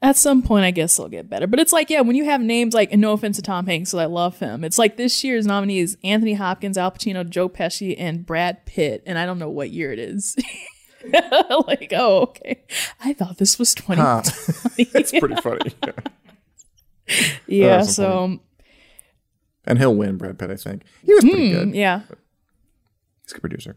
at 0.01 0.17
some 0.17 0.43
point, 0.43 0.65
I 0.65 0.71
guess 0.71 0.99
it'll 0.99 1.11
get 1.11 1.29
better. 1.29 1.47
But 1.47 1.61
it's 1.61 1.73
like, 1.73 1.91
yeah, 1.91 2.01
when 2.01 2.17
you 2.17 2.25
have 2.25 2.41
names 2.41 2.73
like, 2.73 2.91
and 2.91 3.01
no 3.01 3.12
offense 3.12 3.37
to 3.37 3.43
Tom 3.43 3.67
Hanks, 3.67 3.91
so 3.91 3.99
I 3.99 4.07
love 4.07 4.38
him. 4.38 4.65
It's 4.65 4.79
like 4.79 4.97
this 4.97 5.23
year's 5.23 5.47
nominees: 5.47 5.99
Anthony 6.03 6.33
Hopkins, 6.33 6.79
Al 6.79 6.91
Pacino, 6.91 7.29
Joe 7.29 7.51
Pesci, 7.51 7.95
and 7.99 8.25
Brad 8.25 8.65
Pitt. 8.65 9.03
And 9.05 9.19
I 9.19 9.27
don't 9.27 9.38
know 9.38 9.51
what 9.51 9.71
year 9.71 9.93
it 9.93 9.99
is. 9.99 10.35
like, 11.67 11.93
oh, 11.95 12.23
okay. 12.23 12.65
I 13.05 13.12
thought 13.12 13.37
this 13.37 13.59
was 13.59 13.75
twenty. 13.75 14.01
Huh. 14.01 14.23
it's 14.79 15.12
pretty 15.12 15.37
funny. 15.37 15.75
yeah. 17.47 17.77
that's 17.77 17.95
so 17.95 18.03
So, 18.03 18.41
and 19.66 19.79
he'll 19.79 19.94
win, 19.94 20.16
Brad 20.16 20.38
Pitt, 20.38 20.51
I 20.51 20.57
think. 20.57 20.83
He 21.05 21.12
was 21.14 21.25
pretty 21.25 21.51
good. 21.51 21.68
mm, 21.68 21.75
yeah, 21.75 22.01
He's 23.22 23.33
a 23.33 23.35
good 23.35 23.40
producer. 23.40 23.77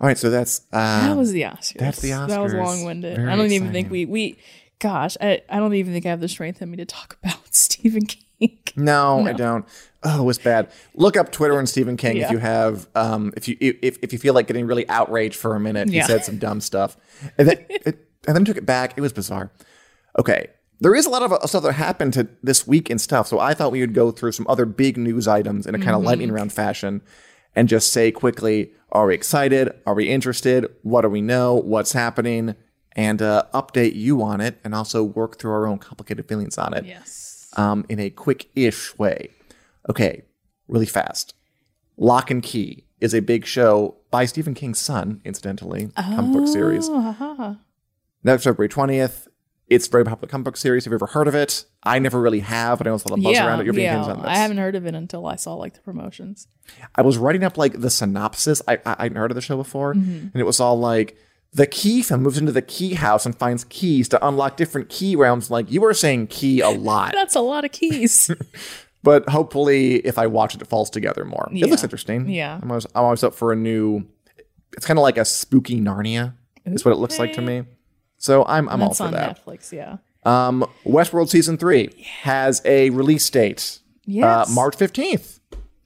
All 0.00 0.06
right, 0.06 0.16
so 0.18 0.30
that's 0.30 0.60
um, 0.72 1.08
that 1.08 1.16
was 1.16 1.32
the 1.32 1.42
Oscars. 1.42 1.78
that's 1.78 2.00
the 2.00 2.10
Oscars. 2.10 2.28
That 2.28 2.40
was 2.40 2.54
long 2.54 2.84
winded. 2.84 3.18
I 3.18 3.36
don't 3.36 3.50
even 3.52 3.72
think 3.72 3.90
we 3.90 4.04
we. 4.06 4.38
Gosh, 4.80 5.16
I, 5.20 5.42
I 5.50 5.58
don't 5.58 5.74
even 5.74 5.92
think 5.92 6.06
I 6.06 6.10
have 6.10 6.20
the 6.20 6.28
strength 6.28 6.62
in 6.62 6.70
me 6.70 6.76
to 6.76 6.84
talk 6.86 7.18
about 7.24 7.52
Stephen 7.54 8.06
King. 8.06 8.58
No, 8.76 9.26
I 9.26 9.32
don't. 9.32 9.64
Oh, 10.04 10.22
it 10.22 10.24
was 10.24 10.38
bad. 10.38 10.70
Look 10.94 11.16
up 11.16 11.32
Twitter 11.32 11.58
and 11.58 11.68
Stephen 11.68 11.96
King 11.96 12.18
if 12.18 12.30
you 12.30 12.38
have 12.38 12.86
um 12.94 13.32
if 13.36 13.48
you 13.48 13.56
if 13.60 13.98
if 14.00 14.12
you 14.12 14.20
feel 14.20 14.34
like 14.34 14.46
getting 14.46 14.66
really 14.68 14.88
outraged 14.88 15.34
for 15.34 15.56
a 15.56 15.60
minute. 15.60 15.88
Yeah. 15.88 16.02
He 16.02 16.06
said 16.06 16.24
some 16.24 16.38
dumb 16.38 16.60
stuff. 16.60 16.96
And 17.36 17.48
then 17.48 17.66
it, 17.68 18.06
and 18.28 18.36
then 18.36 18.44
took 18.44 18.56
it 18.56 18.64
back. 18.64 18.94
It 18.96 19.00
was 19.00 19.12
bizarre. 19.12 19.50
Okay. 20.16 20.46
There 20.80 20.94
is 20.94 21.06
a 21.06 21.10
lot 21.10 21.22
of 21.22 21.32
uh, 21.32 21.46
stuff 21.46 21.62
that 21.64 21.72
happened 21.72 22.12
to 22.14 22.28
this 22.42 22.66
week 22.66 22.88
and 22.90 23.00
stuff. 23.00 23.26
So 23.26 23.38
I 23.40 23.54
thought 23.54 23.72
we 23.72 23.80
would 23.80 23.94
go 23.94 24.10
through 24.10 24.32
some 24.32 24.46
other 24.48 24.64
big 24.64 24.96
news 24.96 25.26
items 25.26 25.66
in 25.66 25.74
a 25.74 25.78
kind 25.78 25.96
of 25.96 26.02
lightning 26.02 26.30
round 26.30 26.52
fashion 26.52 27.02
and 27.56 27.68
just 27.68 27.92
say 27.92 28.12
quickly, 28.12 28.72
are 28.92 29.06
we 29.06 29.14
excited? 29.14 29.72
Are 29.86 29.94
we 29.94 30.08
interested? 30.08 30.66
What 30.82 31.02
do 31.02 31.08
we 31.08 31.20
know? 31.20 31.54
What's 31.54 31.92
happening? 31.92 32.54
And 32.92 33.20
uh, 33.22 33.44
update 33.54 33.94
you 33.94 34.22
on 34.22 34.40
it 34.40 34.58
and 34.64 34.74
also 34.74 35.04
work 35.04 35.38
through 35.38 35.52
our 35.52 35.66
own 35.66 35.78
complicated 35.78 36.26
feelings 36.28 36.58
on 36.58 36.74
it 36.74 36.84
Yes. 36.84 37.48
um, 37.56 37.84
in 37.88 38.00
a 38.00 38.10
quick-ish 38.10 38.98
way. 38.98 39.30
Okay, 39.88 40.22
really 40.68 40.86
fast. 40.86 41.34
Locke 41.96 42.30
and 42.30 42.42
Key 42.42 42.84
is 43.00 43.14
a 43.14 43.20
big 43.20 43.46
show 43.46 43.96
by 44.10 44.24
Stephen 44.24 44.54
King's 44.54 44.80
son, 44.80 45.20
incidentally, 45.24 45.90
comic 45.96 46.32
book 46.32 46.48
series. 46.48 46.88
That's 48.24 48.42
February 48.44 48.68
20th. 48.68 49.27
It's 49.68 49.86
a 49.86 49.90
very 49.90 50.04
popular 50.04 50.30
comic 50.30 50.46
book 50.46 50.56
series. 50.56 50.84
Have 50.84 50.92
you 50.92 50.96
ever 50.96 51.06
heard 51.06 51.28
of 51.28 51.34
it? 51.34 51.64
I 51.82 51.98
never 51.98 52.20
really 52.20 52.40
have, 52.40 52.78
but 52.78 52.86
I 52.86 52.90
know 52.90 52.96
there's 52.96 53.04
a 53.04 53.08
lot 53.08 53.18
of 53.18 53.24
buzz 53.24 53.34
yeah, 53.34 53.46
around 53.46 53.60
it. 53.60 53.66
Your 53.66 53.74
yeah. 53.74 53.90
opinions 53.92 54.08
on 54.08 54.22
this? 54.22 54.26
I 54.30 54.36
haven't 54.38 54.56
heard 54.56 54.74
of 54.74 54.86
it 54.86 54.94
until 54.94 55.26
I 55.26 55.36
saw 55.36 55.54
like 55.54 55.74
the 55.74 55.80
promotions. 55.80 56.48
I 56.94 57.02
was 57.02 57.18
writing 57.18 57.44
up 57.44 57.58
like 57.58 57.80
the 57.80 57.90
synopsis. 57.90 58.62
I 58.66 58.78
I 58.86 58.96
I'd 59.00 59.16
heard 59.16 59.30
of 59.30 59.34
the 59.34 59.40
show 59.42 59.56
before, 59.56 59.94
Mm-hmm. 59.94 60.28
and 60.32 60.36
it 60.36 60.44
was 60.44 60.58
all 60.60 60.78
like 60.78 61.16
the 61.52 61.66
key 61.66 62.02
film 62.02 62.22
moves 62.22 62.38
into 62.38 62.52
the 62.52 62.62
key 62.62 62.94
house 62.94 63.24
and 63.26 63.36
finds 63.36 63.64
keys 63.64 64.08
to 64.10 64.26
unlock 64.26 64.56
different 64.56 64.88
key 64.88 65.16
realms. 65.16 65.50
Like 65.50 65.70
you 65.70 65.80
were 65.80 65.94
saying 65.94 66.28
key 66.28 66.60
a 66.60 66.70
lot. 66.70 67.12
That's 67.12 67.34
a 67.34 67.40
lot 67.40 67.64
of 67.64 67.72
keys. 67.72 68.30
but 69.02 69.28
hopefully 69.28 69.96
if 69.96 70.18
I 70.18 70.26
watch 70.26 70.54
it, 70.54 70.62
it 70.62 70.66
falls 70.66 70.90
together 70.90 71.24
more. 71.24 71.48
It 71.52 71.68
looks 71.68 71.82
interesting. 71.84 72.28
Yeah. 72.28 72.58
I'm 72.62 72.70
always, 72.70 72.86
I'm 72.94 73.04
always 73.04 73.24
up 73.24 73.34
for 73.34 73.52
a 73.52 73.56
new. 73.56 74.06
It's 74.76 74.86
kind 74.86 74.98
of 74.98 75.02
like 75.02 75.16
a 75.18 75.24
spooky 75.24 75.80
Narnia. 75.80 76.34
Is 76.66 76.84
what 76.84 76.92
it 76.92 76.98
looks 76.98 77.18
like 77.18 77.32
to 77.32 77.40
me. 77.42 77.64
So 78.18 78.44
I'm 78.46 78.68
I'm 78.68 78.82
all 78.82 78.92
for 78.94 79.04
on 79.04 79.12
that. 79.12 79.44
Netflix. 79.44 79.72
Yeah. 79.72 79.98
Um, 80.24 80.66
Westworld 80.84 81.28
season 81.28 81.56
three 81.56 81.90
has 82.22 82.60
a 82.64 82.90
release 82.90 83.28
date. 83.30 83.78
Yes. 84.04 84.50
Uh, 84.50 84.52
March 84.52 84.76
15th, 84.76 85.38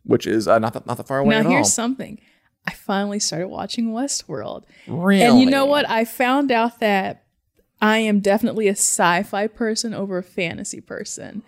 which 0.05 0.27
is 0.27 0.49
uh, 0.49 0.59
not 0.59 0.73
that 0.73 0.87
not 0.87 0.97
that 0.97 1.07
far 1.07 1.19
away 1.19 1.41
Now 1.43 1.49
here's 1.49 1.67
all. 1.67 1.71
something. 1.71 2.19
I 2.67 2.73
finally 2.73 3.19
started 3.19 3.49
watching 3.49 3.93
Westworld. 3.93 4.65
really? 4.87 5.23
And 5.23 5.41
you 5.41 5.47
know 5.51 5.65
what? 5.67 5.89
I 5.91 6.05
found 6.05 6.51
out 6.53 6.79
that 6.81 7.25
I 7.81 7.99
am 7.99 8.21
definitely 8.21 8.69
a 8.69 8.73
sci-fi 8.73 9.49
person 9.49 9.93
over 9.93 10.17
a 10.19 10.23
fantasy 10.23 10.81
person. 10.81 11.43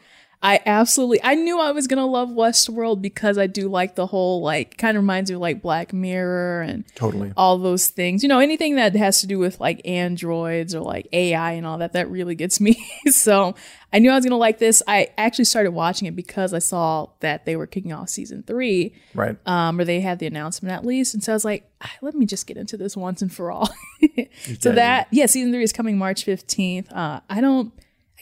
I 0.46 0.60
absolutely 0.66 1.20
I 1.24 1.34
knew 1.36 1.58
I 1.58 1.72
was 1.72 1.86
gonna 1.86 2.04
love 2.06 2.28
Westworld 2.28 3.00
because 3.00 3.38
I 3.38 3.46
do 3.46 3.66
like 3.68 3.94
the 3.94 4.06
whole 4.06 4.42
like 4.42 4.76
kind 4.76 4.94
of 4.94 5.02
reminds 5.02 5.30
me 5.30 5.36
of 5.36 5.40
like 5.40 5.62
Black 5.62 5.94
Mirror 5.94 6.60
and 6.62 6.84
Totally. 6.94 7.32
all 7.34 7.56
those 7.56 7.88
things. 7.88 8.22
You 8.22 8.28
know, 8.28 8.40
anything 8.40 8.76
that 8.76 8.94
has 8.94 9.22
to 9.22 9.26
do 9.26 9.38
with 9.38 9.58
like 9.58 9.80
androids 9.86 10.74
or 10.74 10.80
like 10.80 11.08
AI 11.14 11.52
and 11.52 11.66
all 11.66 11.78
that, 11.78 11.94
that 11.94 12.10
really 12.10 12.34
gets 12.34 12.60
me. 12.60 12.76
so 13.06 13.54
I 13.90 14.00
knew 14.00 14.10
I 14.10 14.16
was 14.16 14.24
gonna 14.26 14.36
like 14.36 14.58
this. 14.58 14.82
I 14.86 15.08
actually 15.16 15.46
started 15.46 15.70
watching 15.70 16.06
it 16.08 16.14
because 16.14 16.52
I 16.52 16.58
saw 16.58 17.08
that 17.20 17.46
they 17.46 17.56
were 17.56 17.66
kicking 17.66 17.94
off 17.94 18.10
season 18.10 18.42
three 18.42 18.92
Right. 19.14 19.38
um, 19.46 19.80
or 19.80 19.84
they 19.86 20.00
had 20.00 20.18
the 20.18 20.26
announcement 20.26 20.74
at 20.74 20.84
least. 20.84 21.14
And 21.14 21.24
so 21.24 21.32
I 21.32 21.36
was 21.36 21.46
like, 21.46 21.70
"Ah, 21.80 21.90
let 22.02 22.14
me 22.14 22.26
just 22.26 22.46
get 22.46 22.58
into 22.58 22.76
this 22.76 22.98
once 22.98 23.22
and 23.22 23.32
for 23.32 23.50
all. 23.50 23.70
so 24.60 24.72
that, 24.72 25.08
yeah, 25.10 25.24
season 25.24 25.52
three 25.52 25.62
is 25.62 25.72
coming 25.72 25.96
March 25.96 26.26
15th. 26.26 26.92
Uh, 26.92 27.20
I 27.30 27.40
don't, 27.40 27.72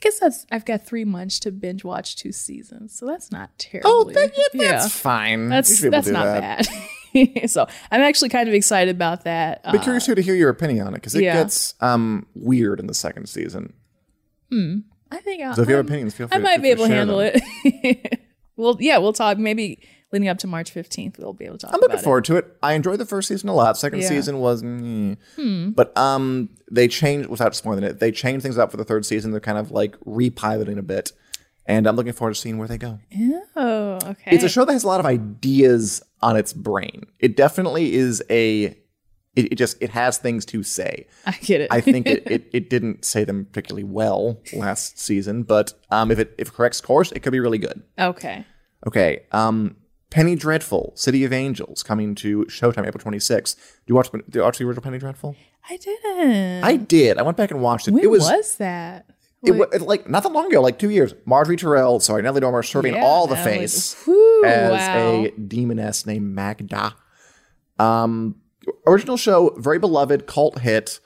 guess 0.03 0.19
that's, 0.19 0.47
I've 0.51 0.65
got 0.65 0.85
three 0.85 1.05
months 1.05 1.41
to 1.41 1.51
binge 1.51 1.85
watch 1.85 2.17
two 2.17 2.33
seasons. 2.33 2.97
So 2.99 3.07
that's 3.07 3.31
not 3.33 3.51
terrible. 3.59 3.91
oh, 3.91 4.05
that, 4.13 4.33
yeah, 4.53 4.73
that's 4.73 4.93
fine. 4.93 5.49
That's, 5.49 5.71
You 5.71 5.77
should 5.77 5.83
be 5.93 5.97
able 5.97 6.03
that's 6.03 6.09
not 6.09 6.25
that. 6.25 6.69
bad. 7.15 7.51
so 7.51 7.67
I'm 7.91 8.01
actually 8.01 8.29
kind 8.31 8.49
of 8.49 8.55
excited 8.55 8.95
about 8.95 9.25
that. 9.25 9.63
Be 9.71 9.79
Uh, 9.79 9.83
curious 9.83 10.07
to 10.07 10.21
hear 10.21 10.35
your 10.35 10.51
opinion 10.51 10.87
on 10.87 10.95
it 10.95 10.99
because 10.99 11.15
it 11.15 11.23
yeah. 11.23 11.35
gets 11.35 11.75
um 11.81 12.27
weird 12.35 12.81
in 12.81 12.87
the 12.87 12.95
second 12.95 13.29
season. 13.29 13.73
Hmm. 14.51 14.79
I 15.11 15.19
think 15.19 15.43
I'll, 15.43 15.55
So 15.55 15.63
if 15.63 15.69
you 15.69 15.75
have 15.77 15.85
I'm- 15.85 15.89
opinions, 15.93 16.15
feel 16.15 16.29
free. 16.29 16.37
I 16.37 16.41
might 16.41 16.55
feel 16.57 16.63
be 16.63 16.71
able 16.71 16.87
to 16.89 16.95
handle 16.95 17.19
them. 17.19 17.33
it. 17.35 18.19
Well, 18.55 18.77
yeah, 18.81 18.99
we'll 18.99 19.15
talk. 19.15 19.39
Maybe 19.39 19.81
leading 20.13 20.29
up 20.29 20.39
to 20.39 20.47
March 20.47 20.73
15th, 20.75 21.19
we'll 21.19 21.33
be 21.33 21.45
able 21.47 21.59
to 21.59 21.67
talk 21.67 21.75
I'm 21.75 21.81
looking 21.81 21.99
forward 21.99 22.25
to 22.27 22.37
it. 22.37 22.57
I 22.63 22.75
enjoyed 22.75 22.99
the 23.01 23.07
first 23.07 23.29
season 23.29 23.49
a 23.49 23.55
lot. 23.55 23.77
Second 23.79 24.01
Yeah. 24.03 24.09
season 24.09 24.39
was, 24.39 24.63
mm. 24.63 25.17
Hmm. 25.37 25.71
but 25.71 25.97
um, 25.97 26.51
they 26.71 26.87
changed 26.89 27.29
without 27.29 27.55
spoiling 27.57 27.83
it. 27.85 27.99
They 28.01 28.13
changed 28.13 28.43
things 28.43 28.59
up 28.59 28.71
for 28.71 28.77
the 28.77 28.85
third 28.85 29.07
season. 29.07 29.31
They're 29.31 29.41
kind 29.41 29.59
of 29.59 29.71
like 29.71 29.97
repiloting 30.01 30.79
a 30.79 30.83
bit, 30.83 31.13
and 31.67 31.87
I'm 31.87 31.97
looking 31.97 32.13
forward 32.13 32.35
to 32.35 32.41
seeing 32.41 32.59
where 32.59 32.69
they 32.69 32.79
go. 32.79 32.99
Oh, 33.57 33.99
okay. 34.05 34.31
It's 34.35 34.45
a 34.45 34.49
show 34.49 34.65
that 34.65 34.73
has 34.73 34.85
a 34.85 34.89
lot 34.89 35.01
of 35.01 35.07
ideas 35.07 36.03
on 36.21 36.37
its 36.37 36.53
brain. 36.53 37.05
It 37.19 37.37
definitely 37.37 37.95
is 37.95 38.23
a. 38.31 38.77
It, 39.35 39.53
it 39.53 39.55
just 39.57 39.79
it 39.81 39.89
has 39.91 40.19
things 40.19 40.45
to 40.47 40.63
say. 40.63 41.07
I 41.25 41.33
get 41.41 41.63
it. 41.63 41.69
I 41.71 41.81
think 41.81 42.07
it, 42.07 42.23
it, 42.31 42.51
it 42.53 42.69
didn't 42.69 43.05
say 43.07 43.25
them 43.25 43.47
particularly 43.47 43.85
well 43.85 44.43
last 44.53 44.99
season, 44.99 45.43
but 45.45 45.73
um, 45.91 46.11
if 46.11 46.19
it 46.19 46.35
if 46.37 46.49
it 46.49 46.55
corrects 46.55 46.83
course, 46.83 47.13
it 47.13 47.21
could 47.21 47.33
be 47.33 47.41
really 47.41 47.57
good. 47.59 47.83
okay. 47.99 48.45
Okay. 48.87 49.23
Um, 49.33 49.77
Penny 50.13 50.37
Dreadful, 50.37 50.93
City 50.95 51.25
of 51.25 51.33
Angels, 51.33 51.83
coming 51.83 52.15
to 52.17 52.45
Showtime 52.45 52.87
April 52.87 53.03
26th. 53.03 53.57
Do 53.57 53.63
you 53.87 53.95
watch, 53.95 54.11
do 54.13 54.21
you 54.35 54.43
watch 54.43 54.59
the 54.59 54.65
original 54.65 54.83
Penny 54.83 54.99
Dreadful? 54.99 55.37
I 55.71 55.79
didn't. 55.79 56.63
I 56.63 56.77
did. 56.77 57.17
I 57.17 57.23
went 57.23 57.39
back 57.39 57.51
and 57.51 57.63
watched 57.63 57.89
it. 57.89 57.93
when 57.93 58.05
it 58.05 58.11
was, 58.11 58.23
was, 58.25 58.57
that? 58.57 59.07
it 59.43 59.53
was 59.53 59.81
like 59.81 60.11
not 60.11 60.23
that 60.23 60.29
long 60.31 60.49
ago, 60.49 60.61
like 60.61 60.79
two 60.79 60.91
years. 60.91 61.15
Margaery 61.27 61.57
Tyrell, 61.57 61.99
sorry, 62.01 62.21
Natalie 62.21 62.43
Dormer 62.43 62.63
serving 62.63 62.95
Yeah, 62.95 63.05
all 63.05 63.27
the 63.27 63.37
face 63.37 63.95
Whew, 64.05 64.45
as 64.45 64.71
wow. 64.73 65.25
a 65.25 65.31
demoness 65.31 66.05
named 66.05 66.35
Magda. 66.35 66.95
Um, 67.79 68.37
original 68.87 69.17
show, 69.17 69.55
very 69.57 69.79
beloved 69.79 70.27
cult 70.27 70.59
hit. 70.59 71.01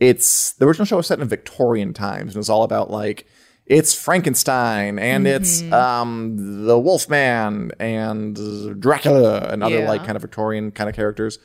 It's 0.00 0.52
the 0.52 0.66
original 0.66 0.86
show 0.86 0.96
was 0.96 1.06
set 1.06 1.20
in 1.20 1.28
Victorian 1.28 1.92
times 1.92 2.28
and 2.30 2.36
it 2.36 2.38
was 2.38 2.48
all 2.48 2.62
about 2.62 2.90
like 2.90 3.26
it's 3.68 3.92
Frankenstein 3.94 4.98
and 4.98 5.26
it's 5.26 5.62
Mm-hmm. 5.62 5.72
um 5.74 6.66
the 6.66 6.78
Wolfman 6.78 7.70
and 7.78 8.80
Dracula 8.80 9.48
and 9.50 9.62
other 9.62 9.80
Yeah. 9.80 9.88
like 9.88 10.04
kind 10.04 10.16
of 10.16 10.22
Victorian 10.22 10.70
kind 10.70 10.88
of 10.90 10.96
characters. 10.96 11.38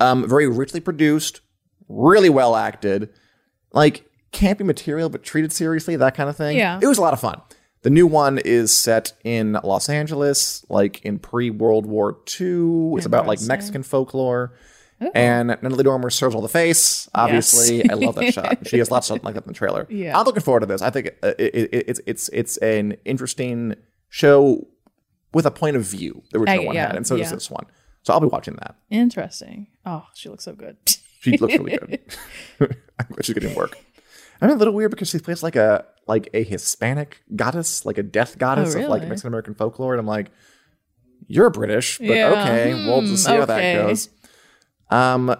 Um, 0.00 0.28
very 0.28 0.48
richly 0.48 0.80
produced, 0.80 1.40
really 1.88 2.30
well 2.30 2.56
acted, 2.56 3.10
like 3.72 4.04
campy 4.32 4.64
material 4.64 5.08
but 5.08 5.22
treated 5.22 5.52
seriously, 5.52 5.94
that 5.96 6.14
kind 6.16 6.28
of 6.28 6.36
thing. 6.36 6.56
Yeah. 6.56 6.80
it 6.82 6.86
was 6.86 6.98
a 6.98 7.02
lot 7.02 7.12
of 7.12 7.20
fun. 7.20 7.40
The 7.82 7.90
new 7.90 8.06
one 8.06 8.38
is 8.38 8.72
set 8.72 9.12
in 9.24 9.58
Los 9.64 9.88
Angeles, 9.88 10.64
like 10.68 11.04
in 11.04 11.18
pre 11.18 11.50
World 11.50 11.84
War 11.86 12.16
II. 12.40 12.94
It's 12.96 13.06
about 13.06 13.26
like 13.26 13.40
Mexican 13.42 13.82
folklore. 13.82 14.52
And 15.14 15.48
Natalie 15.48 15.84
Dormer 15.84 16.10
serves 16.10 16.34
all 16.34 16.42
the 16.42 16.48
face. 16.48 17.08
Obviously, 17.14 17.88
I 17.90 17.94
love 17.94 18.14
that 18.16 18.32
shot. 18.34 18.66
She 18.66 18.78
has 18.78 18.90
lots 18.90 19.08
of 19.10 19.16
stuff 19.16 19.24
like 19.24 19.34
that 19.34 19.44
in 19.44 19.48
the 19.48 19.54
trailer. 19.54 19.86
Yeah. 19.90 20.18
I'm 20.18 20.24
looking 20.24 20.42
forward 20.42 20.60
to 20.60 20.66
this. 20.66 20.82
I 20.82 20.90
think 20.90 21.08
uh, 21.22 21.32
it, 21.38 21.54
it, 21.72 21.84
it's 21.88 22.00
it's 22.06 22.28
it's 22.30 22.56
an 22.58 22.96
interesting 23.04 23.74
show 24.08 24.66
with 25.34 25.46
a 25.46 25.50
point 25.50 25.76
of 25.76 25.84
view. 25.84 26.22
The 26.32 26.38
original 26.40 26.62
I- 26.62 26.66
one 26.66 26.74
yeah, 26.74 26.86
had, 26.88 26.96
and 26.96 27.06
so 27.06 27.16
does 27.16 27.30
this 27.30 27.50
one. 27.50 27.66
So 28.02 28.12
I'll 28.12 28.20
be 28.20 28.26
watching 28.26 28.54
that. 28.56 28.74
Interesting. 28.90 29.68
Oh, 29.86 30.06
she 30.14 30.28
looks 30.28 30.44
so 30.44 30.54
good. 30.54 30.76
She 31.20 31.36
looks 31.38 31.54
really 31.56 31.78
good. 31.78 32.00
She's 33.22 33.34
getting 33.34 33.54
work. 33.54 33.78
I'm 34.40 34.50
a 34.50 34.54
little 34.54 34.74
weird 34.74 34.90
because 34.90 35.08
she 35.08 35.18
plays 35.20 35.42
like 35.42 35.54
a 35.54 35.84
like 36.08 36.28
a 36.34 36.42
Hispanic 36.42 37.22
goddess, 37.36 37.86
like 37.86 37.96
a 37.96 38.02
death 38.02 38.38
goddess 38.38 38.74
of 38.74 38.88
like 38.88 39.02
Oh. 39.02 39.06
Mexican 39.06 39.28
American 39.28 39.54
folklore, 39.54 39.92
and 39.94 40.00
I'm 40.00 40.06
like, 40.06 40.32
you're 41.28 41.48
British, 41.50 41.98
but 41.98 42.08
Yeah. 42.08 42.30
okay, 42.30 42.74
we'll 42.74 43.02
just 43.02 43.24
see 43.24 43.30
how 43.30 43.44
that 43.44 43.74
goes. 43.86 44.08
Um, 44.92 45.34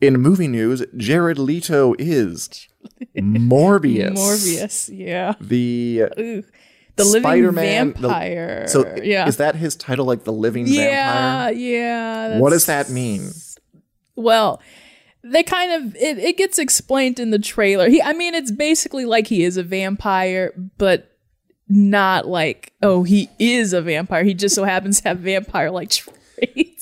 in 0.00 0.20
movie 0.20 0.48
news, 0.48 0.84
Jared 0.96 1.38
Leto 1.38 1.94
is 1.98 2.68
Morbius. 3.16 4.12
Morbius. 4.12 4.90
Yeah. 4.92 5.34
the 5.40 6.04
Ooh. 6.18 6.44
The 6.96 7.04
living 7.04 7.22
Spider-Man. 7.22 7.94
the- 7.94 8.08
vampire. 8.08 8.68
so 8.68 8.94
yeah. 9.02 9.26
is 9.26 9.38
that 9.38 9.56
his 9.56 9.74
title? 9.74 10.04
Like 10.04 10.24
the 10.24 10.32
living 10.32 10.66
yeah, 10.68 11.46
vampire? 11.46 11.52
yeah. 11.54 12.28
yeah. 12.28 12.38
What 12.38 12.50
does 12.50 12.66
that 12.66 12.88
mean? 12.88 13.30
Well, 14.14 14.62
they 15.24 15.42
kind 15.42 15.72
of 15.72 15.96
it, 15.96 16.18
it 16.18 16.36
gets 16.36 16.58
explained 16.58 17.18
in 17.18 17.30
the 17.30 17.38
trailer. 17.38 17.88
He 17.88 18.00
I 18.00 18.12
mean 18.12 18.34
it's 18.34 18.52
basically 18.52 19.06
like 19.06 19.26
he 19.26 19.42
is 19.42 19.56
a 19.56 19.62
vampire, 19.64 20.52
but 20.78 21.10
not 21.68 22.28
like 22.28 22.74
oh 22.82 23.02
he 23.02 23.28
is 23.40 23.72
a 23.72 23.82
vampire. 23.82 24.22
He 24.22 24.34
just 24.34 24.54
so 24.54 24.64
happens 24.64 25.00
to 25.00 25.08
have 25.08 25.18
vampire 25.18 25.70
like 25.70 25.90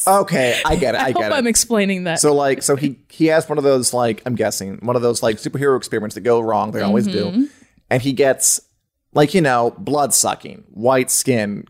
Okay, 0.07 0.61
I 0.65 0.77
get 0.77 0.95
it. 0.95 0.99
I, 1.01 1.05
I, 1.07 1.13
get 1.13 1.23
hope 1.23 1.33
it. 1.33 1.35
I'm 1.35 1.47
explaining 1.47 2.05
that. 2.05 2.21
So 2.21 2.35
like, 2.35 2.63
so 2.63 2.77
he 2.77 2.99
he 3.09 3.27
has 3.27 3.49
one 3.49 3.59
of 3.59 3.65
those 3.65 3.93
like 3.95 4.23
I'm 4.27 4.35
guessing 4.35 4.79
one 4.83 4.97
of 4.97 5.03
those 5.03 5.23
like 5.23 5.37
superhero 5.37 5.77
experiments 5.77 6.15
that 6.15 6.23
go 6.23 6.41
wrong. 6.41 6.73
They 6.73 6.81
always 6.83 7.07
Mm-hmm. 7.07 7.41
do, 7.41 7.49
and 7.91 8.03
he 8.03 8.13
gets 8.13 8.61
like 9.15 9.35
you 9.35 9.41
know 9.41 9.75
blood 9.79 10.15
sucking, 10.15 10.65
white 10.71 11.11
skin, 11.11 11.67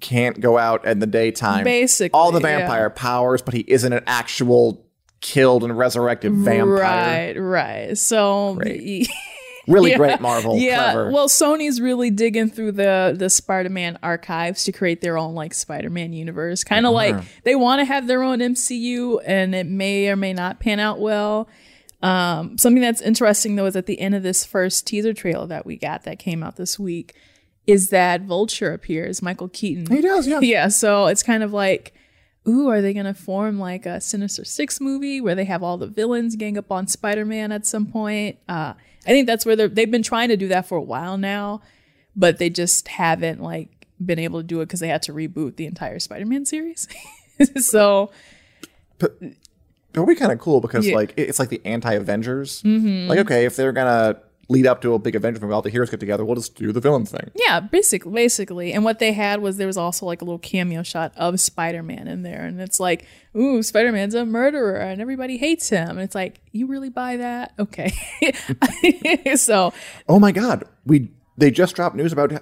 can't 0.00 0.40
go 0.40 0.58
out 0.58 0.84
in 0.86 0.98
the 0.98 1.06
daytime. 1.06 1.64
Basically, 1.64 2.14
all 2.14 2.32
the 2.32 2.40
yeah. 2.40 2.58
vampire 2.58 2.90
powers, 2.90 3.42
but 3.42 3.54
he 3.54 3.60
isn't 3.60 3.92
an 3.92 4.04
actual 4.06 4.86
killed 5.20 5.64
and 5.64 5.76
resurrected 5.76 6.32
vampire. 6.32 7.34
Right, 7.34 7.38
right. 7.38 7.98
So. 7.98 8.58
Really 9.66 9.90
Yeah. 9.92 9.96
great, 9.96 10.20
Marvel. 10.20 10.56
Yeah, 10.58 10.92
Clever. 10.92 11.10
well, 11.10 11.28
Sony's 11.28 11.80
really 11.80 12.10
digging 12.10 12.50
through 12.50 12.72
the 12.72 13.14
the 13.16 13.30
Spider-Man 13.30 13.98
archives 14.02 14.64
to 14.64 14.72
create 14.72 15.00
their 15.00 15.16
own 15.18 15.34
like 15.34 15.54
Spider-Man 15.54 16.12
universe. 16.12 16.64
Kind 16.64 16.86
of 16.86 16.92
like 16.92 17.16
they 17.44 17.54
want 17.56 17.80
to 17.80 17.84
have 17.84 18.06
their 18.06 18.22
own 18.22 18.40
MCU, 18.40 19.20
and 19.26 19.54
it 19.54 19.66
may 19.66 20.08
or 20.08 20.16
may 20.16 20.32
not 20.32 20.60
pan 20.60 20.80
out 20.80 21.00
well. 21.00 21.48
Um, 22.02 22.58
something 22.58 22.82
that's 22.82 23.00
interesting 23.00 23.56
though 23.56 23.64
is 23.66 23.76
at 23.76 23.86
the 23.86 23.98
end 24.00 24.14
of 24.14 24.22
this 24.22 24.44
first 24.44 24.86
teaser 24.86 25.14
trailer 25.14 25.46
that 25.46 25.64
we 25.64 25.76
got 25.76 26.02
that 26.04 26.18
came 26.18 26.42
out 26.42 26.56
this 26.56 26.78
week 26.78 27.14
is 27.66 27.88
that 27.88 28.20
Vulture 28.22 28.72
appears, 28.74 29.22
Michael 29.22 29.48
Keaton. 29.48 29.86
he 29.86 30.02
does, 30.02 30.28
yeah. 30.28 30.40
Yeah, 30.40 30.68
so 30.68 31.06
it's 31.06 31.22
kind 31.22 31.42
of 31.42 31.54
like, 31.54 31.94
ooh, 32.46 32.68
are 32.68 32.82
they 32.82 32.92
going 32.92 33.06
to 33.06 33.14
form 33.14 33.58
like 33.58 33.86
a 33.86 34.02
Sinister 34.02 34.44
Six 34.44 34.82
movie 34.82 35.18
where 35.22 35.34
they 35.34 35.46
have 35.46 35.62
all 35.62 35.78
the 35.78 35.86
villains 35.86 36.36
gang 36.36 36.58
up 36.58 36.70
on 36.70 36.86
Spider 36.86 37.24
Man 37.24 37.52
at 37.52 37.64
some 37.64 37.86
point? 37.86 38.36
Uh, 38.46 38.74
I 39.06 39.10
think 39.10 39.26
that's 39.26 39.44
where 39.46 39.56
they've 39.56 39.90
been 39.90 40.02
trying 40.02 40.28
to 40.30 40.36
do 40.36 40.48
that 40.48 40.66
for 40.66 40.76
a 40.78 40.82
while 40.82 41.18
now, 41.18 41.60
but 42.16 42.38
they 42.38 42.50
just 42.50 42.88
haven't 42.88 43.40
like 43.42 43.86
been 44.04 44.18
able 44.18 44.40
to 44.40 44.46
do 44.46 44.60
it 44.60 44.66
because 44.66 44.80
they 44.80 44.88
had 44.88 45.02
to 45.02 45.12
reboot 45.12 45.56
the 45.56 45.66
entire 45.66 45.98
Spider 45.98 46.26
Man 46.26 46.44
series. 46.46 46.88
so 47.56 48.10
but 48.98 49.16
It 49.20 49.36
would 49.98 50.06
be 50.08 50.14
kind 50.14 50.32
of 50.32 50.38
cool 50.38 50.60
because 50.60 50.86
Yeah. 50.86 50.94
like 50.96 51.14
it's 51.16 51.38
like 51.38 51.48
the 51.48 51.60
anti-Avengers. 51.64 52.62
Mm-hmm. 52.62 53.08
Like 53.08 53.18
okay, 53.20 53.44
if 53.44 53.56
they're 53.56 53.72
gonna 53.72 54.18
lead 54.48 54.66
up 54.66 54.80
to 54.82 54.94
a 54.94 54.98
big 54.98 55.14
Avengers 55.16 55.40
movie, 55.42 55.52
all 55.54 55.62
the 55.62 55.70
heroes 55.70 55.90
get 55.90 56.00
together, 56.00 56.24
we'll 56.24 56.36
just 56.36 56.54
do 56.56 56.72
the 56.72 56.80
villain 56.80 57.04
thing. 57.06 57.30
yeah, 57.34 57.60
basically, 57.60 58.12
basically, 58.12 58.72
and 58.72 58.84
what 58.84 58.98
they 58.98 59.12
had 59.12 59.40
was 59.40 59.56
there 59.56 59.66
was 59.66 59.76
also 59.76 60.06
like 60.06 60.22
a 60.22 60.24
little 60.24 60.38
cameo 60.38 60.82
shot 60.82 61.12
of 61.16 61.38
Spider 61.40 61.82
Man 61.82 62.08
in 62.08 62.22
there, 62.22 62.44
and 62.44 62.60
it's 62.60 62.78
like, 62.80 63.06
ooh, 63.36 63.62
Spider 63.62 63.92
Man's 63.92 64.14
a 64.14 64.24
murderer, 64.24 64.76
and 64.76 65.00
everybody 65.00 65.36
hates 65.38 65.68
him, 65.68 65.90
and 65.90 66.00
it's 66.00 66.14
like, 66.14 66.40
you 66.52 66.66
really 66.66 66.90
buy 66.90 67.16
that? 67.16 67.52
Okay, 67.58 67.92
so 69.36 69.72
Oh 70.08 70.18
my 70.18 70.32
god, 70.32 70.64
we 70.84 71.10
they 71.36 71.50
just 71.50 71.74
dropped 71.76 71.96
news 71.96 72.12
about 72.12 72.32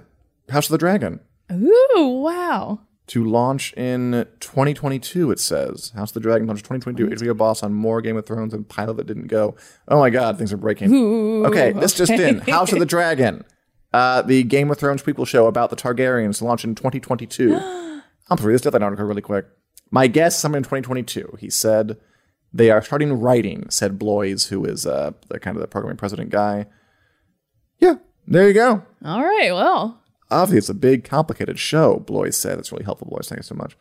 House 0.50 0.66
of 0.66 0.72
the 0.72 0.78
Dragon. 0.78 1.20
ooh, 1.52 2.20
wow, 2.22 2.80
to 3.08 3.24
launch 3.24 3.72
in 3.74 4.26
2022. 4.40 5.30
It 5.30 5.40
says 5.40 5.92
House 5.94 6.10
of 6.10 6.14
the 6.14 6.20
Dragon 6.20 6.46
launch 6.46 6.62
2022. 6.62 7.24
HBO 7.24 7.36
boss 7.36 7.62
on 7.62 7.74
more 7.74 8.00
Game 8.00 8.16
of 8.16 8.26
Thrones 8.26 8.54
and 8.54 8.68
pilot 8.68 8.96
that 8.96 9.06
didn't 9.06 9.26
go. 9.26 9.56
Oh 9.88 9.98
my 9.98 10.10
god, 10.10 10.38
things 10.38 10.52
are 10.52 10.56
breaking. 10.56 11.44
okay, 11.46 11.72
this 11.72 11.94
just 11.94 12.12
in: 12.12 12.38
House 12.48 12.72
of 12.72 12.78
the 12.78 12.86
Dragon, 12.86 13.44
uh, 13.92 14.22
the 14.22 14.42
Game 14.44 14.70
of 14.70 14.78
Thrones 14.78 15.02
people 15.02 15.24
show 15.24 15.46
about 15.46 15.70
the 15.70 15.76
Targaryens, 15.76 16.38
to 16.38 16.44
launch 16.44 16.64
in 16.64 16.74
2022. 16.74 17.54
I'm 18.30 18.36
through 18.36 18.52
this 18.52 18.62
deadline 18.62 18.82
article 18.82 19.04
really 19.04 19.20
quick. 19.22 19.46
My 19.90 20.06
guess, 20.06 20.38
sometime 20.38 20.58
in 20.58 20.62
2022. 20.62 21.36
He 21.38 21.50
said 21.50 21.98
they 22.52 22.70
are 22.70 22.82
starting 22.82 23.12
writing. 23.20 23.68
Said 23.68 23.98
Bloys, 23.98 24.46
who 24.46 24.64
is 24.64 24.86
uh, 24.86 25.12
the 25.28 25.38
kind 25.38 25.56
of 25.56 25.60
the 25.60 25.66
programming 25.66 25.98
president 25.98 26.30
guy. 26.30 26.66
Yeah, 27.78 27.96
there 28.26 28.46
you 28.48 28.54
go. 28.54 28.82
all 29.04 29.22
right, 29.22 29.52
well, 29.52 30.01
Obviously, 30.32 30.58
it's 30.58 30.68
a 30.68 30.74
big, 30.74 31.04
complicated 31.04 31.58
show, 31.58 31.98
Bloys 32.00 32.36
said. 32.36 32.58
That's 32.58 32.72
really 32.72 32.84
helpful, 32.84 33.08
Bloys. 33.08 33.28
Thank 33.28 33.40
you 33.40 33.44
so 33.44 33.54
much. 33.54 33.76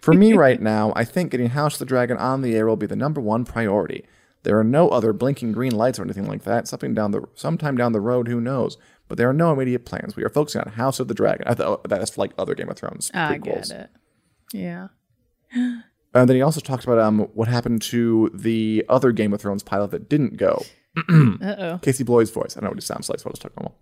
For 0.00 0.12
me 0.14 0.32
right 0.46 0.60
now, 0.60 0.92
I 0.96 1.04
think 1.04 1.30
getting 1.30 1.50
House 1.50 1.74
of 1.74 1.78
the 1.80 1.84
Dragon 1.86 2.16
on 2.16 2.42
the 2.42 2.54
air 2.54 2.66
will 2.66 2.76
be 2.76 2.86
the 2.86 2.96
number 2.96 3.20
one 3.20 3.44
priority. 3.44 4.04
There 4.42 4.58
are 4.58 4.64
no 4.64 4.88
other 4.88 5.12
blinking 5.12 5.52
green 5.52 5.74
lights 5.76 5.98
or 5.98 6.02
anything 6.02 6.26
like 6.26 6.44
that. 6.44 6.66
Something 6.66 6.94
down 6.94 7.10
the 7.10 7.22
sometime 7.34 7.76
down 7.76 7.92
the 7.92 8.00
road, 8.00 8.26
who 8.28 8.40
knows? 8.40 8.78
But 9.06 9.18
there 9.18 9.28
are 9.28 9.34
no 9.34 9.52
immediate 9.52 9.84
plans. 9.84 10.16
We 10.16 10.24
are 10.24 10.30
focusing 10.30 10.62
on 10.62 10.72
House 10.72 10.98
of 11.00 11.08
the 11.08 11.14
Dragon. 11.14 11.46
I 11.46 11.54
thought 11.54 11.88
that's 11.88 12.16
like 12.16 12.32
other 12.38 12.54
Game 12.54 12.70
of 12.70 12.76
Thrones 12.76 13.10
I 13.12 13.36
prequels. 13.38 13.68
get 13.68 13.80
it. 13.80 13.90
Yeah, 14.52 14.88
And 16.12 16.28
then 16.28 16.36
he 16.36 16.42
also 16.42 16.60
talked 16.60 16.84
about 16.84 16.98
um 16.98 17.20
what 17.34 17.48
happened 17.48 17.82
to 17.82 18.30
the 18.34 18.84
other 18.88 19.12
Game 19.12 19.32
of 19.32 19.40
Thrones 19.40 19.62
pilot 19.62 19.90
that 19.92 20.08
didn't 20.08 20.36
go. 20.38 20.62
uh 20.96 21.02
oh, 21.58 21.78
Casey 21.82 22.02
Bloys' 22.04 22.30
voice. 22.30 22.56
I 22.56 22.60
don't 22.60 22.64
know 22.64 22.70
what 22.70 22.78
he 22.78 22.86
sounds 22.86 23.08
like, 23.08 23.20
so 23.20 23.26
I'll 23.26 23.32
just 23.32 23.42
talk 23.42 23.56
normal. 23.56 23.76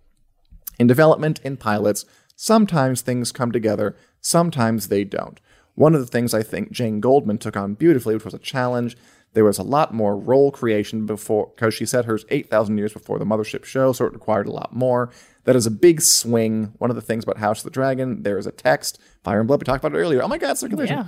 In 0.79 0.87
development, 0.87 1.39
in 1.43 1.57
pilots, 1.57 2.05
sometimes 2.35 3.01
things 3.01 3.31
come 3.31 3.51
together, 3.51 3.95
sometimes 4.21 4.87
they 4.87 5.03
don't. 5.03 5.39
One 5.75 5.93
of 5.93 6.01
the 6.01 6.07
things 6.07 6.33
I 6.33 6.41
think 6.41 6.71
Jane 6.71 6.99
Goldman 6.99 7.37
took 7.37 7.55
on 7.55 7.73
beautifully, 7.75 8.13
which 8.15 8.25
was 8.25 8.33
a 8.33 8.39
challenge 8.39 8.97
There 9.33 9.45
was 9.45 9.59
a 9.59 9.63
lot 9.63 9.93
more 9.93 10.17
role 10.17 10.51
creation 10.51 11.05
before, 11.05 11.51
because 11.53 11.73
she 11.75 11.85
said 11.85 12.05
hers 12.05 12.25
8,000 12.29 12.77
years 12.79 12.93
before 12.93 13.19
the 13.19 13.25
Mothership 13.25 13.63
show, 13.63 13.93
so 13.93 14.05
it 14.05 14.13
required 14.13 14.47
a 14.47 14.51
lot 14.51 14.75
more. 14.75 15.11
That 15.43 15.55
is 15.55 15.67
a 15.67 15.71
big 15.71 16.01
swing. 16.01 16.73
One 16.79 16.89
of 16.89 16.95
the 16.95 17.01
things 17.01 17.23
about 17.23 17.37
House 17.37 17.59
of 17.59 17.65
the 17.65 17.69
Dragon, 17.69 18.23
there 18.23 18.39
is 18.39 18.47
a 18.47 18.51
text, 18.51 18.99
Fire 19.23 19.39
and 19.39 19.47
Blood, 19.47 19.61
we 19.61 19.65
talked 19.65 19.83
about 19.83 19.95
it 19.95 20.01
earlier. 20.01 20.23
Oh 20.23 20.27
my 20.27 20.39
God, 20.39 20.57
circulation. 20.57 20.97
Yeah. 20.97 21.07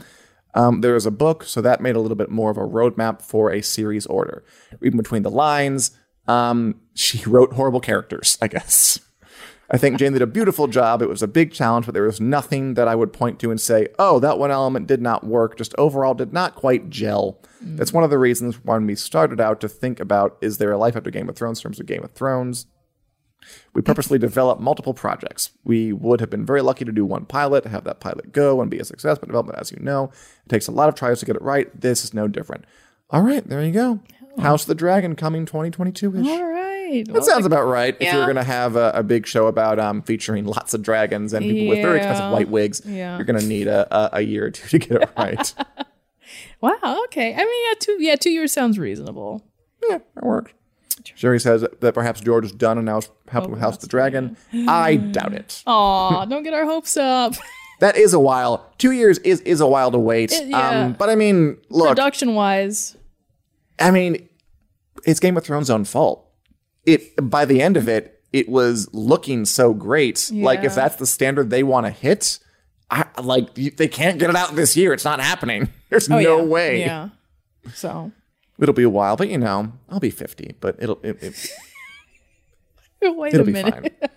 Um, 0.53 0.81
there 0.81 0.95
is 0.95 1.05
a 1.05 1.11
book, 1.11 1.43
so 1.43 1.61
that 1.61 1.81
made 1.81 1.95
a 1.95 1.99
little 1.99 2.15
bit 2.15 2.29
more 2.29 2.51
of 2.51 2.57
a 2.57 2.61
roadmap 2.61 3.21
for 3.21 3.51
a 3.51 3.61
series 3.61 4.05
order. 4.05 4.43
Even 4.83 4.97
between 4.97 5.23
the 5.23 5.31
lines, 5.31 5.91
um, 6.27 6.75
she 6.93 7.23
wrote 7.25 7.53
horrible 7.53 7.79
characters, 7.79 8.37
I 8.41 8.47
guess. 8.47 8.99
I 9.73 9.77
think 9.77 9.97
Jane 9.97 10.11
did 10.11 10.21
a 10.21 10.27
beautiful 10.27 10.67
job. 10.67 11.01
It 11.01 11.07
was 11.07 11.23
a 11.23 11.27
big 11.27 11.53
challenge, 11.53 11.85
but 11.85 11.93
there 11.93 12.03
was 12.03 12.19
nothing 12.19 12.73
that 12.73 12.89
I 12.89 12.95
would 12.95 13.13
point 13.13 13.39
to 13.39 13.51
and 13.51 13.59
say, 13.59 13.87
oh, 13.97 14.19
that 14.19 14.37
one 14.37 14.51
element 14.51 14.85
did 14.85 15.01
not 15.01 15.23
work, 15.23 15.57
just 15.57 15.73
overall 15.77 16.13
did 16.13 16.33
not 16.33 16.55
quite 16.55 16.89
gel. 16.89 17.39
Mm. 17.63 17.77
That's 17.77 17.93
one 17.93 18.03
of 18.03 18.09
the 18.09 18.17
reasons 18.17 18.63
when 18.65 18.85
we 18.85 18.95
started 18.95 19.39
out 19.39 19.61
to 19.61 19.69
think 19.69 20.01
about 20.01 20.37
is 20.41 20.57
there 20.57 20.73
a 20.73 20.77
life 20.77 20.97
after 20.97 21.09
Game 21.09 21.29
of 21.29 21.37
Thrones 21.37 21.59
in 21.59 21.63
terms 21.63 21.79
of 21.79 21.85
Game 21.85 22.03
of 22.03 22.11
Thrones? 22.11 22.65
We 23.73 23.81
purposely 23.81 24.19
developed 24.19 24.61
multiple 24.61 24.93
projects. 24.93 25.51
We 25.63 25.93
would 25.93 26.19
have 26.19 26.29
been 26.29 26.45
very 26.45 26.61
lucky 26.61 26.83
to 26.83 26.91
do 26.91 27.05
one 27.05 27.25
pilot, 27.25 27.65
have 27.65 27.85
that 27.85 28.01
pilot 28.01 28.33
go 28.33 28.61
and 28.61 28.69
be 28.69 28.77
a 28.77 28.85
success, 28.85 29.17
but 29.17 29.27
development, 29.27 29.57
as 29.59 29.71
you 29.71 29.79
know, 29.79 30.11
it 30.45 30.49
takes 30.49 30.67
a 30.67 30.71
lot 30.71 30.89
of 30.89 30.95
tries 30.95 31.21
to 31.21 31.25
get 31.25 31.37
it 31.37 31.41
right. 31.41 31.69
This 31.79 32.03
is 32.03 32.13
no 32.13 32.27
different. 32.27 32.65
All 33.09 33.21
right, 33.21 33.47
there 33.47 33.63
you 33.63 33.71
go. 33.71 34.01
House 34.39 34.63
of 34.63 34.67
the 34.67 34.75
Dragon 34.75 35.15
coming 35.15 35.45
2022 35.45 36.17
ish. 36.17 36.27
All 36.27 36.45
right. 36.45 37.03
That 37.07 37.23
sounds 37.23 37.45
about 37.45 37.63
right. 37.65 37.95
If 37.99 38.11
you're 38.13 38.25
going 38.25 38.35
to 38.35 38.43
have 38.43 38.75
a, 38.75 38.91
a 38.95 39.03
big 39.03 39.25
show 39.25 39.47
about 39.47 39.79
um, 39.79 40.01
featuring 40.01 40.45
lots 40.45 40.73
of 40.73 40.81
dragons 40.81 41.33
and 41.33 41.43
people 41.45 41.67
with 41.69 41.81
very 41.81 41.97
expensive 41.97 42.31
white 42.31 42.49
wigs, 42.49 42.81
Yeah. 42.85 43.15
you're 43.17 43.25
going 43.25 43.39
to 43.39 43.45
need 43.45 43.67
a, 43.67 43.87
a, 43.95 44.17
a 44.17 44.21
year 44.21 44.45
or 44.47 44.51
two 44.51 44.67
to 44.67 44.77
get 44.79 45.01
it 45.03 45.09
right. 45.17 45.53
Wow. 46.61 47.01
Okay. 47.05 47.33
I 47.33 47.37
mean, 47.37 47.63
yeah, 47.69 47.73
two. 47.79 47.97
Yeah, 47.99 48.15
two 48.15 48.29
years 48.31 48.51
sounds 48.51 48.77
reasonable. 48.77 49.43
yeah, 49.89 49.99
that 50.15 50.23
worked. 50.23 50.53
Sherry 51.15 51.39
says 51.39 51.65
that 51.79 51.93
perhaps 51.93 52.21
George 52.21 52.45
is 52.45 52.51
done 52.51 52.77
and 52.77 52.85
now 52.85 52.97
is 52.99 53.09
helping 53.27 53.51
with 53.51 53.59
House 53.59 53.75
of 53.75 53.81
the 53.81 53.87
Dragon. 53.87 54.37
I 54.53 54.95
doubt 55.11 55.33
it. 55.33 55.63
Aw, 55.65 56.25
don't 56.29 56.43
get 56.43 56.53
our 56.53 56.65
hopes 56.65 56.97
up. 56.97 57.35
That 57.79 57.97
is 57.97 58.13
a 58.13 58.19
while. 58.19 58.71
Two 58.77 58.91
years 58.91 59.17
is 59.17 59.39
is 59.41 59.59
a 59.59 59.65
while 59.65 59.89
to 59.89 59.97
wait. 59.97 60.31
It- 60.31 60.49
yeah. 60.49 60.83
Um, 60.83 60.93
but 60.93 61.09
I 61.09 61.15
mean, 61.15 61.57
look, 61.69 61.87
Production 61.89 62.35
wise, 62.35 62.95
I 63.81 63.91
mean, 63.91 64.29
it's 65.05 65.19
Game 65.19 65.37
of 65.37 65.43
Thrones' 65.43 65.69
own 65.69 65.85
fault. 65.85 66.27
It 66.85 67.29
by 67.29 67.45
the 67.45 67.61
end 67.61 67.77
of 67.77 67.87
it, 67.87 68.23
it 68.33 68.49
was 68.49 68.89
looking 68.93 69.45
so 69.45 69.73
great. 69.73 70.29
Like 70.33 70.63
if 70.63 70.75
that's 70.75 70.95
the 70.95 71.05
standard 71.05 71.49
they 71.49 71.63
want 71.63 71.85
to 71.85 71.91
hit, 71.91 72.39
I, 72.89 73.05
like 73.21 73.53
they 73.53 73.87
can't 73.87 74.19
get 74.19 74.29
it 74.29 74.35
out 74.35 74.55
this 74.55 74.75
year. 74.75 74.93
It's 74.93 75.05
not 75.05 75.19
happening. 75.19 75.69
There's 75.89 76.09
oh 76.09 76.19
no 76.19 76.37
yeah, 76.39 76.43
way. 76.43 76.79
Yeah. 76.79 77.09
So 77.73 78.11
It'll 78.61 78.75
be 78.75 78.83
a 78.83 78.89
while, 78.89 79.17
but 79.17 79.29
you 79.29 79.39
know, 79.39 79.73
I'll 79.89 79.99
be 79.99 80.11
50, 80.11 80.55
but 80.59 80.75
it'll 80.79 80.99
it, 81.01 81.17
it, 81.23 81.51
wait 83.17 83.33
it'll 83.33 83.41
a 83.41 83.45
be 83.45 83.53
minute. 83.53 83.73
fine. 83.99 84.09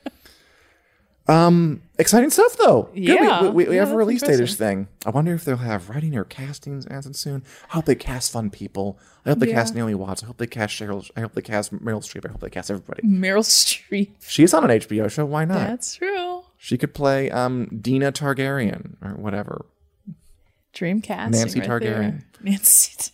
Um, 1.26 1.80
exciting 1.98 2.28
stuff 2.30 2.56
though. 2.58 2.82
Good. 2.94 2.94
We- 2.96 3.02
Yeah. 3.06 3.42
we, 3.42 3.64
we, 3.66 3.74
Yeah, 3.76 3.84
have 3.84 3.92
a 3.92 3.96
release 3.96 4.20
date 4.22 4.46
thing. 4.50 4.88
I 5.06 5.10
wonder 5.10 5.32
if 5.34 5.44
they'll 5.44 5.56
have 5.56 5.88
writing 5.88 6.14
or 6.16 6.24
castings 6.24 6.84
as 6.86 7.06
soon. 7.18 7.42
I 7.70 7.74
hope 7.74 7.86
they 7.86 7.94
cast 7.94 8.30
fun 8.32 8.50
people. 8.50 8.98
I 9.24 9.30
hope 9.30 9.38
they 9.38 9.48
Yeah. 9.48 9.54
cast 9.54 9.74
Naomi 9.74 9.94
Watts. 9.94 10.22
I 10.22 10.26
hope 10.26 10.36
they 10.36 10.46
cast 10.46 10.74
Cheryl. 10.74 11.08
I 11.16 11.20
hope 11.20 11.32
they 11.32 11.40
cast 11.40 11.72
Meryl 11.74 12.02
Streep. 12.02 12.26
I 12.28 12.32
hope 12.32 12.40
they 12.40 12.50
cast 12.50 12.70
everybody. 12.70 13.02
Meryl 13.02 13.42
Streep. 13.42 14.10
She's 14.20 14.52
on 14.52 14.64
an 14.64 14.70
HBO 14.70 15.08
show. 15.10 15.24
Why 15.24 15.46
not? 15.46 15.66
That's 15.66 15.94
true. 15.94 16.42
She 16.58 16.76
could 16.76 16.92
play 16.92 17.30
um 17.30 17.68
Dina 17.80 18.12
Targaryen 18.12 18.96
or 19.02 19.12
whatever. 19.16 19.64
Dream 20.74 21.00
casting. 21.00 21.40
Nancy 21.40 21.60
right 21.60 21.68
Targaryen. 21.70 21.82
There. 21.82 22.24
Nancy. 22.42 23.12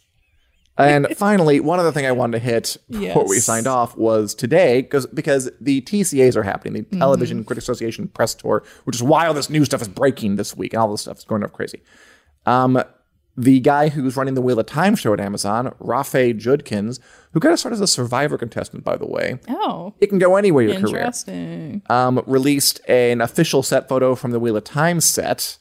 And 0.89 1.07
finally, 1.17 1.61
one 1.61 1.79
other 1.81 1.93
thing 1.93 2.07
I 2.07 2.13
wanted 2.13 2.39
to 2.39 2.45
hit 2.45 2.77
before 2.91 3.27
we 3.29 3.39
signed 3.39 3.67
off 3.67 3.97
was 3.97 4.35
today, 4.35 4.83
because 4.83 5.07
because 5.07 5.51
the 5.61 5.81
TCAs 5.83 6.37
are 6.37 6.43
happening, 6.43 6.73
the 6.75 6.81
Mm-hmm. 6.89 6.99
Television 6.99 7.45
Critics 7.45 7.65
Association 7.65 8.09
press 8.09 8.35
tour, 8.35 8.63
which 8.85 8.97
is 8.97 9.03
why 9.03 9.27
all 9.27 9.35
this 9.35 9.51
new 9.51 9.65
stuff 9.65 9.83
is 9.83 9.89
breaking 9.89 10.37
this 10.37 10.57
week, 10.57 10.73
and 10.75 10.81
all 10.83 10.91
this 10.91 11.03
stuff 11.03 11.19
is 11.19 11.25
going 11.25 11.43
up 11.45 11.53
crazy. 11.53 11.83
Um, 12.47 12.83
the 13.37 13.61
guy 13.61 13.89
who's 13.89 14.17
running 14.17 14.35
the 14.35 14.43
Wheel 14.43 14.59
of 14.59 14.67
Time 14.67 14.97
show 14.97 15.15
at 15.15 15.21
Amazon, 15.21 15.73
Rafe 15.79 16.37
Judkins, 16.37 17.01
who 17.33 17.41
got 17.41 17.51
to 17.51 17.57
start 17.57 17.73
as 17.73 17.81
a 17.81 17.87
Survivor 17.87 18.37
contestant, 18.37 18.85
by 18.85 18.97
the 18.97 19.07
way. 19.07 19.39
Oh, 19.49 19.95
It 20.01 20.09
can 20.09 20.19
go 20.19 20.37
anywhere 20.37 20.65
your 20.65 20.81
career. 20.81 20.97
interesting. 20.99 21.81
um, 21.89 22.23
released 22.27 22.81
an 22.89 23.21
official 23.21 23.63
set 23.63 23.89
photo 23.89 24.15
from 24.15 24.33
the 24.33 24.41
Wheel 24.41 24.57
of 24.57 24.65
Time 24.65 25.01
set 25.01 25.59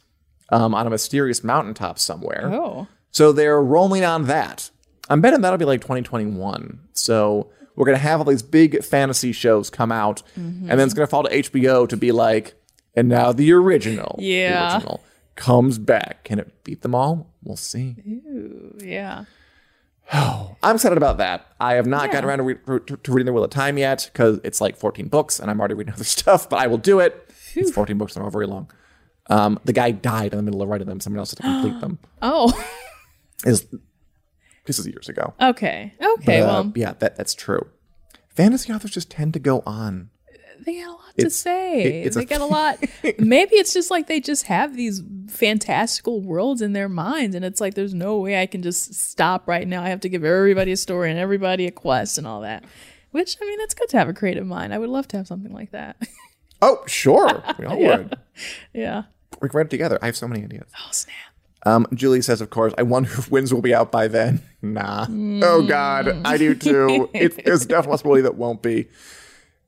um, 0.52 0.74
on 0.74 0.88
a 0.88 0.90
mysterious 0.90 1.44
mountaintop 1.44 2.00
somewhere. 2.00 2.50
Oh, 2.52 2.88
So 3.12 3.32
they're 3.32 3.62
rolling 3.62 4.04
on 4.04 4.26
that. 4.26 4.69
I'm 5.10 5.22
betting 5.22 5.41
that'll 5.41 5.57
be 5.57 5.66
like 5.66 5.82
2021. 5.82 6.80
So 6.93 7.49
we're 7.76 7.86
gonna 7.86 7.97
have 7.97 8.20
all 8.20 8.26
these 8.26 8.43
big 8.43 8.84
fantasy 8.84 9.32
shows 9.32 9.70
come 9.70 9.91
out, 9.91 10.22
and 10.36 10.68
then 10.70 10.80
it's 10.82 10.93
gonna 10.93 11.07
fall 11.07 11.24
to 11.24 11.30
HBO 11.30 11.88
to 11.89 11.97
be 11.97 12.12
like, 12.12 12.53
and 12.95 13.07
now 13.10 13.32
the 13.32 13.51
original, 13.53 14.16
the 14.18 14.26
Yeah. 14.26 14.76
original 14.76 15.01
comes 15.36 15.78
back. 15.80 16.24
Can 16.26 16.39
it 16.39 16.64
beat 16.64 16.82
them 16.82 16.93
all? 16.93 17.34
We'll 17.43 17.55
see. 17.57 17.95
Ooh, 18.07 18.78
yeah. 18.84 19.24
I'm 20.12 20.76
excited 20.76 20.97
about 20.97 21.18
that. 21.20 21.45
I 21.60 21.76
have 21.76 21.86
not 21.86 22.12
gotten 22.12 22.28
around 22.28 22.39
to, 22.39 22.43
re- 22.43 22.80
to, 22.88 22.97
to 22.97 23.12
reading 23.12 23.28
the 23.28 23.34
Wheel 23.34 23.43
of 23.43 23.51
Time 23.51 23.78
yet 23.78 24.10
because 24.12 24.39
it's 24.43 24.60
like 24.60 24.76
14 24.76 25.07
books, 25.07 25.39
and 25.39 25.49
I'm 25.49 25.60
already 25.60 25.76
reading 25.76 25.93
other 25.95 26.03
stuff. 26.03 26.49
But 26.49 26.60
I 26.60 26.68
will 26.68 26.78
do 26.80 26.99
it. 26.99 27.32
It's 27.55 27.72
14 27.72 27.97
books; 27.97 28.14
they're 28.16 28.24
all 28.24 28.30
very 28.30 28.47
long. 28.47 28.70
Um, 29.30 29.60
the 29.66 29.74
guy 29.74 29.91
died 29.91 30.34
in 30.34 30.38
the 30.38 30.43
middle 30.43 30.62
of 30.62 30.70
writing 30.70 30.88
them. 30.88 30.99
Someone 30.99 31.20
else 31.20 31.32
had 31.32 31.38
to 31.38 31.43
complete 31.43 31.80
them. 31.82 31.99
Oh, 32.22 32.51
Is 33.45 33.68
this 34.70 34.80
is 34.80 34.88
years 34.88 35.10
ago. 35.10 35.34
okay. 35.42 35.94
Okay. 36.02 36.42
Uh, 36.42 36.46
well, 36.48 36.72
yeah, 36.76 36.94
that 37.00 37.16
that's 37.18 37.34
true. 37.34 37.68
Fantasy 38.30 38.72
authors 38.72 38.92
just 38.92 39.10
tend 39.12 39.34
to 39.34 39.40
go 39.40 39.62
on. 39.66 40.10
they 40.66 40.76
got 40.80 40.88
a 40.88 40.92
lot 40.92 41.00
it's- 41.18 41.34
to 41.34 41.40
say. 41.42 41.82
it- 41.84 42.06
it's 42.08 42.16
they 42.16 42.24
a- 42.24 42.26
got 42.26 42.42
a 42.42 42.46
lot. 42.60 42.78
Maybe 43.18 43.56
it's 43.56 43.74
just 43.74 43.90
like 43.92 44.08
they 44.08 44.20
just 44.22 44.44
have 44.46 44.76
these 44.76 45.02
fantastical 45.28 46.22
worlds 46.22 46.62
in 46.62 46.74
their 46.74 46.88
minds, 46.90 47.36
and 47.36 47.44
it's 47.44 47.60
like 47.60 47.74
there's 47.74 47.94
no 47.94 48.18
way 48.18 48.42
I 48.42 48.46
can 48.46 48.62
just 48.62 48.94
stop 48.94 49.48
right 49.48 49.68
now. 49.68 49.84
I 49.84 49.90
have 49.90 50.02
to 50.02 50.10
give 50.10 50.24
everybody 50.24 50.72
a 50.72 50.78
story 50.78 51.10
and 51.10 51.20
everybody 51.20 51.66
a 51.68 51.72
quest 51.72 52.18
and 52.18 52.26
all 52.28 52.42
that. 52.42 52.64
Which 53.12 53.38
I 53.42 53.46
mean, 53.46 53.60
it's 53.62 53.74
good 53.74 53.90
to 53.90 53.98
have 53.98 54.08
a 54.10 54.14
creative 54.14 54.46
mind. 54.46 54.74
I 54.74 54.78
would 54.78 54.90
love 54.90 55.08
to 55.10 55.18
have 55.18 55.28
something 55.28 55.52
like 55.54 55.72
that. 55.72 55.98
Oh, 56.62 56.84
sure, 56.88 57.42
we 57.60 57.66
all 57.66 57.80
would. 57.80 58.16
yeah. 58.74 59.04
We 59.42 59.48
can 59.50 59.58
write 59.58 59.68
it 59.68 59.70
together. 59.70 59.98
I 60.02 60.08
have 60.08 60.18
so 60.18 60.28
many 60.28 60.44
ideas. 60.44 60.70
Oh 60.78 60.90
snap. 60.92 61.16
Um, 61.66 61.88
Julie 61.93 62.22
says, 62.22 62.41
of 62.41 62.49
course, 62.49 62.74
I 62.78 62.84
wonder 62.84 63.10
if 63.10 63.30
Winds 63.30 63.53
will 63.53 63.62
be 63.62 63.74
out 63.74 63.91
by 63.91 64.07
then. 64.07 64.41
Nah. 64.62 65.05
Oh 65.10 65.66
God, 65.66 66.10
I 66.26 66.36
do 66.36 66.53
too. 66.53 67.10
it, 67.14 67.45
there's 67.45 67.66
definitely 67.66 67.91
a 67.91 67.91
possibility 67.91 68.22
that 68.24 68.36
won't 68.36 68.62
be. 68.62 68.89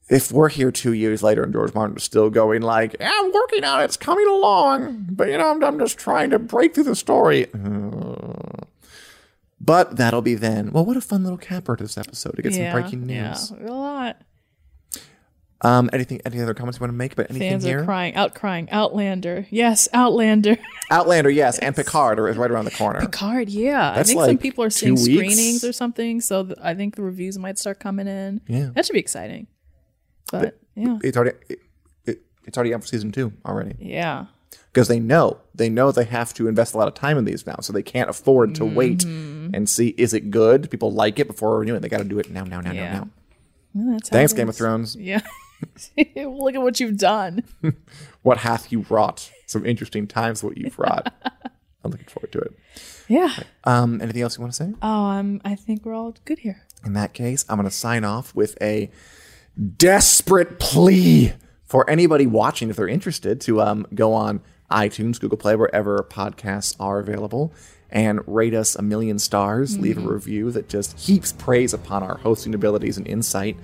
If 0.10 0.34
we're 0.34 0.50
here 0.50 0.70
two 0.70 0.92
years 0.92 1.24
later 1.24 1.44
and 1.44 1.54
George 1.54 1.74
Martin 1.74 1.96
is 1.96 2.04
still 2.04 2.30
going 2.30 2.62
like, 2.62 2.98
yeah, 3.00 3.10
I'm 3.10 3.32
working 3.32 3.64
on 3.64 3.80
it, 3.80 3.86
it's 3.86 3.96
coming 3.96 4.28
along, 4.28 5.08
but 5.12 5.30
you 5.30 5.38
know, 5.38 5.50
I'm, 5.50 5.64
I'm 5.64 5.80
just 5.80 5.98
trying 5.98 6.32
to 6.32 6.40
break 6.40 6.76
through 6.76 6.84
the 6.84 6.96
story. 6.98 7.48
Uh, 7.54 8.66
but 9.62 9.96
that'll 9.96 10.22
be 10.22 10.36
then. 10.36 10.74
Well, 10.74 10.84
what 10.84 10.98
a 10.98 11.02
fun 11.02 11.24
little 11.24 11.38
capper 11.38 11.78
to 11.78 11.84
this 11.86 11.98
episode 11.98 12.36
to 12.36 12.42
get 12.42 12.52
yeah. 12.52 12.74
some 12.74 12.82
breaking 12.82 13.08
news. 13.08 13.54
Yeah. 13.62 13.70
A 13.70 13.72
lot. 13.72 14.22
Um, 15.64 15.90
anything, 15.94 16.20
any 16.26 16.42
other 16.42 16.56
comments 16.56 16.80
you 16.80 16.82
want 16.82 16.92
to 16.92 16.98
make 16.98 17.14
about 17.14 17.30
anything 17.30 17.52
Fans 17.52 17.64
here? 17.64 17.82
are 17.82 17.86
crying, 17.86 18.16
out 18.16 18.34
crying. 18.34 18.68
Outlander. 18.72 19.46
Yes, 19.52 19.88
Outlander. 19.94 20.58
Outlander, 20.92 21.30
yes, 21.30 21.60
and 21.60 21.76
Picard 21.76 22.18
is 22.20 22.36
right 22.38 22.50
around 22.50 22.66
the 22.66 22.72
corner. 22.72 23.00
Picard, 23.02 23.48
yeah. 23.50 23.94
That's 23.96 24.10
I 24.10 24.14
think 24.14 24.26
some 24.26 24.38
people 24.40 24.64
are 24.64 24.72
seeing 24.72 24.96
weeks. 24.96 25.04
screenings 25.04 25.64
or 25.64 25.72
something, 25.72 26.20
so 26.20 26.46
th- 26.46 26.58
I 26.64 26.74
think 26.74 26.96
the 26.96 27.04
reviews 27.04 27.38
might 27.38 27.60
start 27.60 27.80
coming 27.80 28.08
in. 28.08 28.42
Yeah. 28.48 28.70
That 28.74 28.86
should 28.88 28.94
be 28.94 29.00
exciting. 29.00 29.46
But, 30.32 30.58
yeah. 30.76 30.98
It's 31.04 31.16
already 31.16 31.38
it, 31.50 31.60
it, 32.06 32.22
it's 32.46 32.58
already 32.58 32.74
out 32.74 32.82
for 32.82 32.88
season 32.88 33.12
two 33.12 33.34
already 33.46 33.76
Yeah. 33.80 34.26
because 34.74 34.88
they 34.88 35.00
know 35.00 35.42
they 35.54 35.70
know 35.70 35.92
they 35.92 36.06
have 36.06 36.34
to 36.36 36.48
invest 36.48 36.74
a 36.74 36.78
lot 36.80 36.88
of 36.88 36.94
time 36.96 37.18
in 37.20 37.26
these 37.26 37.46
now, 37.46 37.58
so 37.62 37.72
they 37.72 37.84
can't 37.84 38.10
afford 38.10 38.56
to 38.56 38.66
wait 38.66 39.00
Mm-hmm. 39.00 39.54
and 39.54 39.70
see 39.70 39.90
is 39.98 40.14
it 40.16 40.32
good. 40.32 40.72
People 40.72 40.92
like 40.92 41.20
it 41.20 41.28
before 41.28 41.60
renewing. 41.60 41.78
it. 41.78 41.82
They 41.82 41.90
got 41.90 41.98
to 42.00 42.04
do 42.04 42.18
it 42.18 42.32
now, 42.32 42.46
now, 42.46 42.62
now, 42.62 42.72
Yeah. 42.72 42.94
now, 42.94 43.00
now. 43.00 43.10
Well, 43.74 43.94
that's 43.94 44.10
Thanks, 44.10 44.34
Game 44.34 44.50
of. 44.50 44.56
Thrones. 44.56 44.96
Yeah. 44.98 45.22
Look 46.16 46.56
at 46.56 46.62
what 46.62 46.80
you've 46.80 46.98
done. 46.98 47.44
What 48.24 48.38
hath 48.38 48.72
you 48.72 48.86
wrought? 48.88 49.32
Some 49.48 49.66
interesting 49.66 50.06
times. 50.06 50.44
What 50.44 50.56
you've 50.56 50.78
wrought. 50.78 51.12
I'm 51.84 51.90
looking 51.90 52.06
forward 52.06 52.32
to 52.34 52.40
it. 52.40 52.56
Yeah. 53.08 53.34
Um, 53.64 54.00
anything 54.00 54.22
else 54.22 54.38
you 54.38 54.42
want 54.42 54.54
to 54.54 54.64
say? 54.64 54.74
Oh, 54.82 55.06
um, 55.06 55.42
I 55.44 55.56
think 55.56 55.86
we're 55.86 55.96
all 55.96 56.14
good 56.24 56.38
here. 56.38 56.62
In 56.86 56.94
that 56.94 57.14
case, 57.14 57.46
I'm 57.50 57.58
going 57.58 57.68
to 57.68 57.76
sign 57.76 58.04
off 58.04 58.36
with 58.36 58.58
a 58.62 58.92
desperate 59.78 60.60
plea 60.60 61.34
for 61.66 61.90
anybody 61.90 62.28
watching, 62.28 62.70
if 62.70 62.76
they're 62.76 62.88
interested, 62.88 63.42
to 63.42 63.62
um, 63.62 63.88
go 63.96 64.14
on 64.14 64.42
iTunes, 64.70 65.20
Google 65.20 65.38
Play, 65.38 65.56
wherever 65.56 66.06
podcasts 66.10 66.76
are 66.80 67.00
available, 67.00 67.54
and 67.90 68.22
rate 68.28 68.54
us 68.54 68.76
a 68.76 68.82
million 68.82 69.20
stars. 69.20 69.78
Leave 69.80 69.98
a 69.98 70.02
review 70.02 70.52
that 70.52 70.70
just 70.70 70.98
heaps 71.00 71.34
praise 71.34 71.74
upon 71.74 72.04
our 72.04 72.18
hosting 72.18 72.54
abilities 72.54 72.98
and 72.98 73.08
insight. 73.08 73.58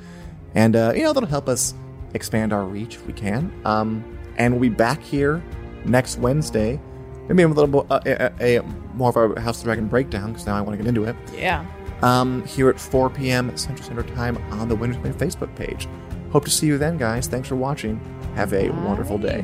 And, 0.56 0.76
uh, 0.76 0.93
you 0.95 1.04
know, 1.04 1.14
that'll 1.14 1.30
help 1.30 1.48
us 1.48 1.74
expand 2.14 2.53
our 2.53 2.64
reach 2.66 2.95
if 2.95 3.05
we 3.08 3.14
can. 3.14 3.51
Um, 3.66 4.03
and 4.38 4.53
we'll 4.53 4.70
be 4.70 4.76
back 4.76 5.01
here 5.01 5.43
next 5.86 6.18
Wednesday. 6.18 6.80
Maybe 7.28 7.43
a 7.43 7.47
little 7.47 7.84
bit, 7.84 7.91
uh, 7.91 7.99
a, 8.39 8.55
a, 8.55 8.60
a 8.60 8.64
more 8.95 9.10
of 9.10 9.38
a 9.38 9.41
House 9.41 9.58
of 9.58 9.64
the 9.64 9.68
Dragon 9.68 9.88
breakdown, 9.88 10.32
because 10.32 10.45
now 10.45 10.55
I 10.55 10.62
want 10.62 10.78
to 10.78 10.84
get 10.84 10.88
into 10.88 11.03
it. 11.05 11.16
Yeah. 11.36 11.66
um, 12.03 12.45
here 12.45 12.70
at 12.70 12.80
4 12.80 13.10
p.m. 13.10 13.55
Central 13.58 13.84
Standard 13.84 14.08
Time 14.16 14.38
on 14.53 14.70
the 14.70 14.76
Winner's 14.76 14.97
Plan 14.97 15.14
Facebook 15.14 15.53
page. 15.55 15.88
Hope 16.32 16.45
to 16.45 16.51
see 16.51 16.68
you 16.68 16.78
then, 16.78 16.97
guys. 16.97 17.28
Thanks 17.28 17.47
for 17.49 17.55
watching. 17.55 17.99
Have 18.36 18.53
a 18.53 18.70
wonderful 18.70 19.18
day. 19.18 19.43